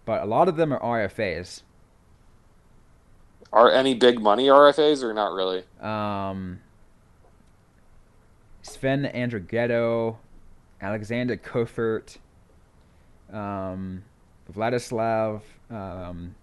[0.04, 1.62] but a lot of them are RFAs.
[3.52, 5.64] Are any big money RFAs or not really?
[5.80, 6.60] Um,
[8.62, 10.16] Sven Andrighetto,
[10.80, 12.18] Alexander Kerfoot,
[13.32, 14.04] um,
[14.52, 16.34] Vladislav um,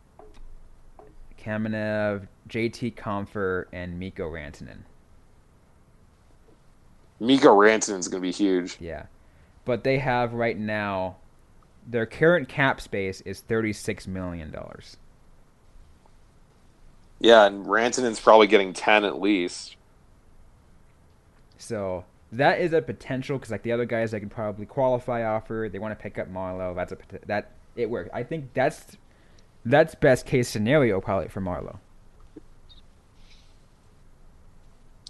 [1.39, 4.79] Kamenev, JT Compher, and Mikko Rantanen.
[7.19, 8.77] Mikko Rantanen's going to be huge.
[8.79, 9.05] Yeah.
[9.63, 11.17] But they have right now
[11.87, 14.53] their current cap space is $36 million.
[17.19, 19.75] Yeah, and Rantanen's probably getting 10 at least.
[21.57, 25.69] So that is a potential because like the other guys, they could probably qualify offer.
[25.71, 26.75] They want to pick up Marleau.
[26.75, 26.97] That's a
[27.27, 28.09] that it works.
[28.13, 28.97] I think that's
[29.63, 31.77] that's best case scenario probably for Marleau.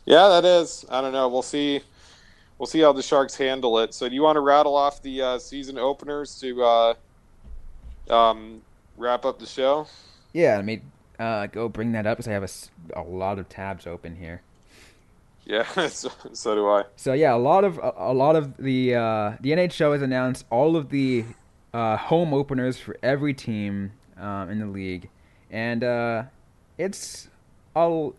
[0.06, 0.86] Yeah, that is.
[0.90, 1.27] I don't know.
[1.27, 1.82] We'll see.
[2.57, 3.94] We'll see how the Sharks handle it.
[3.94, 6.94] So, do you want to rattle off the uh, season openers to uh,
[8.10, 8.61] um,
[8.98, 9.88] wrap up the show?
[10.32, 10.82] Yeah, I me
[11.19, 14.41] uh, go bring that up because I have a, a lot of tabs open here.
[15.45, 16.83] Yeah, so, so do I.
[16.95, 20.45] So yeah, a lot of a, a lot of the uh, the NHL has announced
[20.49, 21.25] all of the
[21.73, 25.09] uh, home openers for every team um, in the league,
[25.51, 26.23] and uh,
[26.77, 27.29] it's
[27.75, 28.15] all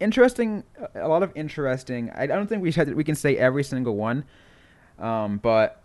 [0.00, 0.64] interesting.
[0.94, 2.10] A lot of interesting.
[2.14, 4.24] I, don't think we should, we can say every single one,
[4.98, 5.80] um, but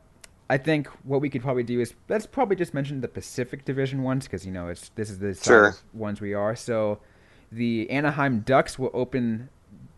[0.49, 4.03] I think what we could probably do is let's probably just mention the Pacific Division
[4.03, 5.75] ones because you know it's this is the Sure.
[5.93, 6.55] ones we are.
[6.55, 6.99] So
[7.51, 9.49] the Anaheim Ducks will open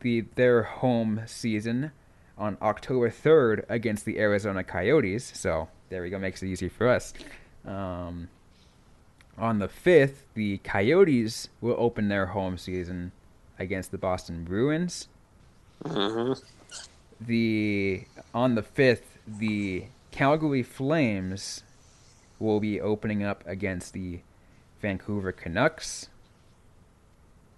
[0.01, 1.91] the their home season
[2.37, 5.31] on October 3rd against the Arizona Coyotes.
[5.35, 7.13] So there we go, makes it easy for us.
[7.65, 8.27] Um,
[9.37, 13.11] on the 5th, the Coyotes will open their home season
[13.57, 15.07] against the Boston Bruins.
[15.85, 16.33] hmm
[17.21, 18.03] The
[18.33, 19.85] on the 5th, the
[20.15, 21.63] Calgary Flames
[22.39, 24.21] will be opening up against the
[24.81, 26.07] Vancouver Canucks.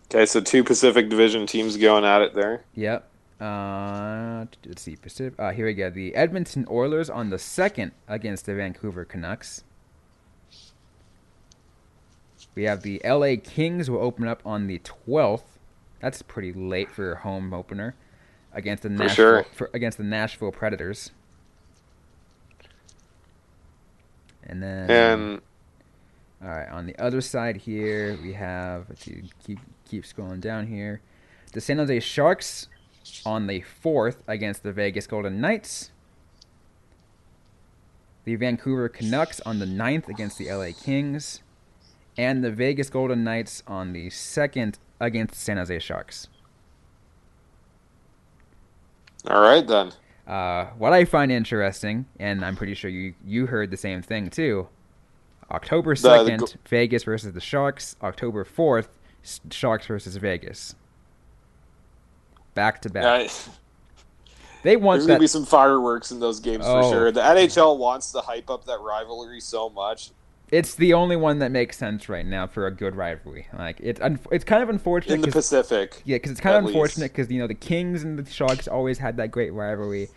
[0.05, 2.63] Okay, so two Pacific Division teams going at it there.
[2.73, 3.07] Yep.
[3.39, 4.95] Uh, let's see.
[4.95, 5.39] Pacific.
[5.39, 5.91] Uh, here we go.
[5.91, 9.63] The Edmonton Oilers on the second against the Vancouver Canucks.
[12.55, 15.59] We have the LA Kings will open up on the twelfth.
[16.01, 17.93] That's pretty late for a home opener
[18.51, 19.45] against the For Nashville sure.
[19.53, 21.11] for, against the Nashville Predators.
[24.47, 25.41] And then And
[26.41, 30.67] all right, on the other side here, we have let's see, keep keep scrolling down
[30.67, 31.01] here.
[31.53, 32.67] The San Jose Sharks
[33.25, 35.91] on the fourth against the Vegas Golden Knights.
[38.25, 41.41] The Vancouver Canucks on the ninth against the LA Kings.
[42.17, 46.27] And the Vegas Golden Knights on the second against the San Jose Sharks.
[49.27, 49.91] all right then.
[50.27, 54.29] Uh, what I find interesting, and I'm pretty sure you you heard the same thing
[54.29, 54.67] too.
[55.49, 57.95] October second, go- Vegas versus the Sharks.
[58.03, 58.89] October fourth,
[59.51, 60.75] Sharks versus Vegas.
[62.55, 63.29] Back to back.
[64.63, 66.81] They want there's gonna be some fireworks in those games Oh.
[66.81, 67.11] for sure.
[67.11, 70.09] The NHL wants to hype up that rivalry so much
[70.49, 73.47] It's the only one that makes sense right now for a good rivalry.
[73.57, 75.15] Like it's un- it's kind of unfortunate.
[75.15, 76.01] in the Pacific.
[76.05, 78.97] Yeah, because it's kind of unfortunate because you know the Kings and the Sharks always
[78.97, 80.07] had that great rivalry,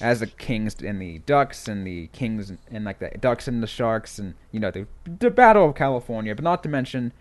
[0.00, 3.62] as the Kings and the Ducks and the Kings and, and like the Ducks and
[3.62, 4.86] the Sharks and you know the
[5.20, 6.34] the Battle of California.
[6.34, 7.12] But not to mention,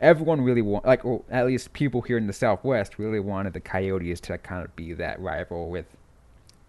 [0.00, 3.60] everyone really want like or at least people here in the Southwest really wanted the
[3.60, 5.84] Coyotes to kind of be that rival with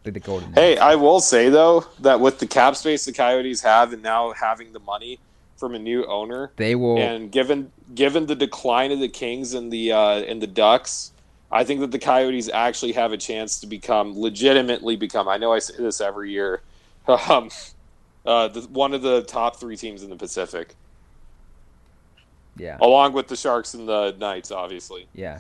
[0.03, 0.51] the, the Golden.
[0.51, 4.33] Hey, I will say though that with the cap space the Coyotes have, and now
[4.33, 5.17] having the money
[5.60, 6.98] from a new owner, they will.
[6.98, 11.11] and given given the decline of the Kings and the uh, and the Ducks,
[11.52, 15.27] I think that the Coyotes actually have a chance to become legitimately become.
[15.27, 16.61] I know I say this every year,
[17.07, 17.49] um,
[18.26, 20.76] uh, the, one of the top three teams in the Pacific,
[22.57, 22.77] yeah.
[22.81, 25.07] along with the Sharks and the Knights, obviously.
[25.14, 25.40] Yeah.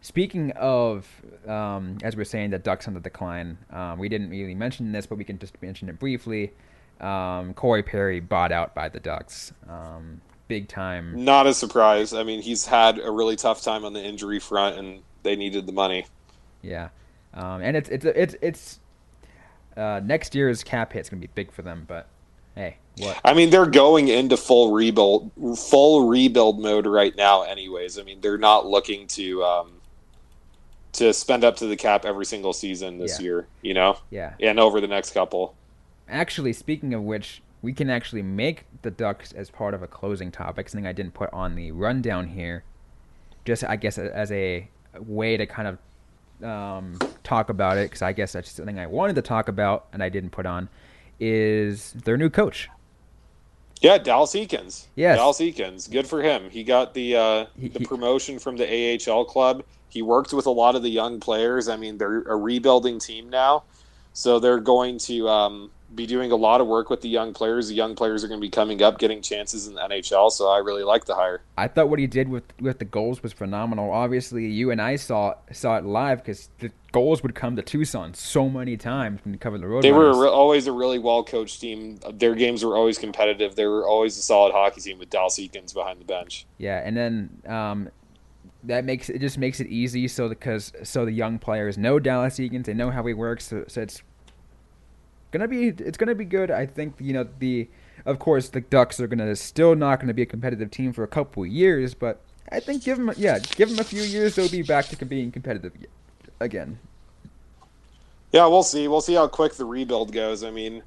[0.00, 1.08] Speaking of,
[1.46, 5.06] um, as we're saying, the Ducks on the decline, um, we didn't really mention this,
[5.06, 6.52] but we can just mention it briefly.
[7.00, 9.52] Um, Corey Perry bought out by the Ducks.
[9.68, 11.24] Um, big time.
[11.24, 12.12] Not a surprise.
[12.12, 15.66] I mean, he's had a really tough time on the injury front, and they needed
[15.66, 16.06] the money.
[16.62, 16.88] Yeah.
[17.34, 18.80] Um, and it's it's it's it's
[19.76, 22.08] uh, next year's cap hit's gonna be big for them, but
[22.56, 23.20] hey, what?
[23.24, 27.42] I mean, they're going into full rebuild, full rebuild mode right now.
[27.42, 29.72] Anyways, I mean, they're not looking to um,
[30.94, 33.24] to spend up to the cap every single season this Yeah.
[33.24, 33.46] year.
[33.62, 34.32] You know, Yeah.
[34.40, 35.54] and over the next couple.
[36.08, 40.30] Actually, speaking of which, we can actually make the Ducks as part of a closing
[40.30, 40.68] topic.
[40.68, 42.64] Something I didn't put on the rundown here.
[43.44, 44.68] Just I guess as a
[44.98, 49.16] way to kind of um, talk about it, because I guess that's something I wanted
[49.16, 50.68] to talk about and I didn't put on,
[51.18, 52.68] is their new coach.
[53.80, 54.86] Yeah, Dallas Eakins.
[54.96, 55.16] Yes.
[55.18, 55.90] Dallas Eakins.
[55.90, 56.50] Good for him.
[56.50, 58.66] He got the uh, He- the he- promotion from the
[59.08, 59.62] AHL club.
[59.88, 61.68] He worked with a lot of the young players.
[61.68, 63.64] I mean, they're a rebuilding team now,
[64.12, 67.68] so they're going to um, be doing a lot of work with the young players.
[67.68, 70.30] The young players are going to be coming up, getting chances in the NHL.
[70.30, 71.42] So I really like the hire.
[71.56, 73.90] I thought what he did with with the goals was phenomenal.
[73.90, 78.14] Obviously, you and I saw saw it live because the Gulls would come to Tucson
[78.14, 79.82] so many times when you covered the road.
[79.82, 80.22] They were runners.
[80.22, 81.98] re- always a really well coached team.
[82.14, 83.56] Their games were always competitive.
[83.56, 86.46] They were always a solid hockey team with Dallas Eakins behind the bench.
[86.56, 87.90] Yeah, and then um,
[88.64, 92.38] that makes it just makes it easy so because so the young players know Dallas
[92.38, 94.02] Eakins, they know how he works, so, so it's
[95.30, 96.50] gonna be it's gonna be good.
[96.50, 97.68] I think you know the
[98.04, 101.08] of course the Ducks are gonna still not gonna be a competitive team for a
[101.08, 104.48] couple of years, but I think give them yeah give them a few years they'll
[104.48, 105.72] be back to being competitive
[106.40, 106.78] again.
[108.32, 108.88] Yeah, we'll see.
[108.88, 110.44] We'll see how quick the rebuild goes.
[110.44, 110.82] I mean,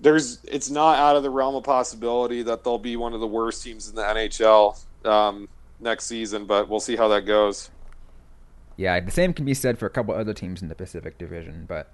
[0.00, 3.26] there's it's not out of the realm of possibility that they'll be one of the
[3.26, 5.48] worst teams in the NHL um,
[5.80, 7.70] next season, but we'll see how that goes.
[8.76, 11.66] Yeah, the same can be said for a couple other teams in the Pacific Division,
[11.68, 11.92] but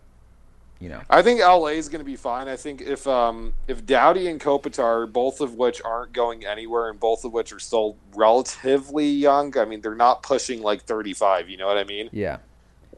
[0.81, 2.49] you know I think LA is going to be fine.
[2.49, 6.99] I think if um, if Doughty and Kopitar, both of which aren't going anywhere, and
[6.99, 9.57] both of which are still relatively young.
[9.59, 11.49] I mean, they're not pushing like 35.
[11.49, 12.09] You know what I mean?
[12.13, 12.39] yeah.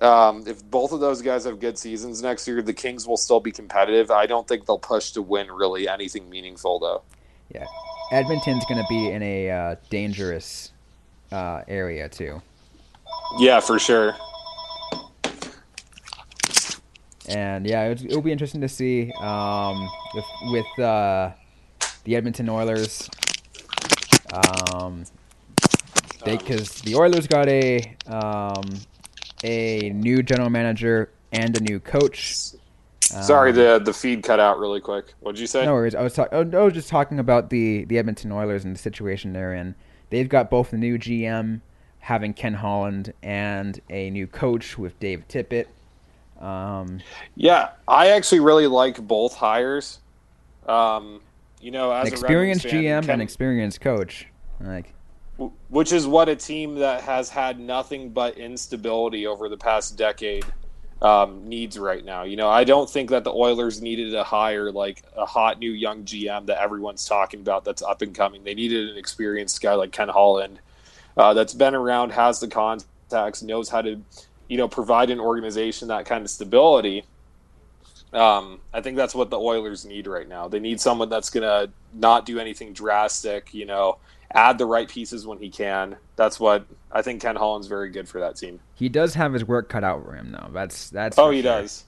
[0.01, 3.39] Um, if both of those guys have good seasons next year, the Kings will still
[3.39, 4.11] be competitive.
[4.11, 7.03] I don't think they'll push to win really anything meaningful, though.
[7.55, 7.67] Yeah,
[8.11, 10.73] Edmonton's going to be in a uh, dangerous
[11.33, 12.41] uh, area too.
[13.39, 14.17] Yeah, for sure.
[17.29, 21.31] And yeah, it'll, it'll be interesting to see um, with with uh,
[22.05, 23.09] the Edmonton Oilers.
[24.33, 25.05] Um,
[26.25, 28.65] because the Oilers got a um,
[29.43, 32.53] a new general manager and a new coach.
[33.01, 35.15] Sorry, Um, the the feed cut out really quick.
[35.21, 35.65] What did you say?
[35.65, 35.95] No worries.
[35.95, 36.55] I was talking.
[36.55, 39.75] I was just talking about the the Edmonton Oilers and the situation they're in.
[40.11, 41.61] They've got both the new GM,
[42.01, 45.67] having Ken Holland, and a new coach with Dave Tippett.
[46.41, 47.01] Um,
[47.37, 49.99] Yeah, I actually really like both hires.
[50.67, 51.21] Um,
[51.61, 54.27] you know, as an a Red experienced fan, GM Ken- and experienced coach.
[54.61, 54.93] Like,
[55.69, 60.45] which is what a team that has had nothing but instability over the past decade
[61.03, 62.25] um, needs right now.
[62.25, 65.73] You know, I don't think that the Oilers needed to hire like a hot new
[65.73, 68.45] young GM that everyone's talking about that's up and coming.
[68.45, 70.61] They needed an experienced guy like Ken Holland
[71.17, 74.01] uh, that's been around, has the contacts, knows how to,
[74.51, 77.05] you know, provide an organization that kind of stability.
[78.13, 80.49] Um, I think that's what the Oilers need right now.
[80.49, 83.99] They need someone that's going to not do anything drastic, you know,
[84.35, 85.97] add the right pieces when he can.
[86.17, 88.59] That's what I think Ken Holland's very good for that team.
[88.75, 90.51] he does have his work cut out for him, though.
[90.53, 91.17] That's that's.
[91.17, 91.53] Oh, he sure.
[91.53, 91.85] does.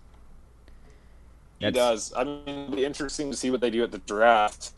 [1.58, 2.12] He does.
[2.16, 4.70] I mean, it'll be interesting to see what they do at the draft.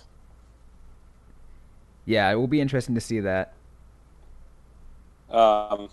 [2.07, 3.53] Yeah, it will be interesting to see that.
[5.31, 5.91] Um,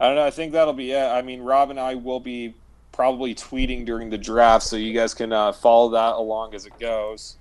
[0.00, 0.24] I don't know.
[0.24, 1.04] I think that'll be it.
[1.04, 2.54] I mean, Rob and I will be
[2.92, 6.78] probably tweeting during the draft, so you guys can uh, follow that along as it
[6.78, 7.36] goes.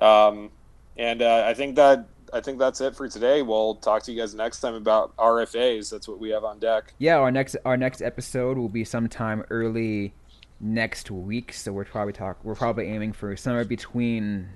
[0.00, 0.50] Um,
[0.96, 3.42] and uh, I think that I think that's it for today.
[3.42, 5.90] We'll talk to you guys next time about RFAs.
[5.90, 6.92] That's what we have on deck.
[6.98, 10.14] Yeah, our next our next episode will be sometime early
[10.60, 11.52] next week.
[11.52, 14.48] So we're probably talk we're probably aiming for somewhere between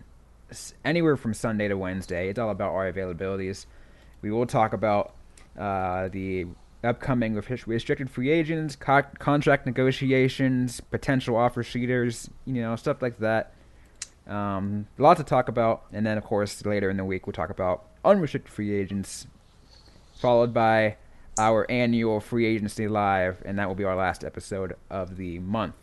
[0.85, 2.29] anywhere from Sunday to Wednesday.
[2.29, 3.67] It's all about our availabilities.
[4.23, 5.15] We will talk about
[5.57, 6.47] uh, the
[6.85, 13.19] upcoming restri- restricted free agents, co- contract negotiations, potential offer sheeters, you know, stuff like
[13.19, 13.53] that.
[14.27, 17.33] Um, a lot to talk about, and then of course later in the week we'll
[17.33, 19.27] talk about unrestricted free agents,
[20.15, 20.97] followed by
[21.39, 25.75] our annual free agency live, and that will be our last episode of the month.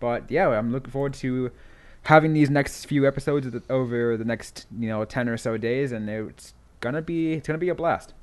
[0.00, 1.50] But yeah, I'm looking forward to
[2.04, 6.08] having these next few episodes over the next you know ten or so days, and
[6.08, 8.14] it's gonna be it's gonna be a blast.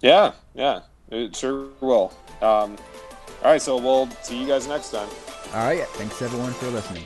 [0.00, 0.80] Yeah, yeah,
[1.10, 2.12] it sure will.
[2.40, 2.76] Um,
[3.42, 5.08] all right, so we'll see you guys next time.
[5.54, 7.04] All right, thanks everyone for listening.